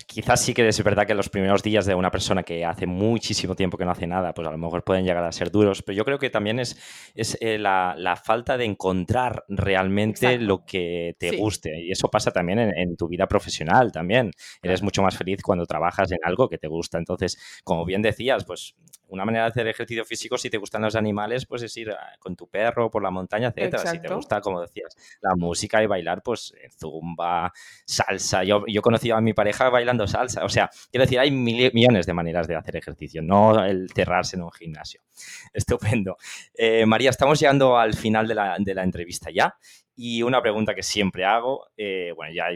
Quizás 0.07 0.41
sí 0.41 0.55
que 0.55 0.67
es 0.67 0.83
verdad 0.83 1.07
que 1.07 1.15
los 1.15 1.29
primeros 1.29 1.63
días 1.63 1.85
de 1.85 1.95
una 1.95 2.11
persona 2.11 2.43
que 2.43 2.65
hace 2.65 2.87
muchísimo 2.87 3.55
tiempo 3.55 3.77
que 3.77 3.85
no 3.85 3.91
hace 3.91 4.07
nada, 4.07 4.33
pues 4.33 4.49
a 4.49 4.51
lo 4.51 4.57
mejor 4.57 4.85
pueden 4.85 5.05
llegar 5.05 5.23
a 5.23 5.33
ser 5.33 5.51
duros, 5.51 5.83
pero 5.83 5.97
yo 5.97 6.05
creo 6.07 6.19
que 6.19 6.31
también 6.31 6.59
es, 6.59 6.79
es 7.15 7.37
eh, 7.43 7.59
la, 7.59 7.95
falta 8.25 8.57
de 8.57 8.65
encontrar 8.65 9.45
realmente 9.49 10.39
lo 10.39 10.65
que 10.65 11.15
te 11.19 11.37
guste. 11.37 11.79
Y 11.79 11.93
eso 11.93 12.09
pasa 12.09 12.31
también 12.31 12.59
en, 12.59 12.97
tu 12.97 13.07
vida 13.07 13.27
profesional 13.27 13.93
también. 13.93 14.31
Eres 14.63 14.83
mucho 14.83 15.03
más 15.03 15.15
feliz 15.15 15.43
cuando 15.43 15.67
trabajas 15.67 16.11
en 16.13 16.19
algo 16.25 16.49
que 16.49 16.57
te 16.57 16.69
gusta. 16.69 16.97
Entonces, 16.97 17.37
como 17.63 17.85
bien 17.85 18.01
decías, 18.01 18.47
pues 18.47 18.75
una 19.09 19.25
manera 19.25 19.45
de 19.45 19.51
hacer 19.51 19.69
ejercicio 19.69 20.05
físico, 20.05 20.37
si 20.39 20.51
te 20.51 20.59
gustan 20.59 20.83
los 20.83 20.97
animales, 20.97 21.47
pues 21.47 21.63
es 21.63 21.77
ir 21.77 21.91
ah, 21.91 22.17
con 22.19 22.35
tu 22.35 22.49
perro 22.49 22.91
por 22.91 23.03
la 23.03 23.11
montaña, 23.11 23.49
etcétera. 23.49 23.91
Si 23.91 24.01
te 24.01 24.13
gusta, 24.13 24.41
como 24.41 24.61
decías, 24.61 24.97
la 25.21 25.35
música 25.37 25.83
y 25.83 25.87
bailar, 25.87 26.23
pues 26.23 26.53
eh, 26.61 26.69
zumba, 26.71 27.53
salsa. 27.85 28.43
Yo, 28.45 28.65
yo 28.67 28.83
conocí 28.87 29.11
a 29.11 29.21
mi 29.21 29.33
pareja 29.33 29.69
bailando 29.69 30.07
salsa. 30.07 30.45
O 30.45 30.49
sea, 30.49 30.71
quiero 30.93 31.03
decir, 31.03 31.19
hay 31.19 31.33
millones 31.33 32.07
de 32.07 32.13
maneras 32.13 32.47
de 32.47 32.55
hacer 32.55 32.77
ejercicio, 32.77 33.21
no 33.21 33.65
el 33.65 33.91
cerrarse 33.91 34.37
en 34.37 34.43
un 34.43 34.53
gimnasio. 34.53 35.01
Estupendo. 35.53 36.17
Eh, 36.55 36.87
María, 36.87 37.11
estamos 37.11 37.41
llegando 37.41 37.77
al 37.77 37.95
final 37.95 38.29
de 38.29 38.37
la, 38.37 38.57
de 38.61 38.75
la, 38.75 38.85
entrevista 38.85 39.31
ya. 39.33 39.57
Y 39.97 40.23
una 40.23 40.41
pregunta 40.41 40.73
que 40.73 40.85
siempre 40.85 41.25
hago, 41.25 41.67
eh, 41.77 42.13
bueno, 42.15 42.33
ya 42.33 42.47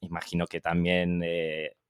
imagino 0.00 0.48
que 0.48 0.60
también, 0.60 1.22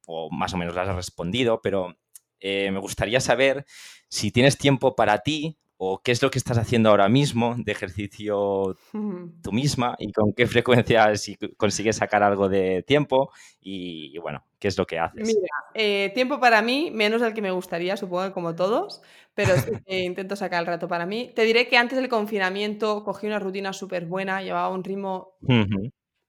o 0.06 0.28
más 0.30 0.52
o 0.52 0.58
menos 0.58 0.74
la 0.74 0.82
has 0.82 0.94
respondido, 0.94 1.62
pero 1.62 1.96
me 2.42 2.78
gustaría 2.78 3.20
saber 3.20 3.64
si 4.08 4.30
tienes 4.30 4.58
tiempo 4.58 4.94
para 4.94 5.20
ti 5.20 5.56
o 5.78 6.00
qué 6.02 6.12
es 6.12 6.22
lo 6.22 6.30
que 6.30 6.38
estás 6.38 6.56
haciendo 6.58 6.88
ahora 6.88 7.08
mismo 7.08 7.54
de 7.58 7.72
ejercicio 7.72 8.76
tú 9.42 9.52
misma 9.52 9.94
y 9.98 10.12
con 10.12 10.32
qué 10.32 10.46
frecuencia 10.46 11.14
si 11.16 11.36
consigues 11.56 11.96
sacar 11.96 12.22
algo 12.22 12.48
de 12.48 12.82
tiempo 12.82 13.30
y, 13.60 14.16
bueno, 14.18 14.44
qué 14.58 14.68
es 14.68 14.78
lo 14.78 14.86
que 14.86 14.98
haces. 14.98 15.26
Mira, 15.26 15.48
eh, 15.74 16.12
tiempo 16.14 16.38
para 16.38 16.62
mí, 16.62 16.90
menos 16.92 17.20
del 17.20 17.34
que 17.34 17.42
me 17.42 17.50
gustaría, 17.50 17.96
supongo 17.96 18.28
que 18.28 18.32
como 18.32 18.54
todos, 18.54 19.02
pero 19.34 19.54
intento 19.86 20.36
sacar 20.36 20.60
el 20.60 20.66
rato 20.66 20.88
para 20.88 21.04
mí. 21.04 21.32
Te 21.34 21.42
diré 21.42 21.68
que 21.68 21.76
antes 21.76 21.98
del 21.98 22.08
confinamiento 22.08 23.02
cogí 23.04 23.26
una 23.26 23.38
rutina 23.38 23.72
súper 23.72 24.06
buena, 24.06 24.42
llevaba 24.42 24.68
un 24.68 24.84
ritmo 24.84 25.36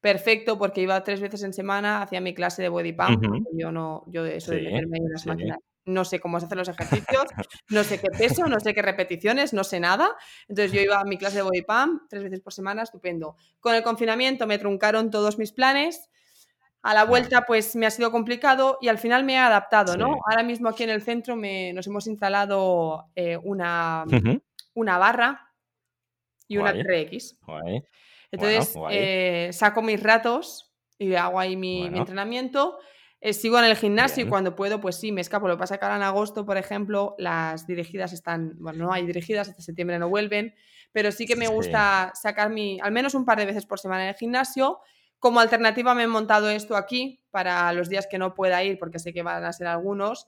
perfecto 0.01 0.57
porque 0.57 0.81
iba 0.81 1.03
tres 1.03 1.21
veces 1.21 1.43
en 1.43 1.53
semana, 1.53 2.01
hacía 2.01 2.21
mi 2.21 2.33
clase 2.33 2.61
de 2.61 2.69
body 2.69 2.93
pump, 2.93 3.23
yo 3.53 3.71
no, 3.71 4.03
yo 4.07 4.23
de 4.23 4.37
eso 4.37 4.51
de 4.51 4.61
meterme 4.61 4.97
en 4.97 5.11
las 5.11 5.25
máquinas 5.25 5.59
no 5.87 6.05
sé 6.05 6.19
cómo 6.19 6.39
se 6.39 6.45
hacen 6.45 6.57
los 6.57 6.67
ejercicios, 6.67 7.25
no 7.69 7.83
sé 7.83 7.99
qué 7.99 8.09
peso, 8.15 8.45
no 8.45 8.59
sé 8.59 8.73
qué 8.73 8.81
repeticiones, 8.81 9.53
no 9.53 9.63
sé 9.63 9.79
nada. 9.79 10.15
Entonces 10.47 10.71
yo 10.73 10.81
iba 10.81 10.99
a 10.99 11.05
mi 11.05 11.17
clase 11.17 11.37
de 11.37 11.41
body 11.43 11.61
pump 11.61 12.03
tres 12.09 12.23
veces 12.23 12.41
por 12.41 12.53
semana, 12.53 12.83
estupendo. 12.83 13.37
Con 13.59 13.73
el 13.73 13.83
confinamiento 13.83 14.45
me 14.45 14.59
truncaron 14.59 15.09
todos 15.09 15.37
mis 15.37 15.51
planes. 15.51 16.09
A 16.83 16.93
la 16.93 17.05
vuelta, 17.05 17.45
pues 17.45 17.75
me 17.75 17.85
ha 17.85 17.91
sido 17.91 18.11
complicado 18.11 18.77
y 18.81 18.87
al 18.87 18.97
final 18.97 19.23
me 19.23 19.33
he 19.33 19.37
adaptado, 19.37 19.97
¿no? 19.97 20.15
Ahora 20.29 20.43
mismo 20.43 20.69
aquí 20.69 20.83
en 20.83 20.89
el 20.89 21.01
centro 21.01 21.35
nos 21.35 21.87
hemos 21.87 22.07
instalado 22.07 23.09
eh, 23.15 23.37
una, 23.37 24.05
una 24.73 24.97
barra 24.97 25.51
y 26.47 26.57
una 26.57 26.73
3X. 26.73 27.37
Entonces, 28.31 28.75
eh, 28.91 29.49
saco 29.53 29.81
mis 29.81 30.01
ratos 30.01 30.71
y 30.99 31.15
hago 31.15 31.39
ahí 31.39 31.55
mi, 31.55 31.89
mi 31.89 31.97
entrenamiento 31.97 32.77
sigo 33.33 33.59
en 33.59 33.65
el 33.65 33.75
gimnasio 33.75 34.23
y 34.23 34.27
cuando 34.27 34.55
puedo, 34.55 34.79
pues 34.79 34.95
sí, 34.95 35.11
me 35.11 35.21
escapo. 35.21 35.47
Lo 35.47 35.55
que 35.55 35.59
pasa 35.59 35.77
que 35.77 35.85
ahora 35.85 35.97
en 35.97 36.03
agosto, 36.03 36.45
por 36.45 36.57
ejemplo, 36.57 37.15
las 37.17 37.67
dirigidas 37.67 38.13
están, 38.13 38.55
bueno, 38.59 38.85
no 38.85 38.93
hay 38.93 39.05
dirigidas, 39.05 39.49
hasta 39.49 39.61
septiembre 39.61 39.99
no 39.99 40.09
vuelven, 40.09 40.53
pero 40.91 41.11
sí 41.11 41.25
que 41.25 41.35
me 41.35 41.47
gusta 41.47 42.11
sacar 42.15 42.49
mi, 42.49 42.79
al 42.81 42.91
menos 42.91 43.13
un 43.13 43.25
par 43.25 43.37
de 43.37 43.45
veces 43.45 43.65
por 43.65 43.79
semana 43.79 44.03
en 44.03 44.09
el 44.09 44.15
gimnasio. 44.15 44.79
Como 45.19 45.39
alternativa 45.39 45.95
me 45.95 46.03
he 46.03 46.07
montado 46.07 46.49
esto 46.49 46.75
aquí 46.75 47.21
para 47.31 47.71
los 47.73 47.89
días 47.89 48.07
que 48.09 48.17
no 48.17 48.33
pueda 48.33 48.63
ir, 48.63 48.77
porque 48.77 48.99
sé 48.99 49.13
que 49.13 49.23
van 49.23 49.43
a 49.43 49.53
ser 49.53 49.67
algunos. 49.67 50.27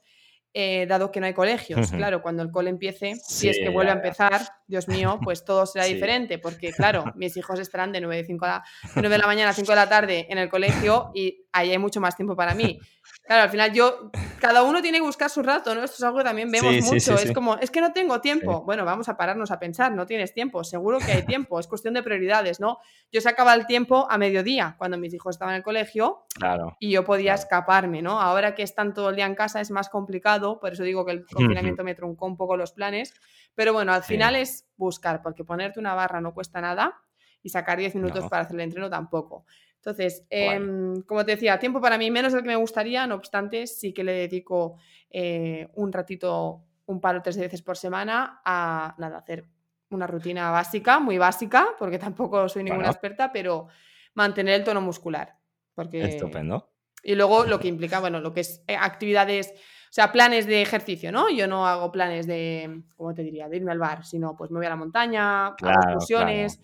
Eh, 0.52 0.86
dado 0.88 1.12
que 1.12 1.20
no 1.20 1.26
hay 1.26 1.34
colegios. 1.34 1.92
Claro, 1.92 2.22
cuando 2.22 2.42
el 2.42 2.50
cole 2.50 2.70
empiece, 2.70 3.14
si 3.14 3.48
es 3.48 3.58
que 3.58 3.68
vuelve 3.68 3.92
a 3.92 3.94
empezar, 3.94 4.42
Dios 4.66 4.88
mío, 4.88 5.20
pues 5.22 5.44
todo 5.44 5.64
será 5.64 5.84
diferente, 5.86 6.40
porque 6.40 6.72
claro, 6.72 7.04
mis 7.14 7.36
hijos 7.36 7.60
estarán 7.60 7.92
de 7.92 8.00
9 8.00 8.16
de, 8.16 8.24
5 8.24 8.44
a 8.46 8.64
de 8.96 9.02
9 9.02 9.08
de 9.10 9.18
la 9.18 9.26
mañana 9.26 9.50
a 9.50 9.52
5 9.52 9.70
de 9.70 9.76
la 9.76 9.88
tarde 9.88 10.26
en 10.28 10.38
el 10.38 10.48
colegio 10.48 11.12
y 11.14 11.46
ahí 11.52 11.70
hay 11.70 11.78
mucho 11.78 12.00
más 12.00 12.16
tiempo 12.16 12.34
para 12.34 12.54
mí. 12.54 12.80
Claro, 13.22 13.44
al 13.44 13.50
final 13.50 13.72
yo, 13.72 14.10
cada 14.40 14.62
uno 14.62 14.82
tiene 14.82 14.98
que 14.98 15.04
buscar 15.04 15.30
su 15.30 15.42
rato, 15.42 15.74
¿no? 15.74 15.84
Esto 15.84 15.96
es 15.98 16.02
algo 16.02 16.18
que 16.18 16.24
también 16.24 16.50
vemos 16.50 16.74
mucho. 16.84 17.14
es 17.14 17.32
como, 17.32 17.56
es 17.58 17.70
que 17.70 17.80
no 17.80 17.92
tengo 17.92 18.20
tiempo. 18.20 18.64
Bueno, 18.64 18.84
vamos 18.84 19.08
a 19.08 19.16
pararnos 19.16 19.50
a 19.52 19.58
pensar, 19.60 19.92
no 19.92 20.06
tienes 20.06 20.34
tiempo, 20.34 20.64
seguro 20.64 20.98
que 20.98 21.12
hay 21.12 21.22
tiempo, 21.24 21.60
es 21.60 21.68
cuestión 21.68 21.94
de 21.94 22.02
prioridades, 22.02 22.58
¿no? 22.58 22.78
Yo 23.12 23.20
sacaba 23.20 23.54
el 23.54 23.66
tiempo 23.66 24.06
a 24.10 24.18
mediodía, 24.18 24.74
cuando 24.78 24.98
mis 24.98 25.14
hijos 25.14 25.36
estaban 25.36 25.54
en 25.54 25.58
el 25.58 25.62
colegio, 25.62 26.24
claro, 26.34 26.76
y 26.80 26.90
yo 26.90 27.04
podía 27.04 27.34
escaparme, 27.34 28.02
¿no? 28.02 28.20
Ahora 28.20 28.54
que 28.54 28.62
están 28.62 28.94
todo 28.94 29.10
el 29.10 29.16
día 29.16 29.26
en 29.26 29.34
casa 29.34 29.60
es 29.60 29.70
más 29.70 29.88
complicado, 29.88 30.39
por 30.40 30.72
eso 30.72 30.82
digo 30.82 31.04
que 31.04 31.12
el 31.12 31.26
confinamiento 31.26 31.84
me 31.84 31.94
truncó 31.94 32.26
un 32.26 32.36
poco 32.36 32.56
los 32.56 32.72
planes, 32.72 33.14
pero 33.54 33.72
bueno, 33.72 33.92
al 33.92 34.02
final 34.02 34.36
es 34.36 34.68
buscar, 34.76 35.22
porque 35.22 35.44
ponerte 35.44 35.78
una 35.78 35.94
barra 35.94 36.20
no 36.20 36.34
cuesta 36.34 36.60
nada 36.60 37.00
y 37.42 37.48
sacar 37.48 37.78
10 37.78 37.94
minutos 37.96 38.28
para 38.28 38.42
hacer 38.42 38.56
el 38.56 38.62
entreno 38.62 38.90
tampoco. 38.90 39.44
Entonces, 39.76 40.26
em, 40.28 41.02
como 41.02 41.24
te 41.24 41.32
decía, 41.32 41.58
tiempo 41.58 41.80
para 41.80 41.96
mí 41.96 42.10
menos 42.10 42.32
del 42.32 42.42
que 42.42 42.48
me 42.48 42.56
gustaría, 42.56 43.06
no 43.06 43.14
obstante, 43.14 43.66
sí 43.66 43.94
que 43.94 44.04
le 44.04 44.12
dedico 44.12 44.76
eh, 45.10 45.68
un 45.74 45.90
ratito, 45.90 46.64
un 46.86 47.00
par 47.00 47.16
o 47.16 47.22
tres 47.22 47.38
veces 47.38 47.62
por 47.62 47.78
semana 47.78 48.42
a 48.44 48.94
nada, 48.98 49.18
hacer 49.18 49.46
una 49.88 50.06
rutina 50.06 50.50
básica, 50.50 51.00
muy 51.00 51.16
básica, 51.16 51.68
porque 51.78 51.98
tampoco 51.98 52.48
soy 52.48 52.64
ninguna 52.64 52.88
experta, 52.88 53.32
pero 53.32 53.68
mantener 54.14 54.54
el 54.54 54.64
tono 54.64 54.80
muscular. 54.80 55.36
Porque... 55.74 56.02
Estupendo. 56.02 56.70
Y 57.02 57.14
luego 57.14 57.44
lo 57.44 57.58
que 57.58 57.68
implica, 57.68 58.00
bueno, 58.00 58.20
lo 58.20 58.32
que 58.34 58.40
es 58.40 58.62
eh, 58.66 58.76
actividades, 58.76 59.54
o 59.90 59.92
sea, 59.92 60.12
planes 60.12 60.46
de 60.46 60.62
ejercicio, 60.62 61.10
¿no? 61.10 61.28
Yo 61.30 61.48
no 61.48 61.66
hago 61.66 61.90
planes 61.90 62.24
de, 62.28 62.84
¿cómo 62.94 63.12
te 63.12 63.24
diría?, 63.24 63.48
de 63.48 63.56
irme 63.56 63.72
al 63.72 63.80
bar, 63.80 64.06
sino 64.06 64.36
pues 64.36 64.52
me 64.52 64.58
voy 64.58 64.66
a 64.66 64.70
la 64.70 64.76
montaña, 64.76 65.52
claro, 65.56 65.80
excursiones. 65.82 66.60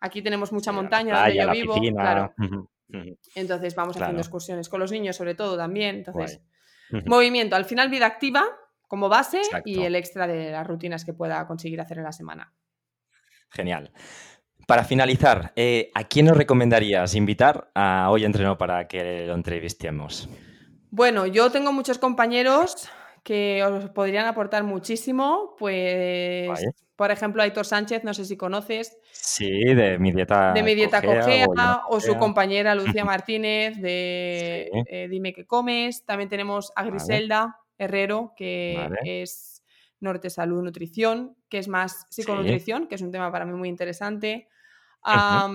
Aquí 0.00 0.22
tenemos 0.22 0.50
mucha 0.50 0.72
montaña 0.72 1.14
donde 1.14 1.36
yo 1.36 1.50
vivo, 1.50 1.74
claro. 1.94 2.32
Entonces 3.34 3.74
vamos 3.74 3.98
haciendo 3.98 4.22
excursiones 4.22 4.70
con 4.70 4.80
los 4.80 4.90
niños, 4.90 5.14
sobre 5.14 5.34
todo 5.34 5.58
también. 5.58 5.96
Entonces, 5.96 6.40
movimiento, 7.04 7.54
al 7.54 7.66
final 7.66 7.90
vida 7.90 8.06
activa 8.06 8.44
como 8.88 9.10
base 9.10 9.42
y 9.66 9.82
el 9.82 9.94
extra 9.94 10.26
de 10.26 10.50
las 10.50 10.66
rutinas 10.66 11.04
que 11.04 11.12
pueda 11.12 11.46
conseguir 11.46 11.82
hacer 11.82 11.98
en 11.98 12.04
la 12.04 12.12
semana. 12.12 12.54
Genial. 13.50 13.92
Para 14.66 14.84
finalizar, 14.84 15.52
eh, 15.54 15.90
¿a 15.94 16.04
quién 16.04 16.26
nos 16.26 16.36
recomendarías 16.36 17.14
invitar 17.14 17.70
a 17.74 18.08
Hoy 18.10 18.24
Entreno 18.24 18.56
para 18.56 18.88
que 18.88 19.26
lo 19.26 19.34
entrevistemos? 19.34 20.30
Bueno, 20.90 21.26
yo 21.26 21.50
tengo 21.50 21.72
muchos 21.72 21.98
compañeros 21.98 22.88
que 23.22 23.62
os 23.62 23.90
podrían 23.90 24.26
aportar 24.26 24.64
muchísimo, 24.64 25.54
pues, 25.58 26.48
por 26.96 27.10
ejemplo, 27.10 27.42
Aitor 27.42 27.64
Sánchez, 27.64 28.02
no 28.04 28.12
sé 28.12 28.24
si 28.24 28.36
conoces. 28.36 28.98
Sí, 29.12 29.48
de 29.48 29.98
mi 29.98 30.12
dieta 30.12 30.52
De 30.52 30.62
mi 30.62 30.74
dieta 30.74 31.00
cogea, 31.00 31.46
o, 31.88 32.00
su 32.00 32.16
compañera 32.16 32.74
Lucía 32.74 33.04
Martínez 33.04 33.80
de 33.80 34.70
eh, 34.86 35.08
Dime 35.08 35.32
qué 35.32 35.46
comes. 35.46 36.04
También 36.04 36.28
tenemos 36.28 36.72
a 36.76 36.84
Griselda 36.84 37.56
Herrero, 37.78 38.32
que 38.36 38.88
es 39.04 39.62
Norte 40.00 40.28
Salud 40.28 40.62
Nutrición, 40.62 41.36
que 41.48 41.58
es 41.58 41.68
más 41.68 42.06
psiconutrición, 42.10 42.86
que 42.86 42.96
es 42.96 43.02
un 43.02 43.12
tema 43.12 43.30
para 43.30 43.44
mí 43.44 43.52
muy 43.52 43.68
interesante 43.68 44.48
a 45.02 45.48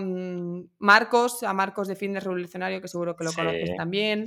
Marcos, 0.79 1.43
a 1.43 1.53
Marcos 1.53 1.87
de 1.87 1.95
Fitness 1.95 2.23
Revolucionario, 2.23 2.81
que 2.81 2.87
seguro 2.87 3.15
que 3.15 3.23
lo 3.23 3.33
conoces 3.33 3.75
también. 3.75 4.25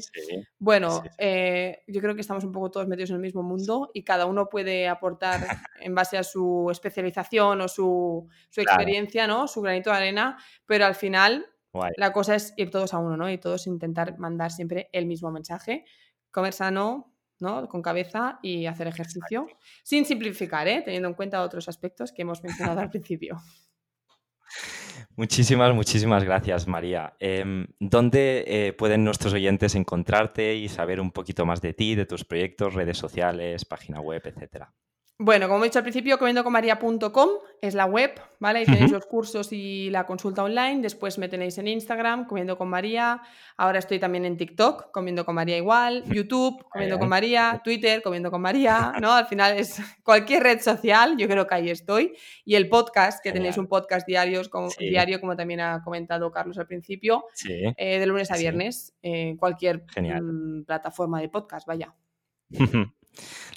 bueno, 0.59 1.03
eh, 1.19 1.83
yo 1.87 2.01
creo 2.01 2.15
que 2.15 2.21
estamos 2.21 2.45
un 2.45 2.53
poco 2.53 2.71
todos 2.71 2.87
metidos 2.87 3.11
en 3.11 3.17
el 3.17 3.23
mismo 3.23 3.43
mundo 3.43 3.91
y 3.95 4.05
cada 4.05 4.27
uno 4.27 4.49
puede 4.49 4.89
aportar 4.89 5.41
en 5.81 5.95
base 5.95 6.19
a 6.19 6.23
su 6.23 6.69
especialización 6.71 7.61
o 7.61 7.69
su, 7.69 8.29
experiencia, 8.57 9.27
¿no? 9.27 9.49
Su 9.49 9.61
granito 9.61 9.91
de 9.91 9.97
arena, 9.97 10.39
pero 10.67 10.87
al 10.87 10.95
final 10.95 11.47
la 11.97 12.13
cosa 12.13 12.35
es 12.35 12.55
ir 12.57 12.71
todos 12.71 12.95
a 12.95 12.99
uno, 12.99 13.17
¿no? 13.17 13.31
Y 13.31 13.39
todos 13.39 13.67
intentar 13.67 14.19
mandar 14.19 14.51
siempre 14.51 14.89
el 14.93 15.07
mismo 15.07 15.31
mensaje. 15.31 15.85
Comer 16.31 16.53
sano, 16.53 17.15
¿no? 17.41 17.69
Con 17.69 17.83
cabeza 17.83 18.39
y 18.43 18.67
hacer 18.67 18.87
ejercicio. 18.87 19.47
Sin 19.83 20.05
simplificar, 20.05 20.67
¿eh? 20.69 20.83
Teniendo 20.85 21.09
en 21.09 21.15
cuenta 21.15 21.43
otros 21.43 21.69
aspectos 21.69 22.13
que 22.13 22.23
hemos 22.23 22.43
mencionado 22.43 22.81
al 22.81 22.91
principio. 22.91 23.37
Muchísimas, 25.17 25.75
muchísimas 25.75 26.25
gracias, 26.25 26.69
María. 26.69 27.15
Em, 27.19 27.67
¿Dónde 27.81 28.45
eh, 28.47 28.73
pueden 28.73 29.05
nuestros 29.05 29.33
oyentes 29.33 29.75
encontrarte 29.75 30.55
y 30.55 30.69
saber 30.69 31.01
un 31.01 31.11
poquito 31.11 31.45
más 31.45 31.61
de 31.61 31.75
ti, 31.75 31.95
de 31.95 32.07
tus 32.07 32.25
proyectos, 32.25 32.75
redes 32.75 32.99
sociales, 32.99 33.65
página 33.65 34.01
web, 34.01 34.23
etcétera? 34.25 34.73
Bueno, 35.21 35.49
como 35.49 35.65
he 35.65 35.67
dicho 35.67 35.81
al 35.81 35.83
principio, 35.83 36.17
comiendoconmaria.com 36.17 37.29
es 37.61 37.75
la 37.75 37.87
web, 37.87 38.13
¿vale? 38.39 38.61
Ahí 38.61 38.67
tenéis 38.67 38.93
los 38.93 39.05
cursos 39.05 39.53
y 39.53 39.91
la 39.91 40.07
consulta 40.07 40.45
online. 40.45 40.81
Después 40.81 41.19
me 41.19 41.29
tenéis 41.29 41.59
en 41.59 41.67
Instagram, 41.67 42.29
Comiendo 42.29 42.57
con 42.57 42.69
María. 42.69 43.21
Ahora 43.57 43.81
estoy 43.81 43.99
también 43.99 44.25
en 44.25 44.37
TikTok, 44.37 44.93
Comiendo 44.93 45.27
con 45.27 45.35
María 45.35 45.57
igual. 45.57 46.05
YouTube, 46.05 46.63
Comiendo 46.71 47.01
con 47.01 47.09
María. 47.09 47.61
Twitter, 47.65 48.01
Comiendo 48.01 48.31
con 48.31 48.41
María, 48.41 48.93
¿no? 49.03 49.11
Al 49.11 49.27
final 49.27 49.57
es 49.59 49.81
cualquier 50.05 50.45
red 50.45 50.61
social, 50.61 51.17
yo 51.19 51.27
creo 51.27 51.49
que 51.49 51.55
ahí 51.57 51.71
estoy. 51.71 52.15
Y 52.45 52.55
el 52.55 52.69
podcast, 52.69 53.21
que 53.21 53.33
tenéis 53.33 53.59
un 53.59 53.67
podcast 53.67 54.07
diarios, 54.07 54.49
como, 54.49 54.69
diario, 54.79 55.21
como 55.21 55.35
también 55.35 55.59
ha 55.61 55.83
comentado 55.83 56.31
Carlos 56.31 56.59
al 56.59 56.69
principio, 56.69 57.25
eh, 57.77 57.99
de 57.99 58.07
lunes 58.07 58.31
a 58.31 58.37
viernes, 58.37 58.95
en 59.03 59.37
cualquier 59.37 59.85
mm, 60.01 60.63
plataforma 60.63 61.21
de 61.21 61.29
podcast, 61.29 61.67
vaya. 61.67 61.93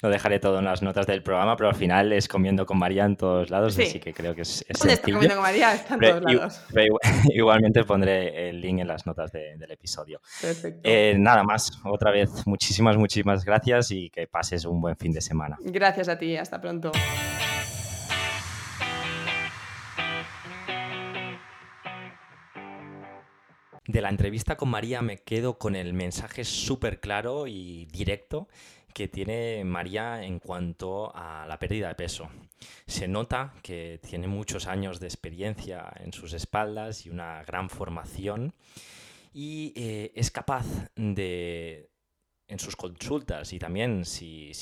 Lo 0.02 0.08
dejaré 0.08 0.40
todo 0.40 0.58
en 0.58 0.64
las 0.64 0.82
notas 0.82 1.06
del 1.06 1.22
programa, 1.22 1.56
pero 1.56 1.68
al 1.68 1.76
final 1.76 2.12
es 2.12 2.26
comiendo 2.26 2.66
con 2.66 2.78
María 2.78 3.04
en 3.04 3.16
todos 3.16 3.50
lados, 3.50 3.78
así 3.78 4.00
que 4.00 4.12
creo 4.12 4.34
que 4.34 4.42
es, 4.42 4.64
es 4.68 5.00
comiendo 5.00 5.34
con 5.34 5.42
María? 5.42 5.74
Está 5.74 5.94
en 5.94 6.00
todos 6.00 6.22
lados. 6.22 6.60
igualmente 7.32 7.84
pondré 7.84 8.48
el 8.48 8.60
link 8.60 8.80
en 8.80 8.88
las 8.88 9.06
notas 9.06 9.30
del 9.32 9.70
episodio. 9.70 10.20
Perfecto. 10.40 10.80
Eh, 10.82 11.14
nada 11.16 11.44
más, 11.44 11.70
otra 11.84 12.10
vez, 12.10 12.30
muchísimas, 12.46 12.96
muchísimas 12.96 13.44
gracias 13.44 13.90
y 13.90 14.10
que 14.10 14.26
pases 14.26 14.64
un 14.64 14.80
buen 14.80 14.96
fin 14.96 15.12
de 15.12 15.20
semana. 15.20 15.56
Gracias 15.60 16.08
a 16.08 16.18
ti, 16.18 16.36
hasta 16.36 16.60
pronto. 16.60 16.92
De 23.86 24.00
la 24.00 24.08
entrevista 24.08 24.56
con 24.56 24.70
María 24.70 25.02
me 25.02 25.18
quedo 25.18 25.58
con 25.58 25.74
el 25.74 25.92
mensaje 25.92 26.44
súper 26.44 27.00
claro 27.00 27.48
y 27.48 27.86
directo 27.86 28.48
que 28.92 29.08
tiene 29.08 29.62
María 29.64 30.24
en 30.24 30.38
cuanto 30.38 31.14
a 31.14 31.46
la 31.46 31.58
pérdida 31.58 31.88
de 31.88 31.94
peso. 31.94 32.28
Se 32.86 33.08
nota 33.08 33.54
que 33.62 34.00
tiene 34.06 34.28
muchos 34.28 34.66
años 34.66 35.00
de 35.00 35.06
experiencia 35.06 35.92
en 35.96 36.12
sus 36.12 36.32
espaldas 36.32 37.06
y 37.06 37.10
una 37.10 37.42
gran 37.44 37.68
formación 37.68 38.54
y 39.32 39.72
eh, 39.76 40.12
es 40.14 40.30
capaz 40.30 40.66
de, 40.94 41.90
en 42.48 42.58
sus 42.58 42.76
consultas 42.76 43.52
y 43.52 43.58
también 43.58 44.04
si, 44.04 44.52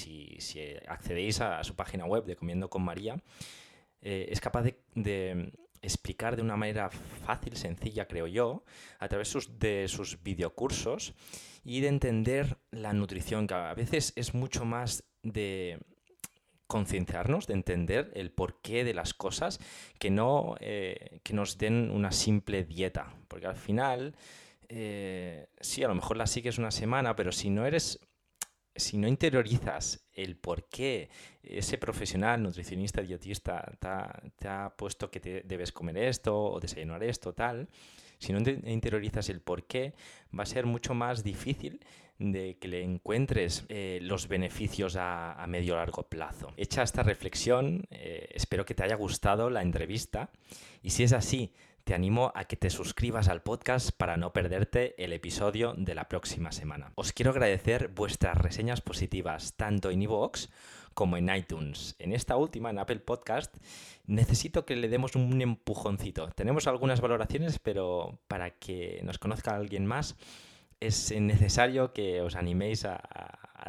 accedéis 0.86 1.40
a, 1.40 1.62
su 1.64 1.74
página 1.74 2.06
web 2.06 2.24
de 2.24 2.36
Comiendo 2.36 2.70
con 2.70 2.82
María, 2.82 3.20
eh, 4.00 4.28
es 4.30 4.40
capaz 4.40 4.64
de, 4.94 5.52
explicar 5.82 6.36
de 6.36 6.42
una 6.42 6.56
manera 6.56 6.90
fácil, 6.90 7.56
sencilla, 7.56 8.06
creo 8.06 8.26
yo, 8.26 8.64
a 8.98 9.08
través 9.08 9.34
de 9.58 9.88
sus 9.88 10.22
videocursos, 10.22 11.14
y 11.64 11.80
de 11.80 11.88
entender 11.88 12.58
la 12.70 12.92
nutrición, 12.92 13.46
que 13.46 13.54
a 13.54 13.74
veces 13.74 14.12
es 14.16 14.34
mucho 14.34 14.64
más 14.64 15.04
de 15.22 15.78
concienciarnos, 16.66 17.46
de 17.46 17.54
entender 17.54 18.10
el 18.14 18.30
porqué 18.30 18.84
de 18.84 18.94
las 18.94 19.12
cosas, 19.12 19.58
que 19.98 20.10
no 20.10 20.54
eh, 20.60 21.20
que 21.22 21.34
nos 21.34 21.58
den 21.58 21.90
una 21.90 22.12
simple 22.12 22.64
dieta. 22.64 23.12
Porque 23.28 23.46
al 23.46 23.56
final, 23.56 24.14
eh, 24.68 25.48
sí, 25.60 25.82
a 25.82 25.88
lo 25.88 25.96
mejor 25.96 26.16
la 26.16 26.26
sigues 26.26 26.58
una 26.58 26.70
semana, 26.70 27.16
pero 27.16 27.32
si 27.32 27.50
no 27.50 27.66
eres 27.66 27.98
si 28.74 28.96
no 28.98 29.08
interiorizas 29.08 30.06
el 30.12 30.36
por 30.36 30.68
qué 30.68 31.10
ese 31.42 31.78
profesional, 31.78 32.42
nutricionista, 32.42 33.02
dietista, 33.02 33.72
te 34.38 34.48
ha, 34.48 34.74
puesto 34.76 35.10
que 35.10 35.20
te 35.20 35.42
debes 35.42 35.72
comer 35.72 35.96
esto 35.98 36.36
o 36.38 36.60
desayunar 36.60 37.02
esto, 37.02 37.32
tal, 37.32 37.68
si 38.18 38.32
no 38.32 38.38
interiorizas 38.38 39.28
el 39.30 39.40
por 39.40 39.64
qué, 39.64 39.94
va 40.36 40.42
a 40.42 40.46
ser 40.46 40.66
mucho 40.66 40.94
más 40.94 41.24
difícil 41.24 41.80
de 42.18 42.58
que 42.58 42.68
le 42.68 42.82
encuentres 42.82 43.64
eh, 43.70 43.98
los 44.02 44.28
beneficios 44.28 44.96
a, 44.98 45.42
medio 45.48 45.72
o 45.72 45.76
largo 45.76 46.02
plazo. 46.02 46.52
Hecha 46.58 46.82
esta 46.82 47.02
reflexión, 47.02 47.86
eh, 47.90 48.28
espero 48.34 48.66
que 48.66 48.74
te 48.74 48.84
haya 48.84 48.94
gustado 48.94 49.48
la 49.48 49.62
entrevista 49.62 50.30
y 50.82 50.90
si 50.90 51.02
es 51.02 51.14
así, 51.14 51.54
te 51.84 51.94
animo 51.94 52.32
a 52.34 52.44
que 52.44 52.56
te 52.56 52.70
suscribas 52.70 53.28
al 53.28 53.42
podcast 53.42 53.90
para 53.90 54.16
no 54.16 54.32
perderte 54.32 54.94
el 55.02 55.12
episodio 55.12 55.74
de 55.76 55.94
la 55.94 56.08
próxima 56.08 56.52
semana. 56.52 56.92
Os 56.94 57.12
quiero 57.12 57.30
agradecer 57.30 57.88
vuestras 57.88 58.36
reseñas 58.36 58.80
positivas 58.80 59.54
tanto 59.56 59.90
en 59.90 60.02
iVoox 60.02 60.48
como 60.94 61.16
en 61.16 61.34
iTunes. 61.34 61.96
En 61.98 62.12
esta 62.12 62.36
última, 62.36 62.70
en 62.70 62.78
Apple 62.78 63.00
Podcast, 63.00 63.56
necesito 64.06 64.66
que 64.66 64.76
le 64.76 64.88
demos 64.88 65.16
un 65.16 65.40
empujoncito. 65.40 66.28
Tenemos 66.30 66.66
algunas 66.66 67.00
valoraciones, 67.00 67.58
pero 67.58 68.20
para 68.28 68.50
que 68.50 69.00
nos 69.04 69.18
conozca 69.18 69.54
alguien 69.54 69.86
más, 69.86 70.16
es 70.80 71.12
necesario 71.12 71.92
que 71.92 72.22
os 72.22 72.36
animéis 72.36 72.84
a, 72.84 73.00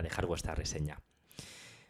dejar 0.01 0.25
vuestra 0.25 0.55
reseña. 0.55 1.01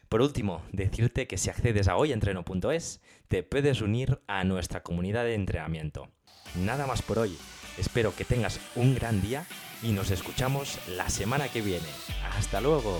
Por 0.10 0.22
último, 0.22 0.64
decirte 0.72 1.28
que 1.28 1.38
si 1.38 1.50
accedes 1.50 1.88
a 1.88 1.96
hoyentreno.es, 1.96 3.02
te 3.32 3.44
puedes 3.44 3.80
unir 3.80 4.20
a 4.28 4.44
nuestra 4.44 4.84
comunidad 4.84 5.24
de 5.24 5.36
entrenamiento. 5.36 6.10
Nada 6.54 6.86
más 6.86 7.02
por 7.02 7.18
hoy. 7.18 7.38
Espero 7.78 8.14
que 8.14 8.26
tengas 8.26 8.60
un 8.76 8.94
gran 8.94 9.22
día 9.22 9.46
y 9.82 9.94
nos 9.94 10.12
escuchamos 10.12 10.78
la 10.90 11.10
semana 11.10 11.48
que 11.48 11.62
viene. 11.62 11.88
Hasta 12.38 12.60
luego. 12.60 13.00